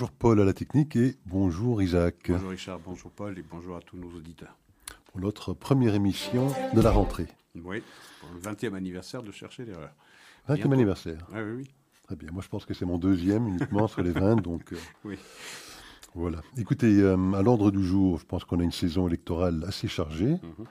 Bonjour 0.00 0.16
Paul 0.16 0.40
à 0.40 0.46
la 0.46 0.54
technique 0.54 0.96
et 0.96 1.16
bonjour 1.26 1.82
Isaac. 1.82 2.30
Bonjour 2.30 2.48
Richard, 2.48 2.80
bonjour 2.82 3.10
Paul 3.10 3.38
et 3.38 3.42
bonjour 3.42 3.76
à 3.76 3.82
tous 3.82 3.98
nos 3.98 4.08
auditeurs. 4.16 4.56
Pour 5.04 5.20
notre 5.20 5.52
première 5.52 5.94
émission 5.94 6.46
de 6.74 6.80
la 6.80 6.90
rentrée. 6.90 7.26
Oui, 7.54 7.82
pour 8.18 8.30
le 8.32 8.40
20e 8.40 8.74
anniversaire 8.74 9.22
de 9.22 9.30
Chercher 9.30 9.66
l'erreur. 9.66 9.90
20e 10.48 10.72
anniversaire 10.72 11.26
Ah 11.34 11.42
oui, 11.42 11.52
oui. 11.58 11.70
Très 12.06 12.16
bien, 12.16 12.30
moi 12.32 12.42
je 12.42 12.48
pense 12.48 12.64
que 12.64 12.72
c'est 12.72 12.86
mon 12.86 12.96
deuxième 12.96 13.46
uniquement 13.46 13.88
sur 13.88 14.00
les 14.00 14.12
20, 14.12 14.36
donc... 14.36 14.72
euh, 14.72 14.78
Oui. 15.04 15.18
Voilà. 16.14 16.40
Écoutez, 16.56 17.02
euh, 17.02 17.34
à 17.34 17.42
l'ordre 17.42 17.70
du 17.70 17.84
jour, 17.84 18.18
je 18.18 18.24
pense 18.24 18.46
qu'on 18.46 18.60
a 18.60 18.64
une 18.64 18.72
saison 18.72 19.06
électorale 19.06 19.66
assez 19.68 19.86
chargée. 19.86 20.30
Mhm. 20.32 20.66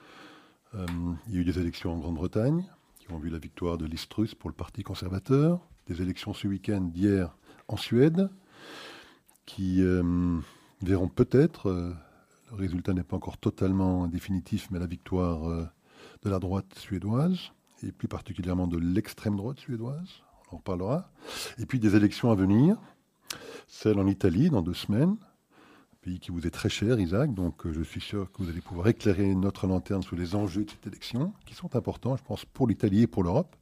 Euh, 0.74 0.86
il 1.28 1.34
y 1.34 1.38
a 1.38 1.40
eu 1.42 1.44
des 1.44 1.60
élections 1.60 1.92
en 1.92 1.98
Grande-Bretagne 1.98 2.64
qui 2.98 3.12
ont 3.12 3.18
vu 3.20 3.30
la 3.30 3.38
victoire 3.38 3.78
de 3.78 3.86
Listrus 3.86 4.34
pour 4.34 4.50
le 4.50 4.56
Parti 4.56 4.82
conservateur. 4.82 5.60
Des 5.86 6.02
élections 6.02 6.34
ce 6.34 6.48
week-end 6.48 6.80
d'hier 6.80 7.36
en 7.68 7.76
Suède 7.76 8.28
qui 9.46 9.82
euh, 9.82 10.38
verront 10.82 11.08
peut-être, 11.08 11.68
euh, 11.68 11.94
le 12.50 12.56
résultat 12.56 12.92
n'est 12.92 13.02
pas 13.02 13.16
encore 13.16 13.38
totalement 13.38 14.06
définitif, 14.06 14.68
mais 14.70 14.78
la 14.78 14.86
victoire 14.86 15.48
euh, 15.48 15.68
de 16.22 16.30
la 16.30 16.38
droite 16.38 16.72
suédoise 16.76 17.52
et 17.82 17.92
plus 17.92 18.08
particulièrement 18.08 18.66
de 18.66 18.78
l'extrême 18.78 19.36
droite 19.36 19.58
suédoise. 19.58 20.08
On 20.50 20.56
en 20.56 20.58
reparlera. 20.58 21.10
Et 21.58 21.66
puis 21.66 21.78
des 21.78 21.96
élections 21.96 22.30
à 22.30 22.34
venir, 22.34 22.76
celle 23.66 23.98
en 23.98 24.06
Italie 24.06 24.50
dans 24.50 24.62
deux 24.62 24.74
semaines 24.74 25.16
pays 26.02 26.18
qui 26.18 26.30
vous 26.30 26.46
est 26.46 26.50
très 26.50 26.70
cher, 26.70 26.98
Isaac. 26.98 27.34
Donc, 27.34 27.70
je 27.70 27.82
suis 27.82 28.00
sûr 28.00 28.32
que 28.32 28.42
vous 28.42 28.48
allez 28.48 28.62
pouvoir 28.62 28.88
éclairer 28.88 29.34
notre 29.34 29.66
lanterne 29.66 30.02
sur 30.02 30.16
les 30.16 30.34
enjeux 30.34 30.64
de 30.64 30.70
cette 30.70 30.86
élection, 30.86 31.34
qui 31.44 31.54
sont 31.54 31.76
importants, 31.76 32.16
je 32.16 32.22
pense, 32.22 32.46
pour 32.46 32.66
l'Italie 32.66 33.02
et 33.02 33.06
pour 33.06 33.22
l'Europe. 33.22 33.54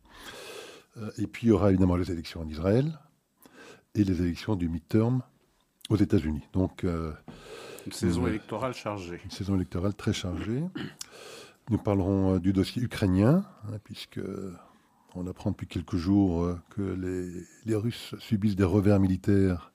Et 1.17 1.27
puis, 1.27 1.49
il 1.49 1.51
y 1.51 1.53
aura 1.53 1.71
évidemment 1.71 1.97
les 1.97 2.13
élections 2.13 2.41
en 2.41 2.49
Israël 2.49 2.97
et 3.95 4.05
les 4.05 4.23
élections 4.23 4.55
du 4.55 4.69
midterm 4.69 5.23
aux 5.89 5.97
États-Unis. 5.97 6.43
Donc, 6.53 6.85
euh, 6.85 7.13
Une 7.87 7.93
saison 7.93 8.25
Ouais. 8.25 8.31
électorale 8.31 8.75
chargée. 8.75 9.21
une 9.25 9.31
saison 9.31 9.55
électorale 9.57 9.95
très 9.95 10.13
chargée. 10.13 10.63
Nous 11.71 11.79
parlerons 11.79 12.35
euh, 12.35 12.39
du 12.41 12.53
dossier 12.53 12.83
ukrainien, 12.83 13.45
hein, 13.65 13.79
puisque 13.85 14.21
on 15.15 15.27
apprend 15.27 15.51
depuis 15.51 15.67
quelques 15.67 15.97
jours 15.97 16.43
euh, 16.45 16.59
que 16.71 16.83
les, 16.83 17.43
les 17.65 17.75
Russes 17.77 18.15
subissent 18.19 18.57
des 18.57 18.65
revers 18.65 19.01
militaires, 19.01 19.73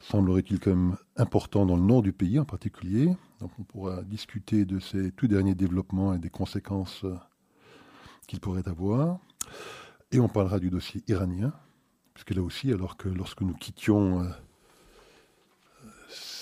semblerait-il 0.00 0.58
quand 0.60 0.70
même 0.74 0.96
importants 1.16 1.66
dans 1.66 1.76
le 1.76 1.82
nord 1.82 2.02
du 2.02 2.12
pays 2.12 2.38
en 2.38 2.44
particulier. 2.44 3.14
Donc 3.38 3.50
on 3.58 3.62
pourra 3.62 4.02
discuter 4.02 4.64
de 4.64 4.78
ces 4.80 5.12
tout 5.12 5.28
derniers 5.28 5.54
développements 5.54 6.14
et 6.14 6.18
des 6.18 6.30
conséquences 6.30 7.04
euh, 7.04 7.14
qu'ils 8.26 8.40
pourraient 8.40 8.68
avoir. 8.68 9.18
Et 10.12 10.18
on 10.20 10.28
parlera 10.28 10.58
du 10.58 10.70
dossier 10.70 11.02
iranien, 11.06 11.52
puisque 12.14 12.30
là 12.34 12.42
aussi, 12.42 12.72
alors 12.72 12.96
que 12.96 13.08
lorsque 13.08 13.42
nous 13.42 13.54
quittions 13.54 14.22
euh, 14.22 14.28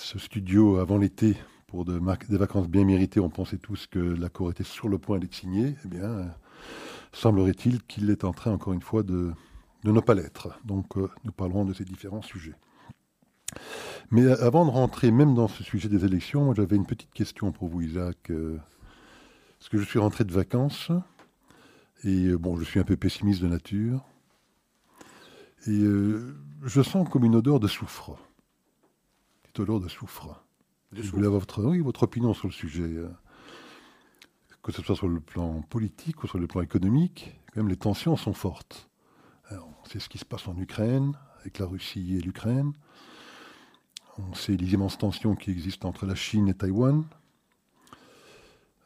ce 0.09 0.17
studio 0.17 0.77
avant 0.77 0.97
l'été 0.97 1.37
pour 1.67 1.85
des 1.85 1.99
vacances 2.37 2.67
bien 2.67 2.83
méritées, 2.83 3.19
on 3.19 3.29
pensait 3.29 3.59
tous 3.59 3.85
que 3.85 3.99
l'accord 3.99 4.49
était 4.49 4.63
sur 4.63 4.89
le 4.89 4.97
point 4.97 5.19
d'être 5.19 5.35
signé. 5.35 5.75
Eh 5.85 5.87
bien, 5.87 6.33
semblerait-il 7.13 7.83
qu'il 7.83 8.09
est 8.09 8.23
en 8.23 8.31
train, 8.31 8.51
encore 8.51 8.73
une 8.73 8.81
fois, 8.81 9.03
de, 9.03 9.31
ne 9.83 9.99
pas 9.99 10.15
l'être. 10.15 10.59
Donc, 10.65 10.97
euh, 10.97 11.07
nous 11.25 11.31
parlerons 11.31 11.63
de 11.63 11.75
ces 11.75 11.85
différents 11.85 12.23
sujets. 12.23 12.55
Mais 14.09 14.25
avant 14.25 14.65
de 14.65 14.71
rentrer 14.71 15.11
même 15.11 15.35
dans 15.35 15.47
ce 15.47 15.61
sujet 15.61 15.89
des 15.89 16.03
élections, 16.05 16.55
j'avais 16.55 16.75
une 16.75 16.87
petite 16.87 17.13
question 17.13 17.51
pour 17.51 17.67
vous, 17.67 17.81
Isaac. 17.81 18.31
euh, 18.31 18.57
parce 19.59 19.69
que 19.69 19.77
je 19.77 19.83
suis 19.83 19.99
rentré 19.99 20.23
de 20.23 20.31
vacances 20.31 20.89
et 22.03 22.29
euh, 22.29 22.37
bon, 22.39 22.57
je 22.57 22.63
suis 22.63 22.79
un 22.79 22.83
peu 22.83 22.97
pessimiste 22.97 23.43
de 23.43 23.47
nature. 23.47 24.03
Et 25.67 25.83
je 26.63 26.81
sens 26.81 27.07
comme 27.09 27.25
une 27.25 27.35
odeur 27.35 27.59
de 27.59 27.67
soufre. 27.67 28.17
Petite 29.51 29.61
odeur 29.61 29.79
de 29.79 29.87
soufre. 29.87 30.43
De 30.91 31.01
Je 31.01 31.09
voulais 31.11 31.25
avoir 31.25 31.39
votre, 31.39 31.63
oui, 31.63 31.79
votre 31.79 32.03
opinion 32.03 32.33
sur 32.35 32.47
le 32.47 32.53
sujet. 32.53 32.83
euh, 32.83 33.09
Que 34.61 34.71
ce 34.71 34.81
soit 34.83 34.95
sur 34.95 35.07
le 35.07 35.19
plan 35.19 35.61
politique 35.63 36.23
ou 36.23 36.27
sur 36.27 36.37
le 36.37 36.45
plan 36.47 36.61
économique, 36.61 37.35
quand 37.47 37.61
même 37.61 37.67
les 37.69 37.75
tensions 37.77 38.15
sont 38.15 38.33
fortes. 38.33 38.89
Alors, 39.47 39.67
on 39.81 39.85
sait 39.89 39.99
ce 39.99 40.07
qui 40.09 40.19
se 40.19 40.25
passe 40.25 40.47
en 40.47 40.55
Ukraine, 40.57 41.17
avec 41.41 41.57
la 41.57 41.65
Russie 41.65 42.15
et 42.15 42.19
l'Ukraine. 42.21 42.73
On 44.19 44.33
sait 44.35 44.55
les 44.55 44.73
immenses 44.73 44.97
tensions 44.99 45.35
qui 45.35 45.49
existent 45.49 45.87
entre 45.89 46.05
la 46.05 46.13
Chine 46.15 46.47
et 46.47 46.53
Taïwan. 46.53 47.03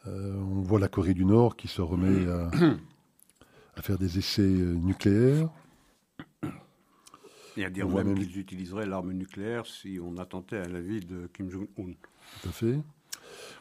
Euh, 0.07 0.35
on 0.37 0.61
voit 0.61 0.79
la 0.79 0.87
Corée 0.87 1.13
du 1.13 1.25
Nord 1.25 1.55
qui 1.57 1.67
se 1.67 1.81
remet 1.81 2.29
à, 2.29 2.49
à 3.75 3.81
faire 3.81 3.97
des 3.97 4.17
essais 4.17 4.41
euh, 4.43 4.75
nucléaires. 4.75 5.49
Et 7.57 7.65
à 7.65 7.69
dire 7.69 7.87
On 7.87 7.91
même 7.95 8.07
même- 8.07 8.17
qu'ils 8.17 8.37
utiliseraient 8.39 8.85
l'arme 8.85 9.11
nucléaire 9.13 9.65
si 9.65 9.99
on 10.03 10.17
attendait 10.17 10.57
à 10.57 10.67
la 10.67 10.81
vie 10.81 11.01
de 11.01 11.27
Kim 11.33 11.49
Jong-un. 11.49 11.67
Tout 12.41 12.49
à 12.49 12.51
fait. 12.51 12.79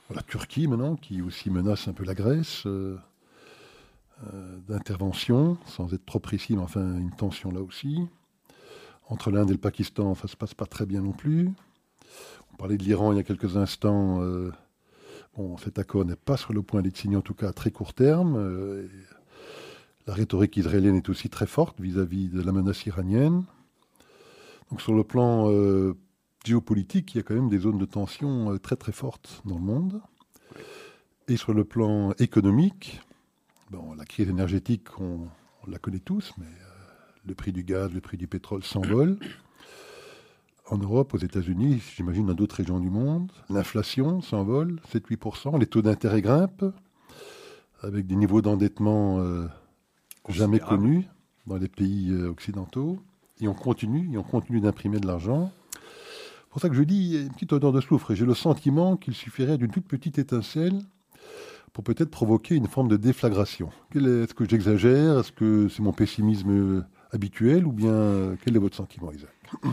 Voilà, 0.09 0.23
Turquie 0.23 0.67
maintenant, 0.67 0.97
qui 0.97 1.23
aussi 1.23 1.51
menace 1.51 1.89
un 1.89 1.93
peu 1.93 2.05
la 2.05 2.15
Grèce 2.15 2.63
euh, 2.67 2.97
euh, 4.33 4.59
d'intervention, 4.69 5.59
sans 5.67 5.93
être 5.95 6.05
trop 6.07 6.19
précis, 6.21 6.55
mais 6.57 6.63
enfin 6.63 6.81
une 6.99 7.11
tension 7.15 7.51
là 7.53 7.61
aussi. 7.61 8.07
Entre 9.09 9.31
l'Inde 9.31 9.51
et 9.51 9.55
le 9.55 9.59
Pakistan, 9.59 10.15
ça 10.15 10.27
se 10.29 10.37
passe 10.37 10.55
pas 10.55 10.67
très 10.67 10.87
bien 10.87 11.03
non 11.03 11.13
plus. 11.13 11.51
On 12.53 12.57
parlait 12.57 12.77
de 12.79 12.83
l'Iran 12.85 13.13
il 13.13 13.17
y 13.17 13.21
a 13.21 13.25
quelques 13.25 13.57
instants. 13.57 14.23
euh, 14.23 14.51
bon, 15.37 15.57
cet 15.59 15.79
accord 15.79 16.05
n'est 16.05 16.17
pas 16.17 16.37
sur 16.37 16.53
le 16.53 16.63
point 16.63 16.81
d'être 16.83 16.97
signé, 16.97 17.17
en 17.17 17.21
tout 17.23 17.35
cas 17.35 17.49
à 17.49 17.53
très 17.53 17.71
court 17.71 17.93
terme. 17.95 18.89
la 20.07 20.15
rhétorique 20.15 20.57
israélienne 20.57 20.97
est 20.97 21.09
aussi 21.09 21.29
très 21.29 21.47
forte 21.47 21.81
vis-à-vis 21.81 22.29
de 22.29 22.41
la 22.43 22.53
menace 22.53 22.85
iranienne. 22.87 23.45
Donc 24.73 24.81
sur 24.81 24.95
le 24.95 25.05
plan 25.05 25.51
euh, 25.51 25.93
géopolitique, 26.47 27.15
il 27.15 27.19
y 27.19 27.21
a 27.21 27.23
quand 27.23 27.35
même 27.35 27.51
des 27.51 27.59
zones 27.59 27.77
de 27.77 27.85
tension 27.85 28.55
euh, 28.55 28.59
très 28.59 28.75
très 28.75 28.91
fortes 28.91 29.43
dans 29.45 29.57
le 29.57 29.61
monde. 29.61 30.01
Et 31.29 31.37
sur 31.37 31.53
le 31.53 31.65
plan 31.65 32.13
économique, 32.13 33.03
bon, 33.71 33.93
la 33.93 34.07
crise 34.07 34.31
énergétique, 34.31 34.99
on, 34.99 35.29
on 35.63 35.71
la 35.71 35.79
connaît 35.79 35.99
tous, 35.99 36.33
mais 36.39 36.47
euh, 36.47 36.93
le 37.27 37.35
prix 37.35 37.53
du 37.53 37.65
gaz, 37.65 37.93
le 37.93 38.01
prix 38.01 38.17
du 38.17 38.27
pétrole 38.27 38.65
s'envolent. 38.65 39.19
En 40.71 40.79
Europe, 40.79 41.13
aux 41.13 41.19
États-Unis, 41.19 41.83
j'imagine 41.95 42.25
dans 42.25 42.35
d'autres 42.35 42.57
régions 42.57 42.81
du 42.81 42.89
monde, 42.89 43.31
l'inflation 43.51 44.23
s'envole, 44.23 44.81
7-8%, 44.91 45.61
les 45.61 45.67
taux 45.67 45.83
d'intérêt 45.83 46.23
grimpent, 46.23 46.65
avec 47.83 48.07
des 48.07 48.17
niveaux 48.17 48.41
d'endettement 48.41 49.23
jamais 50.31 50.61
connus 50.61 51.07
dans 51.47 51.57
les 51.57 51.69
pays 51.69 52.15
occidentaux. 52.15 53.03
Et 53.43 53.49
on 53.49 53.55
continue, 53.55 54.09
et 54.15 54.19
on 54.19 54.23
continue 54.23 54.61
d'imprimer 54.61 55.01
de 55.01 55.07
l'argent. 55.07 55.51
C'est 55.73 56.49
pour 56.51 56.61
ça 56.61 56.69
que 56.69 56.77
je 56.77 56.83
dis, 56.83 57.21
une 57.21 57.33
petite 57.33 57.53
odeur 57.53 57.73
de 57.73 57.81
soufre. 57.81 58.13
Et 58.13 58.17
j'ai 58.17 58.25
le 58.25 58.35
sentiment 58.35 58.97
qu'il 58.97 59.15
suffirait 59.15 59.59
d'une 59.59 59.71
toute 59.71 59.87
petite 59.87 60.19
étincelle 60.19 60.81
pour 61.73 61.83
peut-être 61.83 62.11
provoquer 62.11 62.55
une 62.55 62.69
forme 62.69 62.89
de 62.89 62.97
déflagration. 62.97 63.71
Est-ce 63.95 64.35
que 64.35 64.49
j'exagère? 64.49 65.19
Est-ce 65.19 65.33
que 65.33 65.69
c'est 65.69 65.83
mon 65.83 65.93
pessimisme 65.93 66.51
euh, 66.51 66.83
habituel? 67.11 67.67
Ou 67.67 67.73
bien 67.73 67.91
euh, 67.91 68.37
quel 68.45 68.55
est 68.55 68.61
votre 68.61 68.77
sentiment, 68.77 69.11
Isaac? 69.13 69.31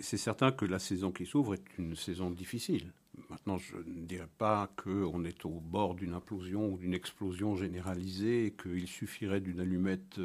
C'est 0.00 0.16
certain 0.16 0.52
que 0.52 0.64
la 0.64 0.78
saison 0.78 1.10
qui 1.10 1.26
s'ouvre 1.26 1.54
est 1.54 1.64
une 1.78 1.96
saison 1.96 2.30
difficile. 2.30 2.92
Maintenant, 3.30 3.58
je 3.58 3.76
ne 3.76 4.06
dirais 4.06 4.28
pas 4.38 4.70
qu'on 4.76 5.24
est 5.24 5.44
au 5.44 5.60
bord 5.60 5.94
d'une 5.94 6.12
implosion 6.14 6.72
ou 6.72 6.78
d'une 6.78 6.94
explosion 6.94 7.56
généralisée 7.56 8.54
qu'il 8.62 8.86
suffirait 8.86 9.40
d'une 9.40 9.60
allumette 9.60 10.20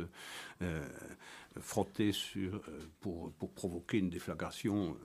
euh, 0.61 0.87
frottée 1.59 2.11
sur, 2.11 2.55
euh, 2.55 2.61
pour, 3.01 3.31
pour 3.33 3.51
provoquer 3.51 3.97
une 3.99 4.09
déflagration 4.09 4.95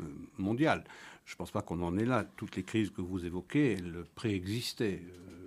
euh, 0.00 0.04
mondiale. 0.38 0.84
Je 1.24 1.34
ne 1.34 1.38
pense 1.38 1.50
pas 1.50 1.62
qu'on 1.62 1.82
en 1.82 1.98
est 1.98 2.04
là. 2.06 2.24
Toutes 2.36 2.56
les 2.56 2.62
crises 2.62 2.90
que 2.90 3.00
vous 3.02 3.24
évoquez, 3.24 3.72
elles 3.72 4.04
préexistaient. 4.14 5.02
Euh, 5.04 5.38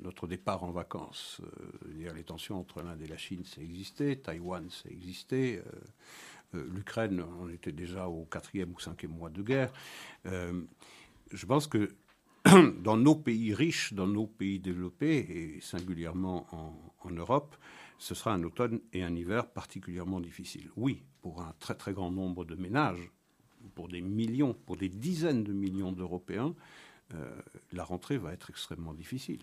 notre 0.00 0.26
départ 0.26 0.64
en 0.64 0.70
vacances, 0.70 1.40
euh, 1.42 2.12
les 2.14 2.24
tensions 2.24 2.58
entre 2.60 2.82
l'Inde 2.82 3.00
et 3.02 3.06
la 3.06 3.16
Chine, 3.16 3.44
ça 3.44 3.62
existait. 3.62 4.16
Taïwan, 4.16 4.68
ça 4.68 4.88
existait. 4.90 5.62
euh, 5.66 6.58
euh, 6.58 6.68
L'Ukraine, 6.74 7.24
on 7.40 7.48
était 7.48 7.72
déjà 7.72 8.08
au 8.08 8.24
quatrième 8.24 8.72
ou 8.74 8.80
cinquième 8.80 9.12
mois 9.12 9.30
de 9.30 9.42
guerre. 9.42 9.72
Euh, 10.26 10.62
je 11.32 11.46
pense 11.46 11.66
que 11.66 11.90
dans 12.82 12.96
nos 12.96 13.14
pays 13.14 13.54
riches, 13.54 13.94
dans 13.94 14.06
nos 14.06 14.26
pays 14.26 14.58
développés, 14.58 15.16
et 15.18 15.60
singulièrement 15.60 16.46
en, 16.52 17.08
en 17.08 17.10
Europe, 17.10 17.56
ce 18.04 18.14
sera 18.14 18.34
un 18.34 18.42
automne 18.42 18.80
et 18.92 19.02
un 19.02 19.16
hiver 19.16 19.46
particulièrement 19.46 20.20
difficiles. 20.20 20.70
Oui, 20.76 21.02
pour 21.22 21.40
un 21.40 21.54
très 21.58 21.74
très 21.74 21.94
grand 21.94 22.10
nombre 22.10 22.44
de 22.44 22.54
ménages, 22.54 23.10
pour 23.74 23.88
des 23.88 24.02
millions, 24.02 24.52
pour 24.52 24.76
des 24.76 24.90
dizaines 24.90 25.42
de 25.42 25.54
millions 25.54 25.90
d'Européens, 25.90 26.54
euh, 27.14 27.40
la 27.72 27.82
rentrée 27.82 28.18
va 28.18 28.34
être 28.34 28.50
extrêmement 28.50 28.92
difficile. 28.92 29.40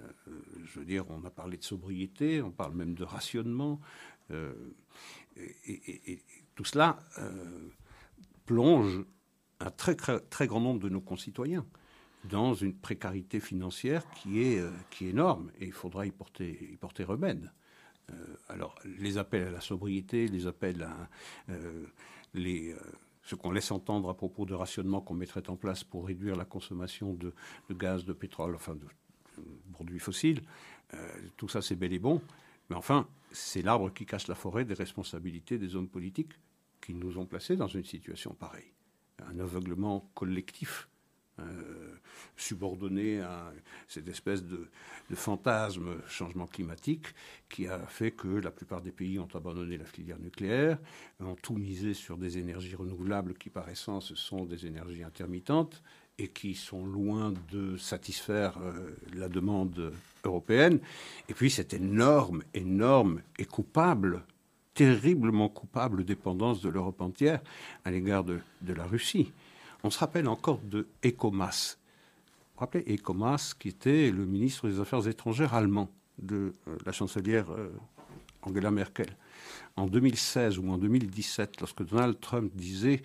Euh, 0.00 0.02
je 0.64 0.80
veux 0.80 0.84
dire, 0.84 1.08
on 1.08 1.24
a 1.24 1.30
parlé 1.30 1.56
de 1.56 1.62
sobriété, 1.62 2.42
on 2.42 2.50
parle 2.50 2.74
même 2.74 2.94
de 2.96 3.04
rationnement. 3.04 3.80
euh, 4.32 4.52
et, 5.36 6.20
tout 6.56 6.64
cela 6.64 6.98
plonge 8.44 9.04
un 9.60 9.70
très, 9.70 9.94
très, 9.94 10.46
grand 10.48 10.60
nombre 10.60 10.80
de 10.80 10.88
nos 10.88 11.00
concitoyens 11.00 11.64
dans 12.24 12.54
une 12.54 12.74
précarité 12.74 13.38
financière 13.38 14.04
qui 14.16 14.40
est, 14.40 14.64
qui 14.90 15.06
est 15.06 15.10
énorme 15.10 15.52
et 15.60 15.66
il 15.66 15.72
faudra 15.72 16.06
y 16.06 16.10
porter, 16.10 16.70
y 16.72 16.76
porter 16.76 17.04
remède. 17.04 17.52
Euh, 18.12 18.36
alors, 18.48 18.74
les 18.98 19.18
appels 19.18 19.46
à 19.46 19.50
la 19.50 19.60
sobriété, 19.60 20.28
les 20.28 20.46
appels 20.46 20.82
à 20.82 21.08
euh, 21.50 21.86
euh, 22.36 22.74
ce 23.22 23.34
qu'on 23.34 23.50
laisse 23.50 23.70
entendre 23.70 24.08
à 24.08 24.14
propos 24.14 24.44
de 24.44 24.54
rationnement 24.54 25.00
qu'on 25.00 25.14
mettrait 25.14 25.48
en 25.48 25.56
place 25.56 25.84
pour 25.84 26.06
réduire 26.06 26.36
la 26.36 26.44
consommation 26.44 27.14
de, 27.14 27.32
gaz, 27.70 28.04
de 28.04 28.12
pétrole, 28.12 28.54
enfin 28.54 28.74
de, 28.74 28.86
produits 29.72 29.98
fossiles, 29.98 30.42
tout 31.36 31.48
ça 31.48 31.60
c'est 31.60 31.74
bel 31.74 31.92
et 31.92 31.98
bon. 31.98 32.20
Mais 32.70 32.76
enfin, 32.76 33.08
c'est 33.32 33.62
l'arbre 33.62 33.92
qui 33.92 34.06
cache 34.06 34.28
la 34.28 34.34
forêt 34.34 34.64
des 34.64 34.74
responsabilités 34.74 35.58
des 35.58 35.74
hommes 35.74 35.88
politiques 35.88 36.32
qui 36.80 36.94
nous 36.94 37.18
ont 37.18 37.26
placés 37.26 37.56
dans 37.56 37.66
une 37.66 37.84
situation 37.84 38.34
pareille. 38.34 38.72
Un 39.26 39.40
aveuglement 39.40 40.10
collectif 40.14 40.88
subordonné 42.36 43.20
à 43.20 43.52
cette 43.88 44.08
espèce 44.08 44.42
de, 44.44 44.68
fantasme 45.14 45.96
changement 46.08 46.46
climatique 46.46 47.06
qui 47.48 47.68
a 47.68 47.78
fait 47.86 48.10
que 48.10 48.26
la 48.26 48.50
plupart 48.50 48.80
des 48.80 48.90
pays 48.90 49.18
ont 49.18 49.28
abandonné 49.32 49.76
la 49.76 49.84
filière 49.84 50.18
nucléaire, 50.18 50.78
ont 51.20 51.36
tout 51.36 51.54
misé 51.54 51.94
sur 51.94 52.16
des 52.16 52.38
énergies 52.38 52.74
renouvelables 52.74 53.34
qui 53.34 53.48
par 53.48 53.68
essence 53.68 54.14
sont 54.14 54.44
des 54.44 54.66
énergies 54.66 55.04
intermittentes 55.04 55.82
et 56.18 56.28
qui 56.28 56.54
sont 56.54 56.84
loin 56.84 57.32
de 57.52 57.76
satisfaire 57.76 58.58
euh, 58.60 58.96
la 59.14 59.28
demande 59.28 59.92
européenne. 60.24 60.80
Et 61.28 61.34
puis 61.34 61.50
cette 61.50 61.74
énorme, 61.74 62.42
énorme 62.54 63.20
et 63.38 63.44
coupable 63.44 64.24
terriblement 64.74 65.48
coupable 65.48 66.04
dépendance 66.04 66.60
de 66.60 66.68
l'Europe 66.68 67.00
entière 67.00 67.40
à 67.84 67.90
l'égard 67.90 68.24
de, 68.24 68.40
de 68.62 68.72
la 68.72 68.84
Russie. 68.84 69.32
On 69.84 69.90
se 69.90 69.98
rappelle 69.98 70.28
encore 70.28 70.60
de 70.64 70.88
Ecomas. 71.04 71.76
Rappelez 72.56 72.84
Ecomas, 72.94 73.54
qui 73.58 73.68
était 73.68 74.12
le 74.12 74.26
ministre 74.26 74.68
des 74.68 74.78
Affaires 74.78 75.06
étrangères 75.08 75.54
allemand 75.54 75.90
de 76.18 76.54
euh, 76.68 76.76
la 76.86 76.92
chancelière 76.92 77.50
euh, 77.50 77.72
Angela 78.42 78.70
Merkel. 78.70 79.16
En 79.76 79.86
2016 79.86 80.58
ou 80.58 80.70
en 80.70 80.78
2017, 80.78 81.60
lorsque 81.60 81.84
Donald 81.84 82.20
Trump 82.20 82.52
disait 82.54 83.02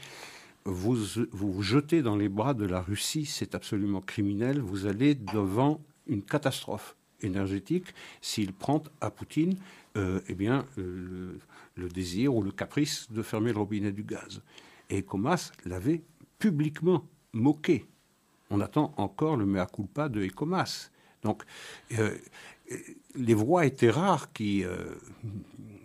vous 0.66 0.96
vous, 1.32 1.64
jetez 1.64 2.04
dans 2.04 2.16
les 2.16 2.30
bras 2.30 2.54
de 2.54 2.66
la 2.66 2.82
Russie, 2.82 3.26
c'est 3.26 3.56
absolument 3.56 4.02
criminel, 4.02 4.60
vous 4.60 4.86
allez 4.86 5.16
devant 5.16 5.82
une 6.06 6.22
catastrophe 6.22 6.96
énergétique 7.22 7.88
s'il 8.22 8.54
prend 8.54 8.84
à 9.02 9.10
Poutine 9.10 9.56
euh, 9.98 10.20
eh 10.28 10.36
bien, 10.36 10.68
le, 10.78 11.40
désir 11.76 12.36
ou 12.36 12.44
le 12.44 12.52
caprice 12.52 13.12
de 13.12 13.24
fermer 13.24 13.52
le 13.52 13.58
robinet 13.58 13.92
du 13.92 14.04
gaz. 14.04 14.44
Et 14.92 15.02
Comas 15.02 15.52
l'avait 15.66 16.04
publiquement 16.38 17.08
moqué. 17.34 17.86
On 18.50 18.62
attend 18.62 18.94
encore 18.98 19.38
le 19.38 19.46
mea 19.46 19.66
culpa 19.66 20.10
de 20.10 20.24
Ecomas. 20.24 20.90
Donc, 21.24 21.44
euh, 21.98 22.18
les 23.16 23.34
voix 23.34 23.66
étaient 23.66 23.90
rares 23.90 24.32
qui 24.34 24.64
euh, 24.64 24.96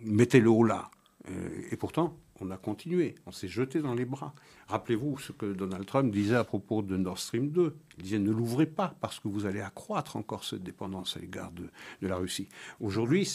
mettaient 0.03 0.39
le 0.39 0.49
haut 0.49 0.63
là. 0.63 0.89
Euh, 1.29 1.61
et 1.71 1.77
pourtant, 1.77 2.17
on 2.41 2.51
a 2.51 2.57
continué, 2.57 3.15
on 3.25 3.31
s'est 3.31 3.47
jeté 3.47 3.81
dans 3.81 3.93
les 3.93 4.05
bras. 4.05 4.33
Rappelez-vous 4.67 5.17
ce 5.19 5.31
que 5.31 5.53
Donald 5.53 5.85
Trump 5.85 6.11
disait 6.11 6.35
à 6.35 6.43
propos 6.43 6.81
de 6.81 6.97
Nord 6.97 7.17
Stream 7.17 7.49
2. 7.49 7.75
Il 7.97 8.03
disait 8.03 8.19
ne 8.19 8.31
l'ouvrez 8.31 8.65
pas 8.65 8.95
parce 8.99 9.19
que 9.19 9.27
vous 9.27 9.45
allez 9.45 9.61
accroître 9.61 10.17
encore 10.17 10.43
cette 10.43 10.63
dépendance 10.63 11.15
à 11.17 11.19
l'égard 11.19 11.51
de, 11.51 11.69
la 12.01 12.17
Russie. 12.17 12.49
Aujourd'hui, 12.81 13.31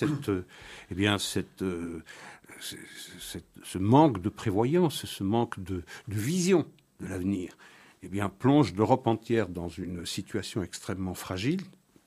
eh 0.91 0.94
bien, 0.94 1.19
cette, 1.19 1.65
ce 2.61 3.79
manque 3.79 4.21
de 4.21 4.29
prévoyance, 4.29 5.06
ce 5.06 5.25
manque 5.25 5.59
de 5.61 5.83
vision 6.09 6.67
de 7.00 7.06
l'avenir, 7.06 7.56
eh 8.02 8.08
bien, 8.08 8.29
plonge 8.29 8.75
l'Europe 8.75 9.06
entière 9.06 9.49
dans 9.49 9.69
une 9.69 10.06
situation 10.06 10.62
extrêmement 10.62 11.14
fragile, 11.14 11.61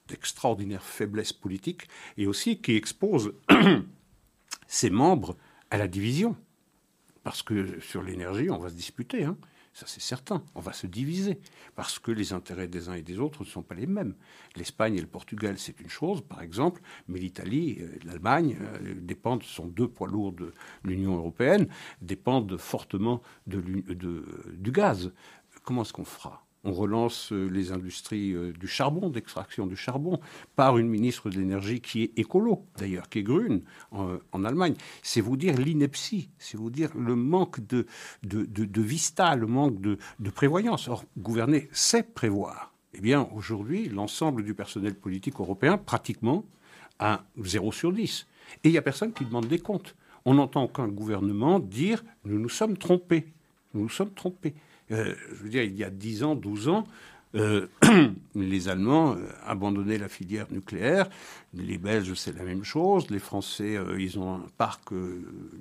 d'extraordinaire 0.08 0.84
faiblesse 0.84 1.34
politique, 1.34 1.88
et 2.18 2.28
aussi 2.28 2.62
qui 2.62 2.76
expose 2.76 3.34
ses 4.68 4.90
membres 4.90 5.38
à 5.70 5.78
la 5.78 5.88
division. 5.88 6.36
Parce 7.24 7.42
que 7.42 7.80
sur 7.80 8.04
l'énergie, 8.04 8.50
on 8.50 8.58
va 8.58 8.70
se 8.70 8.76
disputer. 8.76 9.24
Hein. 9.24 9.38
Ça, 9.74 9.88
c'est 9.88 10.02
certain. 10.02 10.44
On 10.54 10.60
va 10.60 10.72
se 10.72 10.86
diviser 10.86 11.40
parce 11.76 11.98
que 11.98 12.12
les 12.12 12.32
intérêts 12.32 12.68
des 12.68 12.90
uns 12.90 12.94
et 12.94 13.02
des 13.02 13.18
autres 13.18 13.42
ne 13.42 13.48
sont 13.48 13.64
pas 13.64 13.74
les 13.74 13.88
mêmes. 13.88 14.14
L'Espagne 14.56 14.96
et 14.96 15.02
le 15.02 15.08
Portugal, 15.08 15.58
c'est 15.58 15.80
une 15.80 15.90
chose, 15.90 16.22
par 16.22 16.44
exemple, 16.44 16.82
mais 17.08 17.20
l'Italie 17.20 17.80
l'Allemagne 18.06 18.56
euh, 18.62 18.94
dépendent, 19.02 19.42
sont 19.42 19.66
deux 19.66 19.88
poids 19.88 20.08
lourds 20.08 20.34
de 20.34 20.54
l'Union 20.84 21.18
européenne, 21.18 21.68
dépendent 22.02 22.58
fortement 22.58 23.24
de, 23.48 23.62
du 24.54 24.72
gaz. 24.72 25.12
Comment 25.64 25.84
est-ce 25.84 25.94
qu'on 25.94 26.06
fera? 26.06 26.46
On 26.66 26.72
relance 26.72 27.34
euh, 27.34 27.48
les 27.50 27.72
industries 27.74 28.34
euh, 28.34 28.54
du 28.54 28.68
charbon, 28.68 29.10
d'extraction 29.10 29.66
du 29.66 29.76
charbon, 29.76 30.20
par 30.56 30.78
une 30.78 30.88
ministre 30.88 31.30
de 31.30 31.36
l'énergie 31.36 31.82
qui 31.82 32.04
est 32.04 32.12
écolo, 32.18 32.66
d'ailleurs, 32.78 33.10
qui 33.10 33.20
est 33.20 33.24
Grune, 33.24 33.64
en, 33.92 34.44
Allemagne. 34.44 34.76
C'est 35.02 35.20
vous 35.20 35.36
dire 35.36 35.58
l'ineptie, 35.58 36.30
c'est 36.38 36.58
vous 36.58 36.70
dire 36.70 36.90
le 36.96 37.16
manque 37.16 37.66
de, 37.68 37.86
de, 38.24 38.82
vista, 38.82 39.36
le 39.36 39.48
manque 39.48 39.82
de, 39.82 39.98
prévoyance. 40.34 40.88
Or, 40.88 41.04
gouverner, 41.18 41.70
c'est 41.74 42.14
prévoir. 42.14 42.74
Eh 42.94 43.02
bien, 43.02 43.28
aujourd'hui, 43.34 43.90
l'ensemble 43.90 44.44
du 44.44 44.54
personnel 44.54 44.96
politique 44.96 45.40
européen, 45.40 45.78
pratiquement, 45.78 46.46
a 47.00 47.26
0 47.42 47.72
sur 47.72 47.92
10. 47.92 48.28
Et 48.64 48.70
il 48.70 48.72
n'y 48.72 48.78
a 48.78 48.82
personne 48.82 49.12
qui 49.12 49.26
demande 49.26 49.48
des 49.48 49.60
comptes. 49.60 49.96
On 50.26 50.36
n'entend 50.36 50.64
aucun 50.64 50.88
gouvernement 50.88 51.60
dire 51.60 52.04
nous 52.24 52.40
nous 52.40 52.50
sommes 52.50 52.78
trompés. 52.78 53.34
Nous 53.74 53.82
nous 53.82 53.90
sommes 53.90 54.14
trompés. 54.14 54.54
Euh, 54.92 55.16
je 55.30 55.44
veux 55.44 55.50
dire, 55.50 55.64
il 55.64 55.76
y 55.76 55.84
a 55.84 55.90
10 55.90 56.24
ans, 56.24 56.36
12 56.36 56.70
ans, 56.70 56.86
euh, 57.36 57.68
les 58.36 58.70
Allemands 58.70 59.16
euh, 59.16 59.28
abandonnaient 59.46 59.98
la 59.98 60.10
filière 60.10 60.48
nucléaire, 60.52 61.10
les 61.54 61.78
Belges 61.78 62.14
c'est 62.14 62.36
la 62.36 62.44
même 62.44 62.64
chose, 62.64 63.10
les 63.10 63.20
Français 63.20 63.78
ils 63.98 64.20
ont 64.20 64.36
un 64.36 64.46
parc 64.58 64.92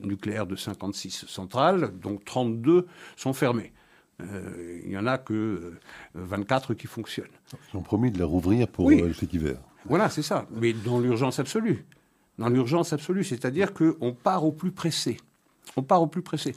nucléaire 0.02 0.46
de 0.46 0.56
56 0.56 1.26
centrales, 1.28 1.98
donc 1.98 2.24
32 2.24 2.86
sont 3.16 3.32
fermés. 3.32 3.72
Il 4.20 4.88
n'y 4.88 4.96
en 4.96 5.06
a 5.06 5.18
que 5.18 5.72
24 6.14 6.74
qui 6.74 6.86
fonctionnent. 6.86 7.26
Ils 7.72 7.76
ont 7.76 7.82
promis 7.82 8.12
de 8.12 8.18
les 8.18 8.24
rouvrir 8.24 8.68
pour 8.68 8.88
cet 9.18 9.32
hiver. 9.32 9.56
Voilà, 9.86 10.10
c'est 10.10 10.22
ça, 10.22 10.46
mais 10.52 10.72
dans 10.72 11.00
l'urgence 11.00 11.40
absolue. 11.40 11.84
Dans 12.38 12.48
l'urgence 12.48 12.92
absolue, 12.92 13.24
c'est-à-dire 13.24 13.72
qu'on 13.74 14.12
part 14.12 14.44
au 14.44 14.52
plus 14.52 14.70
pressé. 14.70 15.16
On 15.76 15.82
part 15.82 16.02
au 16.02 16.06
plus 16.06 16.22
pressé. 16.22 16.54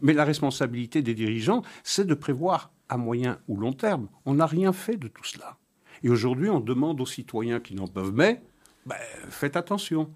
Mais 0.00 0.12
la 0.12 0.24
responsabilité 0.24 1.02
des 1.02 1.14
dirigeants, 1.14 1.62
c'est 1.82 2.06
de 2.06 2.14
prévoir 2.14 2.70
à 2.88 2.96
moyen 2.96 3.38
ou 3.48 3.56
long 3.56 3.72
terme. 3.72 4.08
On 4.24 4.34
n'a 4.34 4.46
rien 4.46 4.72
fait 4.72 4.96
de 4.96 5.08
tout 5.08 5.24
cela. 5.24 5.56
Et 6.02 6.08
aujourd'hui, 6.08 6.48
on 6.48 6.60
demande 6.60 7.00
aux 7.00 7.06
citoyens 7.06 7.60
qui 7.60 7.74
n'en 7.74 7.88
peuvent 7.88 8.12
mais, 8.14 8.40
ben, 8.86 8.96
faites 9.28 9.56
attention, 9.56 10.10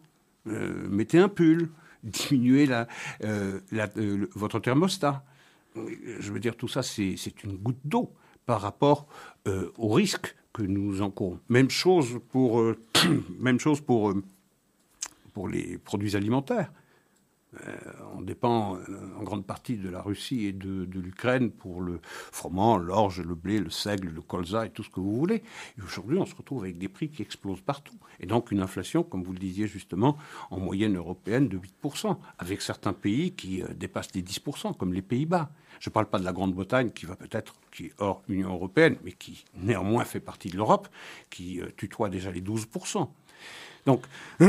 euh, 0.46 0.88
mettez 0.88 1.19
un 1.19 1.29
pull, 1.29 1.69
diminuez 2.03 2.69
euh, 2.70 3.60
euh, 3.72 4.27
votre 4.34 4.60
thermostat. 4.60 5.24
Je 5.74 6.32
veux 6.32 6.41
dire, 6.41 6.56
tout 6.56 6.69
ça, 6.69 6.82
c'est 6.82 7.44
une 7.44 7.56
goutte 7.56 7.81
d'eau 7.84 8.12
par 8.44 8.60
rapport 8.60 9.06
au 9.79 9.89
risque 9.89 10.36
que 10.53 10.62
nous 10.62 11.01
encourons. 11.01 11.41
Même 11.48 11.70
chose 11.70 12.20
pour, 12.29 12.62
même 13.41 13.58
chose 13.58 13.81
pour 13.81 14.12
les 15.48 15.79
produits 15.79 16.15
alimentaires. 16.15 16.70
Euh, 17.60 17.76
on 18.16 18.22
dépend 18.22 18.76
euh, 18.76 18.80
en 19.18 19.22
grande 19.22 19.44
partie 19.44 19.76
de 19.76 19.90
la 19.90 20.00
Russie 20.00 20.46
et 20.46 20.52
de, 20.52 20.88
l'Ukraine 20.94 21.50
pour 21.50 21.82
le 21.82 22.00
froment, 22.02 22.78
l'orge, 22.78 23.20
le 23.20 23.34
blé, 23.34 23.58
le 23.58 23.68
seigle, 23.68 24.08
le 24.08 24.22
colza 24.22 24.66
et 24.66 24.70
tout 24.70 24.82
ce 24.82 24.90
que 24.90 25.00
vous 25.00 25.14
voulez. 25.14 25.42
Et 25.78 25.82
aujourd'hui, 25.82 26.16
on 26.18 26.24
se 26.24 26.34
retrouve 26.34 26.62
avec 26.62 26.78
des 26.78 26.88
prix 26.88 27.10
qui 27.10 27.20
explosent 27.20 27.60
partout. 27.60 27.96
Et 28.20 28.26
donc 28.26 28.50
une 28.52 28.60
inflation, 28.60 29.02
comme 29.02 29.22
vous 29.22 29.32
le 29.32 29.38
disiez 29.38 29.66
justement, 29.66 30.16
en 30.50 30.60
moyenne 30.60 30.96
européenne 30.96 31.48
de 31.48 31.58
8%, 31.58 32.16
avec 32.38 32.62
certains 32.62 32.94
pays 32.94 33.32
qui 33.32 33.62
euh, 33.62 33.68
dépassent 33.74 34.14
les 34.14 34.22
10%, 34.22 34.76
comme 34.76 34.94
les 34.94 35.02
Pays-Bas. 35.02 35.50
Je 35.80 35.90
ne 35.90 35.92
parle 35.92 36.06
pas 36.06 36.18
de 36.18 36.24
la 36.24 36.32
Grande-Bretagne, 36.32 36.90
qui 36.90 37.06
va 37.06 37.16
peut-être, 37.16 37.54
qui 37.72 37.86
est 37.86 37.92
hors 37.98 38.22
Union 38.28 38.52
européenne, 38.54 38.96
mais 39.04 39.12
qui 39.12 39.44
néanmoins 39.56 40.04
fait 40.04 40.20
partie 40.20 40.48
de 40.48 40.56
l'Europe, 40.56 40.88
qui 41.28 41.60
tutoie 41.76 42.08
déjà 42.08 42.30
les 42.30 42.40
12%. 42.40 43.08
Donc, 43.86 44.04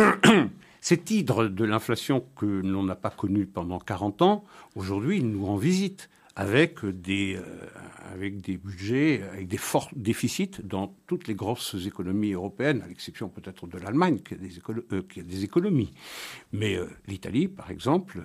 Cet 0.84 1.12
hydre 1.12 1.48
de 1.48 1.64
l'inflation 1.64 2.26
que 2.36 2.46
l'on 2.46 2.84
n'a 2.84 2.96
pas 2.96 3.10
connu 3.10 3.46
pendant 3.46 3.80
40 3.80 4.22
ans, 4.22 4.44
aujourd'hui, 4.76 5.20
il 5.20 5.30
nous 5.30 5.46
rend 5.46 5.56
visite 5.56 6.10
avec 6.36 6.84
des, 6.84 7.38
euh, 7.38 8.58
budgets, 8.62 9.24
avec 9.32 9.48
des 9.48 9.56
forts 9.56 9.90
déficits 9.96 10.62
dans 10.62 10.94
toutes 11.08 11.30
les 11.30 11.36
grosses 11.36 11.78
économies 11.88 12.34
européennes, 12.34 12.82
à 12.82 12.88
l'exception 12.90 13.30
peut-être 13.30 13.66
de 13.66 13.78
l'Allemagne 13.78 14.20
qui, 14.20 14.36
euh, 14.36 15.02
a 15.20 15.22
des 15.22 15.44
économies. 15.46 15.94
Mais 16.52 16.76
euh, 16.76 16.90
l'Italie, 17.08 17.48
par 17.48 17.72
exemple, 17.72 18.22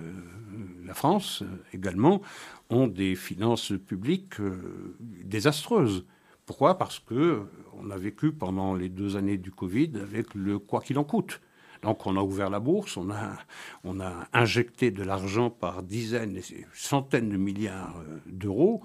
la 0.85 0.93
France 0.93 1.43
également, 1.71 2.21
ont 2.69 2.87
des 2.87 3.15
finances 3.15 3.71
publiques 3.87 4.35
désastreuses. 4.99 6.05
Pourquoi? 6.45 6.77
Parce 6.77 6.99
que 6.99 7.43
on 7.81 7.89
a 7.89 7.97
vécu 7.97 8.33
pendant 8.33 8.75
les 8.75 8.89
deux 8.89 9.15
années 9.15 9.37
du 9.37 9.51
Covid 9.51 9.93
avec 10.01 10.35
le 10.35 10.59
quoi 10.59 10.81
qu'il 10.81 10.97
en 10.97 11.05
coûte. 11.05 11.39
Donc 11.81 12.05
on 12.05 12.17
a 12.17 12.21
ouvert 12.21 12.49
la 12.49 12.59
bourse, 12.59 12.97
on 12.97 13.09
a, 13.09 14.27
injecté 14.33 14.91
de 14.91 15.03
l'argent 15.03 15.49
par 15.49 15.83
dizaines 15.83 16.37
et 16.37 16.65
centaines 16.73 17.29
de 17.29 17.37
milliards 17.37 17.97
euh, 17.99 18.19
d'euros. 18.27 18.83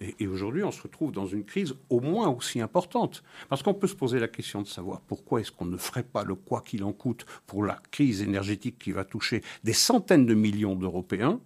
Et, 0.00 0.26
aujourd'hui, 0.26 0.62
on 0.62 0.70
se 0.70 0.82
retrouve 0.82 1.10
dans 1.10 1.26
une 1.26 1.44
crise 1.44 1.74
au 1.88 2.00
moins 2.00 2.28
aussi 2.28 2.60
importante. 2.60 3.22
Parce 3.48 3.62
qu'on 3.62 3.72
peut 3.72 3.86
se 3.86 3.94
poser 3.94 4.18
la 4.18 4.28
question 4.28 4.60
de 4.60 4.66
savoir 4.66 5.00
pourquoi 5.00 5.40
est-ce 5.40 5.50
qu'on 5.50 5.64
ne 5.64 5.78
ferait 5.78 6.02
pas 6.02 6.22
le 6.22 6.34
quoi 6.34 6.60
qu'il 6.60 6.84
en 6.84 6.92
coûte 6.92 7.24
pour 7.46 7.64
la 7.64 7.80
crise 7.90 8.20
énergétique 8.20 8.78
qui 8.78 8.92
va 8.92 9.06
toucher 9.06 9.42
des 9.64 9.72
centaines 9.72 10.26
de 10.26 10.34
millions 10.34 10.74
d'Européens, 10.74 11.40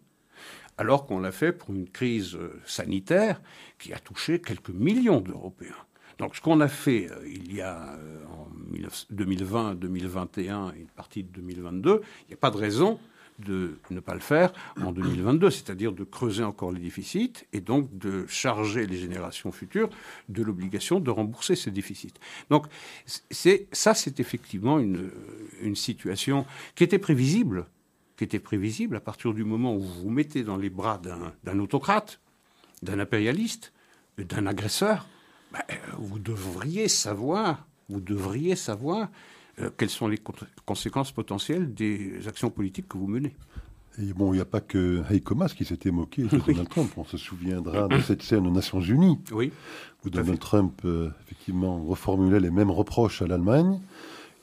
alors 0.79 1.07
qu'on 1.07 1.21
l'a 1.21 1.31
fait 1.31 1.53
pour 1.53 1.71
une 1.71 1.89
crise 1.89 2.37
sanitaire 2.67 3.41
qui 3.79 3.93
a 3.93 4.01
touché 4.01 4.41
quelques 4.41 4.71
millions 4.71 5.21
d'Européens. 5.21 5.87
Donc 6.21 6.37
ce 6.37 6.41
qu'on 6.41 6.61
a 6.61 6.69
fait 6.69 7.09
il 7.27 7.53
y 7.55 7.61
a 7.61 7.99
en 8.29 8.47
2020, 9.11 9.75
2021 9.75 10.73
et 10.77 10.81
une 10.81 10.87
partie 10.87 11.25
de 11.25 11.31
2022, 11.31 12.03
il 12.23 12.29
n'y 12.29 12.35
a 12.35 12.37
pas 12.37 12.51
de 12.51 12.57
raison 12.57 13.01
de 13.39 13.79
ne 13.91 14.01
pas 14.01 14.13
le 14.13 14.21
faire 14.21 14.53
en 14.83 14.93
2022, 14.93 15.49
c'est-à-dire 15.49 15.93
de 15.93 16.05
creuser 16.05 16.45
encore 16.45 16.73
les 16.73 16.81
déficits 16.81 17.33
et 17.55 17.63
donc 17.63 17.97
de 17.97 18.27
charger 18.29 18.87
les 18.87 18.99
générations 18.99 19.51
futures 19.51 19.89
de 20.29 20.43
l'obligation 20.43 21.01
de 21.01 21.11
rembourser 21.11 21.57
ces 21.57 21.71
déficits. 21.71 22.13
Donc 22.51 22.67
c'est, 23.07 23.67
ça, 23.73 23.95
c'est 23.95 24.21
effectivement 24.21 24.79
une, 24.79 25.11
une 25.63 25.75
situation 25.75 26.45
qui 26.75 26.85
était 26.85 26.99
prévisible, 26.99 27.67
qui 28.19 28.25
était 28.25 28.41
prévisible 28.41 28.97
à 28.97 29.01
partir 29.01 29.33
du 29.33 29.45
moment 29.45 29.75
où 29.75 29.81
vous 29.81 30.03
vous 30.03 30.11
mettez 30.11 30.43
dans 30.43 30.59
les 30.59 30.69
bras 30.69 31.01
d'un, 31.43 31.59
autocrate, 31.59 32.21
d'un 32.83 32.99
impérialiste, 32.99 33.73
d'un 34.19 34.47
agresseur. 34.47 35.07
Ben, 35.53 35.61
vous 35.99 36.19
devriez 36.19 36.89
savoir, 36.89 37.67
vous 37.89 38.01
devriez 38.01 38.57
savoir 38.57 39.09
euh, 39.61 39.71
quelles 39.77 39.91
sont 39.91 40.09
les 40.09 40.19
conséquences 40.65 41.13
potentielles 41.13 41.75
des 41.75 42.27
actions 42.29 42.51
politiques 42.51 42.89
que 42.89 42.99
vous 42.99 43.09
menez. 43.09 43.35
Et 43.99 44.13
bon, 44.13 44.33
il 44.33 44.37
n'y 44.37 44.43
a 44.43 44.47
pas 44.47 44.61
que 44.61 45.03
Heiko 45.11 45.35
Maas 45.35 45.53
qui 45.57 45.65
s'était 45.65 45.91
moqué 45.91 46.23
de 46.23 46.39
Donald 46.47 46.69
Trump. 46.69 46.93
On 46.97 47.05
se 47.05 47.17
souviendra 47.17 47.89
de 47.89 47.99
cette 48.01 48.23
scène 48.23 48.47
aux 48.47 48.51
Nations 48.53 48.81
Unies, 48.81 49.19
oui, 49.33 49.53
où 50.05 50.11
Donald 50.11 50.39
Trump, 50.39 50.81
euh, 50.85 51.11
effectivement, 51.23 51.83
reformulait 51.83 52.41
les 52.41 52.51
mêmes 52.51 52.71
reproches 52.71 53.23
à 53.23 53.27
l'Allemagne. 53.27 53.81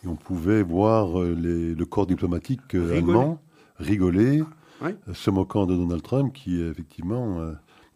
Et 0.03 0.07
on 0.07 0.15
pouvait 0.15 0.61
voir 0.61 1.19
euh, 1.19 1.33
le 1.33 1.85
corps 1.85 2.05
diplomatique 2.05 2.75
allemand 2.75 3.41
rigoler, 3.79 4.43
se 5.13 5.29
moquant 5.29 5.65
de 5.65 5.75
Donald 5.75 6.03
Trump, 6.03 6.33
qui, 6.33 6.59
effectivement, 6.61 7.39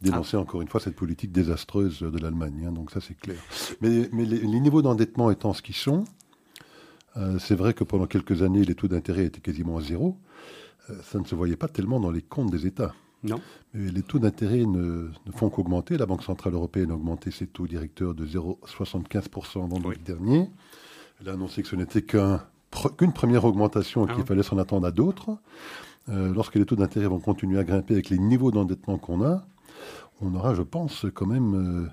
dénonçait 0.02 0.38
ah. 0.38 0.42
encore 0.42 0.62
une 0.62 0.68
fois 0.68 0.80
cette 0.80 0.96
politique 0.96 1.32
désastreuse 1.32 2.00
de 2.02 2.18
l'Allemagne. 2.18 2.66
Hein. 2.68 2.72
donc 2.72 2.92
ça, 2.92 3.02
c'est 3.02 3.18
clair. 3.18 3.38
Mais, 3.82 4.10
mais 4.12 4.26
les, 4.26 4.40
les, 4.40 4.60
niveaux 4.60 4.82
d'endettement 4.82 5.32
étant 5.32 5.54
ce 5.54 5.62
qu'ils 5.62 5.76
sont, 5.76 6.06
euh, 7.18 7.38
c'est 7.40 7.56
vrai 7.56 7.74
que 7.74 7.84
pendant 7.84 8.08
quelques 8.08 8.42
années, 8.42 8.64
les 8.64 8.76
taux 8.76 8.88
d'intérêt 8.88 9.26
étaient 9.26 9.42
quasiment 9.42 9.78
à 9.78 9.82
zéro. 9.82 10.18
Euh, 10.90 10.96
ça 11.04 11.20
ne 11.20 11.26
se 11.26 11.36
voyait 11.36 11.56
pas 11.56 11.68
tellement 11.68 12.00
dans 12.00 12.12
les 12.12 12.22
comptes 12.22 12.52
des 12.52 12.68
États. 12.68 12.94
Non. 13.24 13.40
Mais 13.74 13.92
les 13.92 14.02
taux 14.02 14.20
d'intérêt 14.20 14.66
ne, 14.66 15.10
font 15.36 15.50
qu'augmenter. 15.50 15.98
La 15.98 16.06
Banque 16.06 16.24
Centrale 16.24 16.54
Européenne 16.54 16.92
a 16.92 16.96
augmenté 16.96 17.32
ses 17.32 17.48
taux 17.48 17.68
directeurs 17.68 18.16
de 18.16 18.26
0,75% 18.26 19.70
vendredi 19.70 20.00
dernier. 20.04 20.50
Elle 21.20 21.30
a 21.30 21.34
annoncé 21.34 21.62
que 21.62 21.68
ce 21.68 21.76
n'était 21.76 22.02
qu'une 22.02 23.14
première 23.14 23.46
augmentation 23.46 24.06
et 24.06 24.12
qu'il 24.12 24.24
ah 24.24 24.26
fallait 24.26 24.44
s'en 24.44 24.58
attendre 24.58 24.88
à 24.88 24.92
d'autres. 24.92 25.38
Euh, 26.10 26.34
lorsque 26.34 26.56
les 26.56 26.66
taux 26.66 26.76
d'intérêt 26.76 27.06
vont 27.06 27.20
continuer 27.20 27.60
à 27.60 27.64
grimper 27.64 27.94
avec 27.94 28.10
les 28.10 28.18
niveaux 28.18 28.50
d'endettement 28.50 28.98
qu'on 28.98 29.24
a, 29.24 29.46
on 30.22 30.36
aura, 30.36 30.54
je 30.54 30.62
pense, 30.62 31.06
quand 31.14 31.26
même 31.26 31.90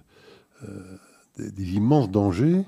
des, 1.39 1.75
immenses 1.75 2.11
dangers 2.11 2.65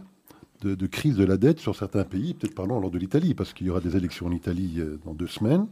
de, 0.63 0.87
crise 0.87 1.17
de 1.17 1.25
la 1.25 1.37
dette 1.37 1.59
sur 1.59 1.77
certains 1.77 2.05
pays, 2.05 2.35
peut-être 2.35 2.55
parlons 2.55 2.81
lors 2.81 2.91
de 2.91 2.99
l'Italie, 2.99 3.35
parce 3.35 3.53
qu'il 3.53 3.67
y 3.67 3.71
aura 3.71 3.81
des 3.81 3.97
élections 3.97 4.27
en 4.27 4.33
Italie 4.33 4.75
euh, 4.79 4.99
dans 5.05 5.15
deux 5.15 5.27
semaines. 5.27 5.67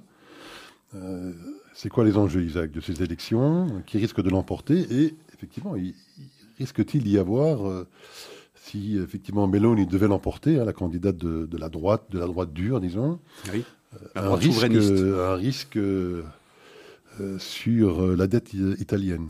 Euh, 0.95 1.33
c'est 1.75 1.90
quoi 1.90 2.04
les 2.04 2.16
enjeux, 2.16 2.42
Isaac, 2.42 2.71
de 2.71 2.80
ces 2.80 3.02
élections 3.02 3.83
Qui 3.87 3.99
risquent 3.99 4.23
de 4.23 4.30
l'emporter? 4.30 4.87
Et 4.90 5.14
effectivement, 5.35 5.76
il, 5.76 5.95
risque-t-il 6.59 7.04
d'y 7.04 7.18
avoir, 7.18 7.68
euh, 7.68 7.87
si 8.54 8.97
effectivement 8.97 9.47
Meloni 9.47 9.87
devait 9.87 10.09
l'emporter, 10.09 10.59
hein, 10.59 10.64
la 10.64 10.73
candidate 10.73 11.16
de, 11.16 11.57
la 11.59 11.68
droite, 11.68 12.04
de 12.11 12.18
la 12.18 12.26
droite 12.26 12.52
dure, 12.52 12.80
disons, 12.80 13.21
un, 14.14 14.35
risque, 14.35 14.64
un, 14.64 15.35
risque, 15.35 15.78
sur 17.38 18.16
la 18.16 18.26
dette 18.26 18.54
italienne? 18.54 19.28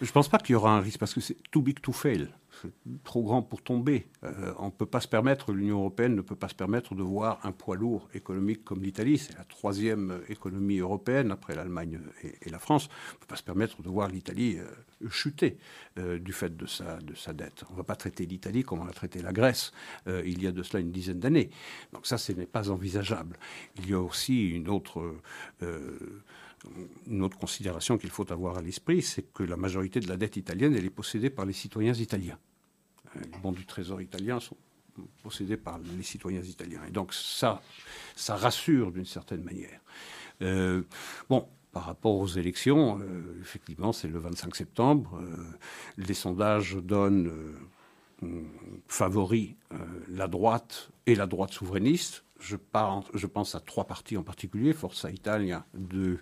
Je 0.00 0.06
ne 0.06 0.12
pense 0.12 0.28
pas 0.28 0.38
qu'il 0.38 0.54
y 0.54 0.56
aura 0.56 0.76
un 0.76 0.80
risque, 0.80 0.98
parce 0.98 1.14
que 1.14 1.20
c'est 1.20 1.36
too 1.50 1.62
big 1.62 1.80
to 1.80 1.92
fail 1.92 2.28
trop 3.04 3.22
grand 3.22 3.42
pour 3.42 3.62
tomber. 3.62 4.06
Euh, 4.24 4.52
on 4.58 4.70
peut 4.70 4.86
pas 4.86 5.00
se 5.00 5.08
permettre, 5.08 5.52
l'Union 5.52 5.78
européenne 5.78 6.14
ne 6.14 6.20
peut 6.20 6.36
pas 6.36 6.48
se 6.48 6.54
permettre 6.54 6.94
de 6.94 7.02
voir 7.02 7.38
un 7.44 7.52
poids 7.52 7.76
lourd 7.76 8.08
économique 8.14 8.64
comme 8.64 8.82
l'Italie. 8.82 9.18
C'est 9.18 9.36
la 9.36 9.44
troisième 9.44 10.20
économie 10.28 10.78
européenne 10.78 11.30
après 11.30 11.54
l'Allemagne 11.54 12.00
et, 12.22 12.50
la 12.50 12.58
France. 12.58 12.88
On 13.10 13.14
ne 13.14 13.18
peut 13.20 13.26
pas 13.26 13.36
se 13.36 13.42
permettre 13.42 13.82
de 13.82 13.88
voir 13.88 14.08
l'Italie 14.08 14.58
euh, 14.58 15.08
chuter 15.08 15.58
euh, 15.98 16.18
du 16.18 16.32
fait 16.32 16.56
de 16.56 16.66
sa, 16.66 16.98
de 16.98 17.14
sa 17.14 17.32
dette. 17.32 17.64
On 17.68 17.72
ne 17.72 17.78
va 17.78 17.84
pas 17.84 17.96
traiter 17.96 18.26
l'Italie 18.26 18.62
comme 18.62 18.80
on 18.80 18.88
a 18.88 18.92
traité 18.92 19.22
la 19.22 19.32
Grèce 19.32 19.72
il 20.06 20.42
y 20.42 20.46
a 20.46 20.52
de 20.52 20.62
cela 20.62 20.80
une 20.80 20.90
dizaine 20.90 21.20
d'années. 21.20 21.50
Donc 21.92 22.06
ça, 22.06 22.18
ce 22.18 22.32
n'est 22.32 22.46
pas 22.46 22.70
envisageable. 22.70 23.38
Il 23.78 23.88
y 23.88 23.94
a 23.94 24.00
aussi 24.00 24.48
une 24.48 24.68
autre 24.68 25.14
une 27.06 27.22
autre 27.22 27.38
considération 27.38 27.98
qu'il 27.98 28.10
faut 28.10 28.30
avoir 28.32 28.58
à 28.58 28.62
l'esprit, 28.62 29.02
c'est 29.02 29.32
que 29.32 29.42
la 29.42 29.56
majorité 29.56 30.00
de 30.00 30.08
la 30.08 30.16
dette 30.16 30.36
italienne, 30.36 30.74
elle 30.74 30.84
est 30.84 30.90
possédée 30.90 31.30
par 31.30 31.46
les 31.46 31.52
citoyens 31.52 31.94
italiens 31.94 32.38
les 33.14 33.38
bons 33.38 33.52
du 33.52 33.66
Trésor 33.66 34.00
italien 34.00 34.40
sont 34.40 34.56
possédés 35.22 35.56
par 35.56 35.78
les 35.78 36.02
citoyens 36.02 36.42
italiens. 36.42 36.82
Et 36.86 36.90
donc 36.90 37.14
ça, 37.14 37.62
ça 38.16 38.36
rassure 38.36 38.92
d'une 38.92 39.06
certaine 39.06 39.42
manière. 39.42 39.80
Euh, 40.42 40.82
bon, 41.28 41.48
par 41.72 41.84
rapport 41.84 42.16
aux 42.16 42.26
élections, 42.26 42.98
euh, 43.00 43.38
effectivement, 43.40 43.92
c'est 43.92 44.08
le 44.08 44.18
25 44.18 44.54
septembre. 44.56 45.20
Euh, 45.22 45.36
les 45.96 46.14
sondages 46.14 46.74
donnent 46.76 47.32
favoris 48.86 49.54
la 50.08 50.28
droite 50.28 50.90
et 51.06 51.14
la 51.14 51.26
droite 51.26 51.52
souverainiste 51.52 52.22
je, 52.40 53.26
pense 53.26 53.54
à 53.54 53.60
trois 53.60 53.84
partis 53.84 54.16
en 54.16 54.22
particulier, 54.22 54.72
Forza 54.72 55.10
Italia 55.10 55.66
de 55.74 56.18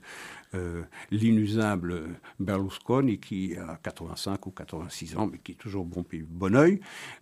euh, 0.54 0.82
l'inusable 1.10 2.16
Berlusconi 2.40 3.18
qui 3.20 3.56
a 3.56 3.78
85 3.82 4.46
ou 4.46 4.50
86 4.50 5.16
ans, 5.16 5.26
mais 5.26 5.38
qui 5.38 5.52
est 5.52 5.56
toujours 5.56 5.84
bon 5.84 6.04
bon 6.28 6.56
oeil. 6.56 6.80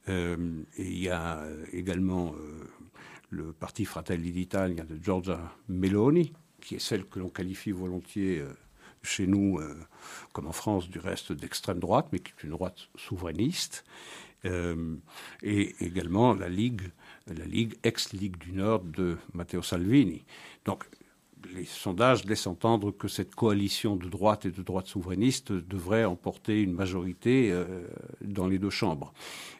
Euh, 0.08 0.62
il 0.78 0.98
y 0.98 1.08
a 1.08 1.44
également 1.72 2.34
euh, 2.34 2.64
le 3.30 3.52
parti 3.52 3.84
Fratelli 3.84 4.32
d'Italia 4.32 4.84
de 4.84 5.02
Giorgia 5.02 5.40
Meloni, 5.68 6.32
qui 6.60 6.76
est 6.76 6.80
celle 6.80 7.04
que 7.04 7.18
l'on 7.18 7.28
qualifie 7.28 7.72
volontiers 7.72 8.42
chez 9.02 9.26
nous, 9.26 9.60
comme 10.32 10.46
en 10.48 10.52
France, 10.52 10.88
du 10.88 10.98
reste 10.98 11.32
d'extrême 11.32 11.78
droite, 11.78 12.08
mais 12.12 12.18
qui 12.18 12.32
est 12.32 12.42
une 12.44 12.50
droite 12.50 12.88
souverainiste. 12.96 13.84
et 14.44 15.84
également 15.84 16.34
la 16.34 16.48
Ligue 16.48 16.90
la 17.26 17.44
Ligue, 17.44 17.74
ex-Ligue 17.82 18.36
du 18.38 18.52
Nord 18.52 18.84
de 18.84 19.16
Matteo 19.34 19.62
Salvini. 19.62 20.24
Donc, 20.64 20.84
les 21.54 21.64
sondages 21.64 22.24
laissent 22.24 22.46
entendre 22.46 22.90
que 22.90 23.08
cette 23.08 23.34
coalition 23.34 23.96
de 23.96 24.08
droite 24.08 24.46
et 24.46 24.50
de 24.50 24.62
droite 24.62 24.86
souverainiste 24.86 25.52
devrait 25.52 26.04
emporter 26.04 26.60
une 26.62 26.72
majorité 26.72 27.50
euh, 27.52 27.86
dans 28.20 28.46
les 28.46 28.58
deux 28.58 28.70
chambres. 28.70 29.12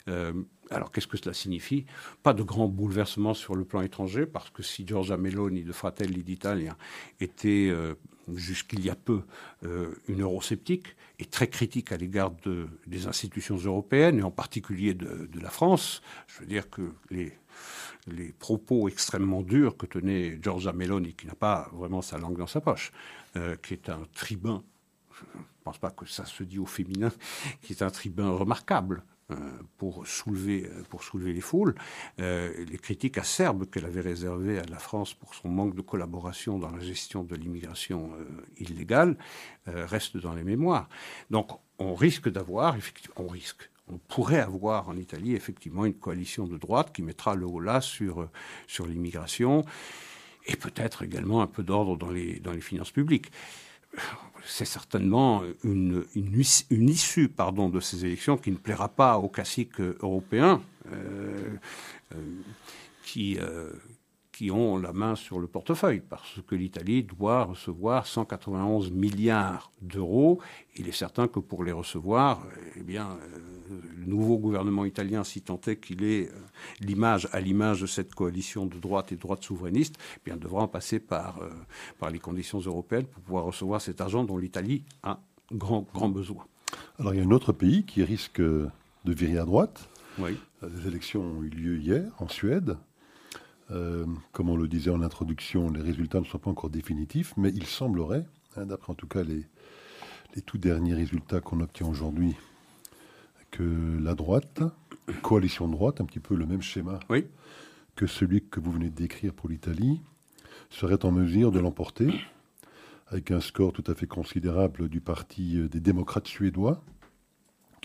Euh, 0.08 0.32
alors 0.70 0.90
qu'est-ce 0.90 1.06
que 1.06 1.16
cela 1.16 1.32
signifie? 1.32 1.84
Pas 2.22 2.32
de 2.32 2.42
grands 2.42 2.68
bouleversements 2.68 3.34
sur 3.34 3.54
le 3.54 3.64
plan 3.64 3.82
étranger, 3.82 4.26
parce 4.26 4.50
que 4.50 4.62
si 4.62 4.86
Giorgia 4.86 5.16
Meloni 5.16 5.62
de 5.62 5.72
Fratelli 5.72 6.24
d'Italia 6.24 6.76
était 7.20 7.68
euh, 7.70 7.94
jusqu'il 8.34 8.84
y 8.84 8.90
a 8.90 8.94
peu 8.94 9.22
une 10.08 10.22
eurosceptique 10.22 10.96
et 11.18 11.24
très 11.24 11.48
critique 11.48 11.92
à 11.92 11.96
l'égard 11.96 12.32
des 12.86 13.06
institutions 13.06 13.56
européennes, 13.56 14.18
et 14.18 14.22
en 14.22 14.30
particulier 14.30 14.94
de, 14.94 15.28
la 15.40 15.50
France, 15.50 16.02
je 16.26 16.40
veux 16.40 16.46
dire 16.46 16.68
que 16.70 16.92
les 17.10 17.32
les 18.06 18.32
propos 18.32 18.88
extrêmement 18.88 19.42
durs 19.42 19.76
que 19.76 19.86
tenait 19.86 20.38
Giorgia 20.40 20.72
Meloni, 20.72 21.14
qui 21.14 21.26
n'a 21.26 21.34
pas 21.34 21.68
vraiment 21.72 22.02
sa 22.02 22.18
langue 22.18 22.38
dans 22.38 22.46
sa 22.46 22.60
poche, 22.60 22.92
euh, 23.36 23.56
qui 23.56 23.74
est 23.74 23.88
un 23.88 24.02
tribun, 24.14 24.62
je 25.12 25.38
ne 25.38 25.44
pense 25.64 25.78
pas 25.78 25.90
que 25.90 26.06
ça 26.06 26.24
se 26.24 26.42
dit 26.42 26.58
au 26.58 26.66
féminin, 26.66 27.10
qui 27.62 27.72
est 27.72 27.82
un 27.82 27.90
tribun 27.90 28.30
remarquable. 28.30 29.02
Euh, 29.32 29.34
pour, 29.76 30.06
soulever, 30.06 30.66
euh, 30.66 30.84
pour 30.88 31.02
soulever 31.02 31.32
les 31.32 31.40
foules, 31.40 31.74
les 32.18 32.78
critiques 32.78 33.18
acerbes 33.18 33.68
qu'elle 33.68 33.84
avait 33.84 34.00
réservées 34.00 34.60
à 34.60 34.64
la 34.70 34.78
France 34.78 35.14
pour 35.14 35.34
son 35.34 35.48
manque 35.48 35.74
de 35.74 35.80
collaboration 35.80 36.60
dans 36.60 36.70
la 36.70 36.78
gestion 36.78 37.24
de 37.24 37.34
l'immigration 37.34 38.12
illégale 38.58 39.16
restent 39.66 40.16
dans 40.16 40.32
les 40.32 40.44
mémoires. 40.44 40.88
Donc 41.30 41.50
on 41.80 41.94
risque 41.94 42.28
d'avoir, 42.28 42.76
on 43.16 43.26
risque, 43.26 43.68
on 43.88 43.98
pourrait 43.98 44.40
avoir 44.40 44.88
en 44.88 44.96
Italie 44.96 45.34
effectivement 45.34 45.84
une 45.84 45.94
coalition 45.94 46.46
de 46.46 46.56
droite 46.56 46.92
qui 46.92 47.02
mettra 47.02 47.34
le 47.34 47.46
haut 47.46 47.60
là 47.60 47.80
sur, 47.80 48.28
sur 48.68 48.86
l'immigration 48.86 49.64
et 50.46 50.56
peut-être 50.56 51.02
également 51.02 51.42
un 51.42 51.46
peu 51.46 51.64
d'ordre 51.64 51.96
dans 51.96 52.10
les, 52.10 52.38
dans 52.38 52.52
les 52.52 52.60
finances 52.60 52.92
publiques. 52.92 53.30
C'est 54.48 54.64
certainement 54.64 55.42
une, 55.64 56.04
issue 56.70 57.28
pardon, 57.28 57.68
de 57.68 57.80
ces 57.80 58.04
élections 58.04 58.36
qui 58.36 58.52
ne 58.52 58.56
plaira 58.56 58.88
pas 58.88 59.18
aux 59.18 59.28
classiques 59.28 59.80
européens 59.80 60.62
euh, 60.92 61.56
euh, 62.14 62.16
qui, 63.04 63.38
euh, 63.40 63.72
qui 64.36 64.50
ont 64.50 64.76
la 64.76 64.92
main 64.92 65.14
sur 65.14 65.38
le 65.38 65.46
portefeuille, 65.46 66.02
parce 66.06 66.40
que 66.46 66.54
l'Italie 66.54 67.02
doit 67.02 67.44
recevoir 67.44 68.06
191 68.06 68.90
milliards 68.90 69.72
d'euros. 69.80 70.40
Il 70.76 70.88
est 70.88 70.92
certain 70.92 71.26
que 71.26 71.40
pour 71.40 71.64
les 71.64 71.72
recevoir, 71.72 72.42
eh 72.76 72.82
bien, 72.82 73.06
euh, 73.06 73.80
le 73.98 74.04
nouveau 74.04 74.36
gouvernement 74.36 74.84
italien, 74.84 75.24
si 75.24 75.40
tant 75.40 75.58
est 75.66 75.76
qu'il 75.76 76.04
est 76.04 76.28
euh, 76.28 76.32
l'image 76.80 77.30
à 77.32 77.40
l'image 77.40 77.80
de 77.80 77.86
cette 77.86 78.14
coalition 78.14 78.66
de 78.66 78.76
droite 78.76 79.10
et 79.10 79.16
droite 79.16 79.42
souverainiste, 79.42 79.96
eh 80.18 80.20
bien, 80.26 80.36
devra 80.36 80.64
en 80.64 80.68
passer 80.68 81.00
par, 81.00 81.38
euh, 81.40 81.48
par 81.98 82.10
les 82.10 82.18
conditions 82.18 82.58
européennes 82.58 83.06
pour 83.06 83.22
pouvoir 83.22 83.44
recevoir 83.44 83.80
cet 83.80 84.02
argent 84.02 84.22
dont 84.22 84.36
l'Italie 84.36 84.84
a 85.02 85.18
grand, 85.50 85.86
grand 85.94 86.10
besoin. 86.10 86.44
Alors 86.98 87.14
il 87.14 87.20
y 87.20 87.22
a 87.22 87.26
un 87.26 87.30
autre 87.30 87.52
pays 87.52 87.84
qui 87.84 88.02
risque 88.02 88.42
de 88.42 88.70
virer 89.06 89.38
à 89.38 89.46
droite. 89.46 89.88
Oui. 90.18 90.36
Les 90.62 90.88
élections 90.88 91.22
ont 91.22 91.42
eu 91.42 91.48
lieu 91.48 91.78
hier 91.78 92.04
en 92.18 92.28
Suède. 92.28 92.76
Euh, 93.70 94.06
comme 94.32 94.48
on 94.48 94.56
le 94.56 94.68
disait 94.68 94.90
en 94.90 95.02
introduction, 95.02 95.70
les 95.70 95.80
résultats 95.80 96.20
ne 96.20 96.24
sont 96.24 96.38
pas 96.38 96.50
encore 96.50 96.70
définitifs, 96.70 97.34
mais 97.36 97.50
il 97.50 97.66
semblerait, 97.66 98.24
hein, 98.56 98.66
d'après 98.66 98.92
en 98.92 98.94
tout 98.94 99.08
cas 99.08 99.24
les, 99.24 99.44
les 100.34 100.42
tout 100.42 100.58
derniers 100.58 100.94
résultats 100.94 101.40
qu'on 101.40 101.60
obtient 101.60 101.86
aujourd'hui, 101.88 102.36
que 103.50 103.98
la 104.00 104.14
droite, 104.14 104.62
coalition 105.22 105.68
droite, 105.68 106.00
un 106.00 106.04
petit 106.04 106.20
peu 106.20 106.34
le 106.34 106.46
même 106.46 106.62
schéma 106.62 107.00
oui. 107.10 107.26
que 107.96 108.06
celui 108.06 108.42
que 108.42 108.60
vous 108.60 108.70
venez 108.70 108.90
de 108.90 108.94
décrire 108.94 109.32
pour 109.32 109.48
l'Italie, 109.48 110.00
serait 110.70 111.04
en 111.04 111.12
mesure 111.12 111.52
de 111.52 111.58
l'emporter 111.58 112.12
avec 113.08 113.30
un 113.30 113.40
score 113.40 113.72
tout 113.72 113.84
à 113.86 113.94
fait 113.94 114.06
considérable 114.06 114.88
du 114.88 115.00
parti 115.00 115.68
des 115.68 115.80
démocrates 115.80 116.26
suédois, 116.26 116.82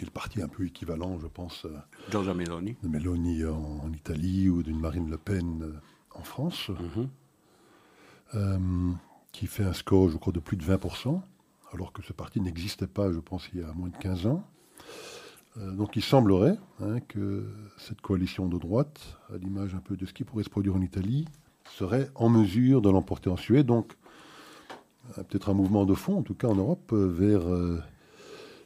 qui 0.02 0.06
est 0.06 0.08
le 0.08 0.12
parti 0.14 0.42
un 0.42 0.48
peu 0.48 0.66
équivalent, 0.66 1.20
je 1.20 1.28
pense, 1.28 1.68
Giorgia 2.10 2.34
Meloni. 2.34 2.76
de 2.82 2.88
Meloni 2.88 3.46
en, 3.46 3.82
en 3.84 3.94
Italie 3.94 4.50
ou 4.50 4.64
d'une 4.64 4.80
Marine 4.80 5.08
Le 5.12 5.18
Pen 5.20 5.62
euh, 5.62 5.74
en 6.16 6.24
France, 6.24 6.70
Mhm. 6.70 7.08
euh, 8.34 8.92
qui 9.32 9.46
fait 9.46 9.64
un 9.64 9.74
score, 9.74 10.10
je 10.10 10.18
crois, 10.18 10.34
de 10.34 10.40
plus 10.40 10.58
de 10.58 10.64
20%, 10.64 11.22
alors 11.72 11.94
que 11.94 12.02
ce 12.02 12.14
parti 12.14 12.42
n'existait 12.42 12.88
pas, 12.88 13.12
je 13.12 13.20
pense, 13.20 13.48
il 13.54 13.60
y 13.60 13.64
a 13.64 13.72
moins 13.74 13.90
de 13.90 13.98
15 13.98 14.26
ans. 14.26 14.44
Euh, 15.58 15.72
donc 15.72 15.96
il 15.96 16.02
semblerait 16.02 16.58
hein, 16.82 17.00
que 17.02 17.46
cette 17.78 18.02
coalition 18.02 18.48
de 18.48 18.58
droite, 18.58 19.20
à 19.32 19.38
l'image 19.38 19.76
un 19.76 19.82
peu 19.82 19.98
de 19.98 20.08
ce 20.08 20.14
qui 20.14 20.24
pourrait 20.24 20.44
se 20.46 20.50
produire 20.50 20.76
en 20.76 20.82
Italie, 20.82 21.26
serait 21.66 22.10
en 22.16 22.30
mesure 22.30 22.82
de 22.82 22.90
l'emporter 22.90 23.30
en 23.30 23.38
Suède. 23.38 23.68
Donc 23.68 23.94
euh, 25.20 25.24
peut-être 25.24 25.50
un 25.50 25.54
mouvement 25.54 25.86
de 25.86 25.94
fond, 25.94 26.18
en 26.18 26.24
tout 26.24 26.34
cas 26.34 26.48
en 26.48 26.56
Europe, 26.56 26.92
euh, 26.94 27.06
vers 27.06 27.48
euh, 27.48 27.80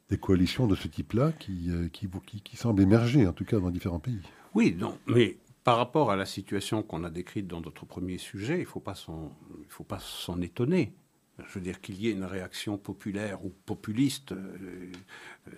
des 0.09 0.17
coalitions 0.17 0.67
de 0.67 0.75
ce 0.75 0.87
type-là 0.87 1.31
qui, 1.31 1.69
euh, 1.69 1.89
qui, 1.89 2.07
qui, 2.43 2.57
semblent 2.57 2.81
émerger, 2.81 3.25
en 3.27 3.33
tout 3.33 3.45
cas 3.45 3.59
dans 3.59 3.71
différents 3.71 3.99
pays. 3.99 4.21
Oui, 4.53 4.75
non, 4.77 4.97
mais 5.07 5.37
par 5.63 5.77
rapport 5.77 6.11
à 6.11 6.15
la 6.15 6.25
situation 6.25 6.83
qu'on 6.83 7.03
a 7.03 7.09
décrite 7.09 7.47
dans 7.47 7.61
notre 7.61 7.85
premier 7.85 8.17
sujet, 8.17 8.57
il 8.57 8.61
ne 8.61 8.65
faut 8.65 8.79
pas 8.79 9.99
s'en 9.99 10.41
étonner. 10.41 10.93
Je 11.39 11.55
veux 11.55 11.61
dire 11.61 11.81
qu'il 11.81 11.99
y 11.99 12.07
ait 12.07 12.11
une 12.11 12.23
réaction 12.23 12.77
populaire 12.77 13.43
ou 13.43 13.49
populiste, 13.65 14.31
euh, 14.31 14.91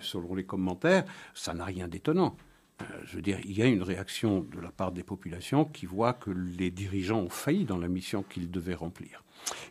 selon 0.00 0.34
les 0.34 0.44
commentaires, 0.44 1.04
ça 1.34 1.54
n'a 1.54 1.64
rien 1.64 1.86
d'étonnant. 1.86 2.36
Euh, 2.80 2.84
Je 3.04 3.16
veux 3.16 3.22
dire, 3.22 3.38
il 3.44 3.56
y 3.56 3.62
a 3.62 3.66
une 3.66 3.82
réaction 3.82 4.40
de 4.40 4.60
la 4.60 4.70
part 4.70 4.92
des 4.92 5.04
populations 5.04 5.64
qui 5.64 5.86
voient 5.86 6.14
que 6.14 6.30
les 6.30 6.70
dirigeants 6.70 7.20
ont 7.20 7.30
failli 7.30 7.64
dans 7.64 7.78
la 7.78 7.88
mission 7.88 8.22
qu'ils 8.22 8.50
devaient 8.50 8.74
remplir. 8.74 9.22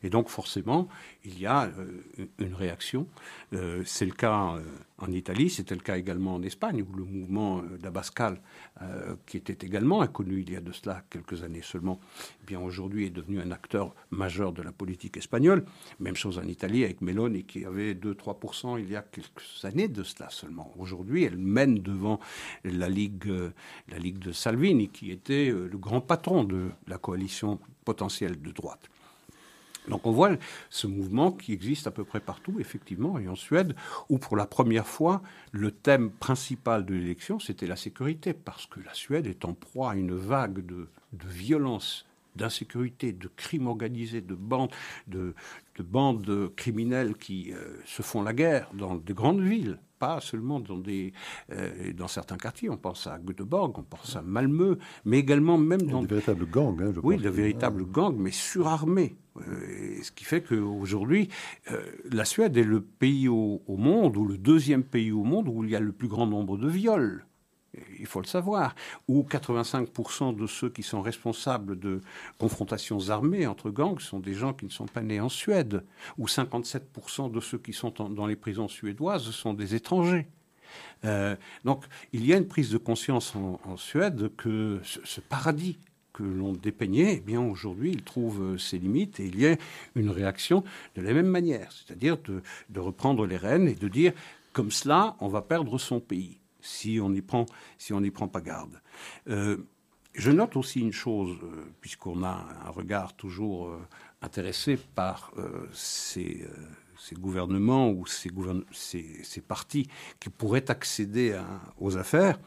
Et 0.04 0.10
donc 0.10 0.30
forcément, 0.30 0.88
il 1.28 1.40
y 1.40 1.46
a 1.46 1.66
euh, 1.66 2.26
une 2.40 2.54
réaction. 2.54 3.08
Euh, 3.54 3.84
c'est 3.86 4.06
le 4.06 4.12
cas 4.12 4.56
euh, 4.56 4.62
en 4.98 5.12
Italie, 5.12 5.50
c'était 5.50 5.76
le 5.76 5.82
cas 5.82 5.98
également 5.98 6.36
en 6.36 6.42
Espagne, 6.42 6.82
où 6.82 6.96
le 6.96 7.04
mouvement 7.04 7.62
d'Abascal, 7.80 8.42
qui 9.28 9.38
était 9.38 9.66
également 9.66 10.02
inconnu 10.02 10.42
il 10.42 10.52
y 10.52 10.56
a 10.56 10.60
de 10.60 10.72
cela 10.72 11.04
quelques 11.12 11.44
années 11.44 11.62
seulement, 11.62 12.00
eh 12.42 12.46
bien 12.48 12.60
aujourd'hui 12.60 13.06
est 13.06 13.12
devenu 13.12 13.40
un 13.40 13.52
acteur 13.52 13.94
majeur 14.10 14.54
de 14.54 14.64
la 14.64 14.72
politique 14.72 15.18
espagnole. 15.18 15.66
Même 16.00 16.16
chose 16.16 16.40
en 16.40 16.44
Italie 16.44 16.84
avec 16.84 17.02
Meloni, 17.02 17.44
qui 17.44 17.64
avait 17.64 17.94
2-3% 17.94 18.80
il 18.80 18.90
y 18.90 18.96
a 18.96 19.04
quelques 19.04 19.66
années 19.66 19.88
de 19.88 20.02
cela 20.02 20.32
seulement. 20.32 20.74
Aujourd'hui, 20.80 21.26
elle 21.26 21.38
mène 21.38 21.76
devant 21.76 22.20
la 22.64 22.90
Ligue, 22.90 23.32
la 23.90 24.00
Ligue 24.00 24.20
de 24.20 24.32
Salvini, 24.32 24.90
qui 24.90 25.12
était 25.12 25.52
le 25.52 25.78
grand 25.78 26.02
patron 26.02 26.44
de 26.44 26.70
la 26.88 26.98
coalition 26.98 27.60
potentielle 27.86 28.42
de 28.42 28.52
droite. 28.52 28.90
Donc 29.88 30.06
on 30.06 30.12
voit 30.12 30.32
ce 30.70 30.88
mouvement 30.88 31.32
qui 31.32 31.54
existe 31.54 31.88
à 31.88 31.92
peu 31.92 32.04
près 32.04 32.20
partout, 32.20 32.56
effectivement, 32.60 33.20
et 33.20 33.28
en 33.28 33.36
Suède, 33.36 33.76
où 34.10 34.18
pour 34.18 34.36
la 34.36 34.46
première 34.46 34.88
fois, 34.88 35.22
le 35.52 35.72
thème 35.72 36.12
principal 36.12 36.86
de 36.86 36.94
l'élection, 36.94 37.40
c'était 37.40 37.68
la 37.68 37.76
sécurité, 37.76 38.34
parce 38.34 38.66
que 38.66 38.80
la 38.80 38.94
Suède 38.94 39.28
est 39.28 39.46
en 39.46 39.54
proie 39.54 39.92
à 39.92 39.96
une 39.96 40.14
vague 40.14 40.66
de, 40.66 40.88
violence, 41.26 42.06
d'insécurité, 42.36 43.14
de 43.14 43.30
crimes 43.36 43.68
organisés, 43.68 44.22
de 44.22 44.36
bandes, 44.36 44.72
de, 45.08 45.34
de 45.78 45.84
bandes 45.84 46.52
criminelles 46.56 47.16
qui 47.16 47.54
euh, 47.54 47.78
se 47.86 48.02
font 48.02 48.22
la 48.22 48.34
guerre 48.34 48.70
dans 48.74 48.96
de 48.96 49.14
grandes 49.14 49.42
villes, 49.42 49.80
pas 50.00 50.20
seulement 50.22 50.60
dans, 50.60 50.78
des, 50.78 51.14
euh, 51.52 51.94
dans 51.94 52.08
certains 52.08 52.38
quartiers. 52.38 52.70
On 52.70 52.78
pense 52.78 53.08
à 53.08 53.20
Göteborg, 53.20 53.78
on 53.78 53.84
pense 53.84 54.16
à 54.16 54.22
Malmö, 54.22 54.78
mais 55.06 55.20
également 55.20 55.58
même 55.58 55.82
dans 55.84 56.02
des 56.02 56.08
véritables 56.08 56.50
gangs, 56.50 56.82
hein, 56.82 56.92
je 56.94 57.00
oui, 57.02 57.16
pense. 57.16 57.24
de 57.24 57.30
véritables 57.30 57.86
gangs, 57.86 58.16
mais 58.18 58.32
surarmés. 58.32 59.18
Euh, 59.38 60.02
ce 60.02 60.12
qui 60.12 60.24
fait 60.24 60.42
qu'aujourd'hui, 60.42 61.30
euh, 61.72 61.82
la 62.12 62.26
Suède 62.26 62.58
est 62.58 62.64
le 62.64 62.82
pays 62.82 63.28
au, 63.28 63.62
au 63.68 63.78
monde, 63.78 64.18
ou 64.18 64.26
le 64.26 64.38
deuxième 64.38 64.84
pays 64.84 65.12
au 65.12 65.24
monde, 65.24 65.48
où 65.48 65.64
il 65.64 65.70
y 65.70 65.76
a 65.76 65.80
le 65.80 65.92
plus 65.92 66.08
grand 66.08 66.26
nombre 66.26 66.58
de 66.58 66.68
viols. 66.68 67.27
Il 68.00 68.06
faut 68.06 68.22
le 68.22 68.28
savoir. 68.28 68.76
Où 69.08 69.24
85% 69.24 70.36
de 70.36 70.48
ceux 70.48 70.70
qui 70.70 70.84
sont 70.84 71.02
responsables 71.02 71.80
de 71.80 72.02
confrontations 72.38 73.10
armées 73.10 73.48
entre 73.48 73.70
gangs 73.70 74.00
sont 74.00 74.20
des 74.20 74.34
gens 74.34 74.54
qui 74.54 74.66
ne 74.66 74.72
sont 74.72 74.86
pas 74.86 75.02
nés 75.02 75.20
en 75.20 75.30
Suède. 75.30 75.84
Où 76.18 76.28
57% 76.28 77.32
de 77.32 77.40
ceux 77.40 77.58
qui 77.58 77.74
sont 77.74 77.94
dans 78.10 78.28
les 78.28 78.36
prisons 78.36 78.68
suédoises 78.68 79.32
sont 79.32 79.54
des 79.54 79.76
étrangers. 79.76 80.28
Euh, 81.06 81.36
donc, 81.64 81.86
il 82.14 82.26
y 82.26 82.34
a 82.34 82.38
une 82.38 82.48
prise 82.48 82.72
de 82.72 82.78
conscience 82.78 83.36
en, 83.36 83.78
Suède 83.78 84.32
que 84.36 84.80
ce, 84.84 85.22
paradis 85.22 85.78
que 86.14 86.24
l'on 86.24 86.54
dépeignait, 86.54 87.16
eh 87.18 87.20
bien 87.20 87.42
aujourd'hui, 87.42 87.92
il 87.92 88.04
trouve 88.04 88.42
euh, 88.42 88.58
ses 88.58 88.80
limites 88.80 89.20
et 89.20 89.28
il 89.28 89.40
y 89.40 89.46
a 89.46 89.56
une 89.96 90.10
réaction 90.10 90.64
de 90.96 91.02
la 91.02 91.14
même 91.14 91.28
manière, 91.28 91.72
c'est-à-dire 91.72 92.18
de 92.18 92.80
reprendre 92.80 93.28
les 93.28 93.38
rênes 93.38 93.68
et 93.68 93.76
de 93.76 93.88
dire 93.88 94.14
comme 94.52 94.72
cela, 94.72 95.16
on 95.20 95.28
va 95.28 95.44
perdre 95.44 95.78
son 95.78 96.00
pays 96.00 96.40
si 96.68 97.00
on 97.02 97.10
n'y 97.10 97.22
prend, 97.22 97.46
si 97.78 97.94
prend 98.12 98.28
pas 98.28 98.42
garde. 98.42 98.82
Euh, 99.30 99.58
je 100.14 100.32
note 100.32 100.56
aussi 100.56 100.80
une 100.82 100.92
chose, 100.92 101.38
euh, 101.44 101.66
puisqu'on 101.80 102.24
a 102.24 102.46
un 102.66 102.70
regard 102.70 103.16
toujours 103.16 103.68
euh, 103.68 103.80
intéressé 104.22 104.78
par 104.96 105.32
ces, 105.74 106.48
gouvernements 107.14 107.92
ou 107.92 108.06
ces, 108.08 108.32
partis 109.48 109.88
qui 110.20 110.30
pourraient 110.30 110.70
accéder 110.72 111.40
aux 111.80 111.98
affaires, 111.98 112.40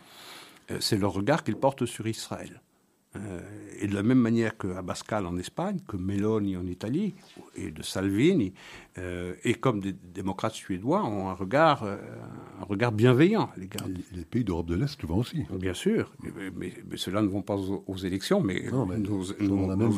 c'est 0.80 0.98
le 0.98 1.06
regard 1.06 1.44
qu'ils 1.44 1.56
portent 1.56 1.86
sur 1.86 2.08
Israël. 2.08 2.60
Euh, 3.16 3.40
et 3.80 3.88
de 3.88 3.94
la 3.94 4.04
même 4.04 4.20
manière 4.20 4.56
que 4.56 4.68
Abascal 4.68 5.26
en 5.26 5.36
Espagne, 5.36 5.78
que 5.88 5.96
Meloni 5.96 6.56
en 6.56 6.64
Italie, 6.66 7.14
et 7.56 7.72
de 7.72 7.82
Salvini, 7.82 8.52
euh, 8.98 9.34
et 9.42 9.54
comme 9.54 9.80
des 9.80 9.92
démocrates 9.92 10.54
suédois 10.54 11.02
ont 11.04 11.28
un 11.28 11.32
regard, 11.32 11.82
euh, 11.82 11.96
un 12.60 12.64
regard 12.66 12.92
bienveillant 12.92 13.50
à 13.56 13.58
l'égard 13.58 13.88
les 14.12 14.24
pays 14.24 14.44
d'Europe 14.44 14.66
de 14.66 14.76
l'Est 14.76 15.00
souvent 15.00 15.16
aussi. 15.18 15.44
Bien 15.58 15.74
sûr, 15.74 16.12
mais, 16.22 16.30
mais- 16.54 16.72
mais 16.88 16.96
ceux-là 16.96 17.22
ne 17.22 17.26
vont 17.26 17.42
pas 17.42 17.56
aux, 17.56 17.82
aux 17.84 17.96
élections, 17.96 18.40
mais, 18.42 18.68
Non, 18.70 18.86
mais 18.86 18.98
nos, 18.98 19.22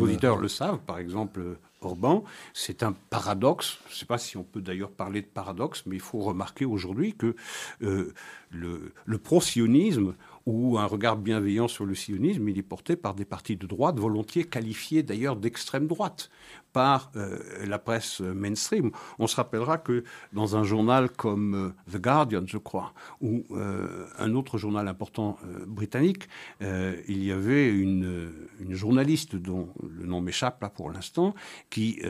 auditeurs 0.00 0.38
le 0.38 0.48
savent. 0.48 0.78
Par 0.86 0.98
exemple, 0.98 1.58
Orban, 1.82 2.24
c'est 2.54 2.82
un 2.82 2.92
paradoxe. 3.10 3.78
Je 3.88 3.92
ne 3.94 3.98
sais 3.98 4.06
pas 4.06 4.16
si 4.18 4.38
on 4.38 4.44
peut 4.44 4.62
d'ailleurs 4.62 4.90
parler 4.90 5.20
de 5.20 5.26
paradoxe, 5.26 5.82
mais 5.84 5.96
il 5.96 6.00
faut 6.02 6.20
remarquer 6.20 6.64
aujourd'hui 6.64 7.12
que 7.14 7.34
le, 7.80 8.92
le 9.04 9.18
pro-sionisme 9.18 10.14
ou 10.46 10.78
un 10.78 10.86
regard 10.86 11.16
bienveillant 11.16 11.68
sur 11.68 11.84
le 11.84 11.94
sionisme, 11.94 12.48
il 12.48 12.58
est 12.58 12.62
porté 12.62 12.96
par 12.96 13.14
des 13.14 13.24
partis 13.24 13.56
de 13.56 13.66
droite, 13.66 13.98
volontiers 13.98 14.44
qualifiés 14.44 15.02
d'ailleurs 15.02 15.36
d'extrême 15.36 15.86
droite 15.86 16.30
par 16.72 17.12
euh, 17.16 17.38
la 17.66 17.78
presse 17.78 18.20
mainstream. 18.20 18.90
On 19.18 19.26
se 19.26 19.36
rappellera 19.36 19.78
que 19.78 20.04
dans 20.32 20.56
un 20.56 20.64
journal 20.64 21.10
comme 21.10 21.54
euh, 21.54 21.92
The 21.92 22.00
Guardian, 22.00 22.44
je 22.46 22.58
crois, 22.58 22.94
ou 23.20 23.44
euh, 23.50 24.06
un 24.18 24.34
autre 24.34 24.58
journal 24.58 24.88
important 24.88 25.38
britannique, 25.66 26.28
il 26.60 27.24
y 27.24 27.32
avait 27.32 27.68
une, 27.70 28.32
journaliste 28.70 29.36
dont 29.36 29.68
le 29.82 30.06
nom 30.06 30.20
m'échappe 30.20 30.62
là 30.62 30.70
pour 30.70 30.90
l'instant, 30.90 31.34
qui 31.70 32.00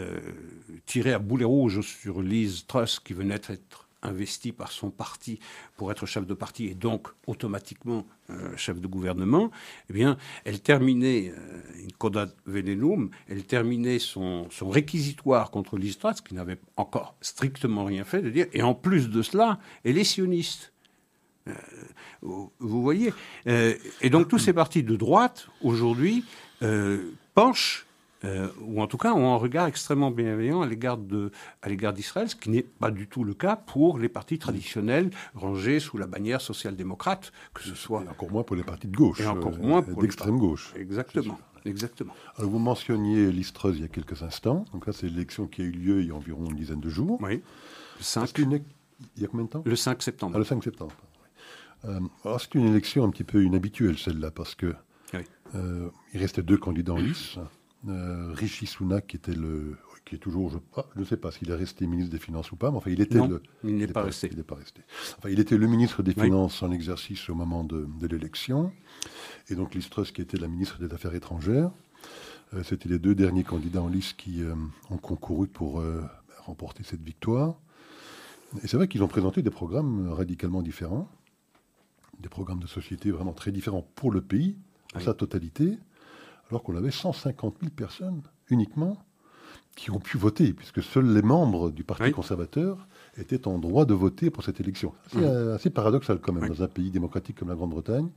tirait 0.86 1.12
à 1.12 1.18
boulet 1.18 1.44
rouge 1.44 1.80
sur 1.80 2.22
Liz 2.22 2.66
Truss, 2.66 3.00
qui 3.00 3.14
venait 3.14 3.38
d'être 3.38 3.88
investi 4.02 4.52
par 4.52 4.72
son 4.72 4.90
parti 4.90 5.38
pour 5.76 5.90
être 5.90 6.06
chef 6.06 6.26
de 6.26 6.34
parti 6.34 6.66
et 6.66 6.74
donc 6.74 7.08
automatiquement 7.26 8.06
euh, 8.30 8.56
chef 8.56 8.80
de 8.80 8.86
gouvernement, 8.86 9.50
eh 9.90 9.92
bien, 9.92 10.16
elle 10.44 10.60
terminait 10.60 11.32
euh, 11.36 11.88
coda 11.98 12.28
venenum, 12.46 13.10
elle 13.28 13.44
terminait 13.44 13.98
son, 13.98 14.48
réquisitoire 14.60 15.50
contre 15.50 15.76
Liz 15.76 15.98
Truss, 15.98 16.20
qui 16.20 16.34
n'avait 16.34 16.58
encore 16.76 17.16
strictement 17.20 17.84
rien 17.84 18.04
fait, 18.04 18.22
de 18.22 18.30
dire, 18.30 18.46
et 18.52 18.62
en 18.62 18.74
plus 18.74 19.08
de 19.08 19.22
cela, 19.22 19.58
elle 19.84 19.98
est 19.98 20.04
sioniste. 20.04 20.72
Euh, 21.48 21.52
vous 22.20 22.82
voyez 22.82 23.12
Euh, 23.48 23.74
Et 24.00 24.10
donc 24.10 24.28
tous 24.28 24.38
ces 24.38 24.52
partis 24.52 24.84
de 24.84 24.96
droite, 24.96 25.48
aujourd'hui, 25.60 26.24
penchent 27.34 27.86
euh, 28.24 28.48
ou 28.60 28.80
en 28.80 28.86
tout 28.86 28.98
cas 28.98 29.12
ont 29.12 29.34
un 29.34 29.36
regard 29.36 29.66
extrêmement 29.66 30.10
bienveillant 30.10 30.62
à 30.62 30.66
l'égard 30.66 30.98
d'Israël, 31.92 32.28
ce 32.28 32.36
qui 32.36 32.50
n'est 32.50 32.62
pas 32.62 32.90
du 32.90 33.08
tout 33.08 33.24
le 33.24 33.34
cas 33.34 33.56
pour 33.56 33.98
les 33.98 34.08
partis 34.08 34.38
traditionnels 34.38 35.10
rangés 35.34 35.80
sous 35.80 35.98
la 35.98 36.06
bannière 36.06 36.40
social-démocrate, 36.40 37.32
que 37.54 37.62
ce 37.62 37.74
soit... 37.74 38.04
Et 38.04 38.08
encore 38.08 38.30
moins 38.30 38.42
pour 38.42 38.56
les 38.56 38.64
partis 38.64 38.86
de 38.86 38.96
gauche, 38.96 39.20
et 39.20 39.26
encore 39.26 39.58
moins 39.58 39.80
euh, 39.80 39.92
pour 39.92 40.02
d'extrême 40.02 40.38
gauche. 40.38 40.72
Exactement. 40.76 41.38
Exactement. 41.64 42.14
Alors 42.36 42.50
vous 42.50 42.58
mentionniez 42.58 43.30
Listreuse 43.30 43.76
il 43.78 43.82
y 43.82 43.84
a 43.84 43.88
quelques 43.88 44.22
instants. 44.22 44.64
Donc 44.72 44.86
là, 44.86 44.92
c'est 44.92 45.06
l'élection 45.06 45.46
qui 45.46 45.62
a 45.62 45.64
eu 45.64 45.70
lieu 45.70 46.00
il 46.00 46.08
y 46.08 46.10
a 46.10 46.14
environ 46.14 46.46
une 46.46 46.56
dizaine 46.56 46.80
de 46.80 46.90
jours. 46.90 47.18
Oui. 47.22 47.40
Le 47.98 48.02
5. 48.02 48.36
Il 48.38 49.22
y 49.22 49.24
a 49.24 49.28
combien 49.28 49.44
de 49.46 49.50
temps? 49.50 49.62
Le 49.64 49.76
5 49.76 50.02
septembre. 50.02 50.32
Ah, 50.34 50.38
le 50.38 50.44
5 50.44 50.62
septembre. 50.62 50.92
Euh, 51.84 52.00
alors 52.24 52.40
c'est 52.40 52.54
une 52.54 52.66
élection 52.66 53.04
un 53.04 53.10
petit 53.10 53.24
peu 53.24 53.42
inhabituelle 53.44 53.98
celle-là 53.98 54.30
parce 54.30 54.54
que 54.54 54.74
euh, 55.54 55.90
il 56.14 56.20
restait 56.20 56.42
deux 56.42 56.56
candidats 56.56 56.94
en 56.94 56.98
lice. 56.98 57.36
Euh, 57.88 58.32
Rishi 58.32 58.66
Sunak 58.66 59.08
qui 59.08 59.16
était 59.16 59.34
le 59.34 59.76
qui 60.04 60.16
est 60.16 60.18
toujours, 60.18 60.50
je 60.50 61.00
ne 61.00 61.04
sais 61.04 61.16
pas 61.16 61.30
s'il 61.30 61.48
est 61.50 61.54
resté 61.54 61.86
ministre 61.86 62.10
des 62.10 62.18
Finances 62.18 62.50
ou 62.50 62.56
pas, 62.56 62.72
mais 62.72 62.76
enfin 62.76 62.90
il 62.90 63.00
était 63.00 63.24
le, 63.24 63.40
il 63.62 63.76
n'est 63.76 63.86
pas, 63.86 64.02
resté. 64.02 64.28
Il 64.30 64.36
n'est 64.36 64.42
pas 64.42 64.56
resté. 64.56 64.82
Enfin, 65.18 65.30
il 65.30 65.38
était 65.38 65.56
le 65.56 65.66
ministre 65.68 66.02
des 66.02 66.12
Finances 66.12 66.60
en 66.62 66.72
exercice 66.72 67.30
au 67.30 67.36
moment 67.36 67.62
de, 67.62 67.86
l'élection, 68.06 68.72
et 69.48 69.54
donc 69.54 69.74
Liz 69.74 69.88
Truss 69.88 70.10
qui 70.10 70.20
était 70.20 70.38
la 70.38 70.48
ministre 70.48 70.80
des 70.80 70.92
Affaires 70.92 71.14
étrangères. 71.14 71.70
Euh, 72.52 72.64
c'était 72.64 72.88
les 72.88 72.98
deux 72.98 73.14
derniers 73.14 73.44
candidats 73.44 73.80
en 73.82 73.88
lice 73.88 74.12
qui 74.12 74.42
ont 74.90 74.98
concouru 74.98 75.46
pour 75.46 75.82
remporter 76.44 76.82
cette 76.82 77.02
victoire. 77.02 77.60
Et 78.62 78.66
c'est 78.66 78.76
vrai 78.76 78.88
qu'ils 78.88 79.04
ont 79.04 79.08
présenté 79.08 79.40
des 79.40 79.50
programmes 79.50 80.08
radicalement 80.10 80.62
différents 80.62 81.08
des 82.22 82.28
programmes 82.28 82.60
de 82.60 82.66
société 82.66 83.10
vraiment 83.10 83.32
très 83.32 83.52
différents 83.52 83.86
pour 83.94 84.10
le 84.10 84.22
pays, 84.22 84.56
en 84.94 85.00
sa 85.00 85.12
totalité, 85.14 85.78
alors 86.52 86.62
qu'on 86.62 86.76
avait 86.76 86.90
150 86.90 87.56
000 87.60 87.72
personnes 87.74 88.20
uniquement 88.50 88.98
qui 89.74 89.90
ont 89.90 89.98
pu 89.98 90.18
voter, 90.18 90.52
puisque 90.52 90.82
seuls 90.82 91.14
les 91.14 91.22
membres 91.22 91.70
du 91.70 91.82
Parti 91.82 92.12
conservateur 92.12 92.86
étaient 93.16 93.48
en 93.48 93.56
droit 93.56 93.86
de 93.86 93.94
voter 93.94 94.28
pour 94.28 94.44
cette 94.44 94.60
élection. 94.60 94.92
C'est 95.10 95.20
mmh. 95.20 95.54
assez 95.54 95.70
paradoxal 95.70 96.18
quand 96.20 96.34
même 96.34 96.50
dans 96.50 96.62
un 96.62 96.68
pays 96.68 96.90
démocratique 96.90 97.38
comme 97.38 97.48
la 97.48 97.54
Grande-Bretagne, 97.54 98.10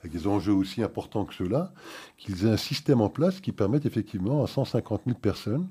avec 0.00 0.12
des 0.12 0.28
enjeux 0.28 0.52
aussi 0.52 0.84
importants 0.84 1.24
que 1.24 1.34
ceux-là, 1.34 1.72
qu'ils 2.16 2.46
aient 2.46 2.50
un 2.50 2.56
système 2.56 3.00
en 3.00 3.08
place 3.08 3.40
qui 3.40 3.50
permette 3.50 3.86
effectivement 3.86 4.44
à 4.44 4.46
150 4.46 5.02
000 5.06 5.18
personnes 5.18 5.68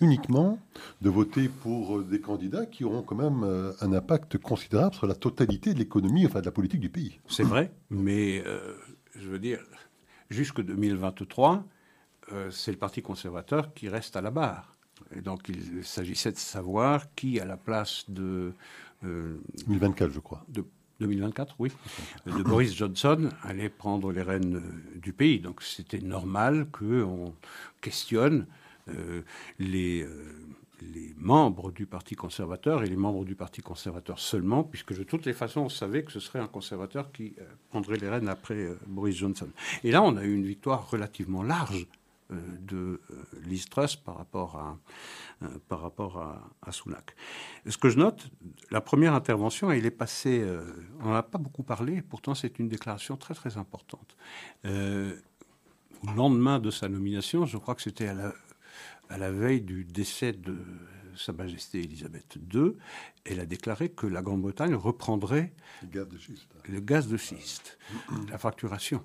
uniquement 0.00 0.58
de 1.02 1.08
voter 1.08 1.48
pour 1.48 1.98
euh, 1.98 2.04
des 2.04 2.20
candidats 2.20 2.66
qui 2.66 2.82
auront 2.82 3.02
quand 3.02 3.14
même 3.14 3.44
euh, 3.44 3.72
un 3.80 3.92
impact 3.92 4.38
considérable 4.38 4.96
sur 4.96 5.06
la 5.06 5.14
totalité 5.14 5.72
de 5.72 5.78
l'économie, 5.78 6.26
enfin 6.26 6.40
de 6.40 6.46
la 6.46 6.50
politique 6.50 6.80
du 6.80 6.90
pays. 6.90 7.20
C'est 7.28 7.44
vrai, 7.44 7.70
mais 7.90 8.42
euh, 8.44 8.74
je 9.14 9.28
veux 9.28 9.38
dire, 9.38 9.60
jusque 10.34 10.60
2023, 10.60 11.64
c'est 12.50 12.72
le 12.72 12.78
Parti 12.78 13.02
conservateur 13.02 13.72
qui 13.74 13.88
reste 13.88 14.16
à 14.16 14.20
la 14.20 14.30
barre. 14.30 14.76
Et 15.14 15.20
donc 15.20 15.48
il 15.48 15.84
s'agissait 15.84 16.32
de 16.32 16.38
savoir 16.38 17.14
qui, 17.14 17.38
à 17.40 17.44
la 17.44 17.56
place 17.56 18.04
de... 18.08 18.52
2024, 19.02 20.10
je 20.10 20.20
crois. 20.20 20.44
De, 20.48 20.64
2024, 21.00 21.56
oui, 21.58 21.72
de 22.26 22.42
Boris 22.42 22.74
Johnson 22.74 23.28
allait 23.42 23.68
prendre 23.68 24.12
les 24.12 24.22
rênes 24.22 24.62
du 24.94 25.12
pays. 25.12 25.40
Donc 25.40 25.62
c'était 25.62 25.98
normal 25.98 26.66
qu'on 26.70 27.34
questionne 27.80 28.46
euh, 28.88 29.22
les, 29.58 30.02
euh, 30.02 30.34
les 30.92 31.14
membres 31.16 31.72
du 31.72 31.86
Parti 31.86 32.14
conservateur 32.14 32.82
et 32.82 32.86
les 32.86 32.96
membres 32.96 33.24
du 33.24 33.34
Parti 33.34 33.62
conservateur 33.62 34.18
seulement, 34.18 34.64
puisque 34.64 34.96
de 34.96 35.02
toutes 35.02 35.26
les 35.26 35.32
façons, 35.32 35.62
on 35.62 35.68
savait 35.68 36.04
que 36.04 36.12
ce 36.12 36.20
serait 36.20 36.40
un 36.40 36.46
conservateur 36.46 37.12
qui 37.12 37.34
euh, 37.38 37.44
prendrait 37.70 37.96
les 37.96 38.08
rênes 38.08 38.28
après 38.28 38.68
Boris 38.86 39.16
Johnson. 39.16 39.48
Et 39.82 39.90
là, 39.90 40.02
on 40.02 40.16
a 40.16 40.24
eu 40.24 40.34
une 40.34 40.46
victoire 40.46 40.90
relativement 40.90 41.42
large 41.42 41.86
de 42.30 43.00
Liz 43.44 43.66
Truss 43.68 43.96
par 43.96 44.16
rapport 44.16 44.56
à, 44.56 44.78
par 45.68 45.82
rapport 45.82 46.40
à, 46.62 46.72
Sunak. 46.72 47.14
Ce 47.66 47.76
que 47.76 47.90
je 47.90 47.98
note, 47.98 48.28
la 48.70 48.80
première 48.80 49.14
intervention, 49.14 49.70
elle 49.70 49.84
est 49.84 49.90
passée, 49.90 50.42
on 51.00 51.08
n'en 51.08 51.14
a 51.14 51.22
pas 51.22 51.36
beaucoup 51.36 51.62
parlé, 51.62 52.00
pourtant 52.00 52.34
c'est 52.34 52.58
une 52.58 52.68
déclaration 52.68 53.18
très 53.18 53.34
très 53.34 53.58
importante. 53.58 54.16
au 54.64 56.12
lendemain 56.16 56.58
de 56.58 56.70
sa 56.70 56.88
nomination, 56.88 57.44
je 57.44 57.58
crois 57.58 57.74
que 57.74 57.82
c'était 57.82 58.08
à 58.08 58.14
la 58.14 58.32
à 59.08 59.18
la 59.18 59.30
veille 59.30 59.60
du 59.60 59.84
décès 59.84 60.32
de 60.32 60.56
Sa 61.16 61.32
Majesté 61.32 61.80
Elisabeth 61.80 62.38
II, 62.52 62.72
elle 63.24 63.40
a 63.40 63.46
déclaré 63.46 63.88
que 63.88 64.06
la 64.06 64.22
Grande-Bretagne 64.22 64.74
reprendrait 64.74 65.52
le 65.82 65.88
gaz 65.88 66.08
de 66.08 66.18
schiste, 66.18 66.48
le 66.68 66.80
gaz 66.80 67.08
de 67.08 67.16
schiste 67.16 67.78
la 68.30 68.38
facturation. 68.38 69.04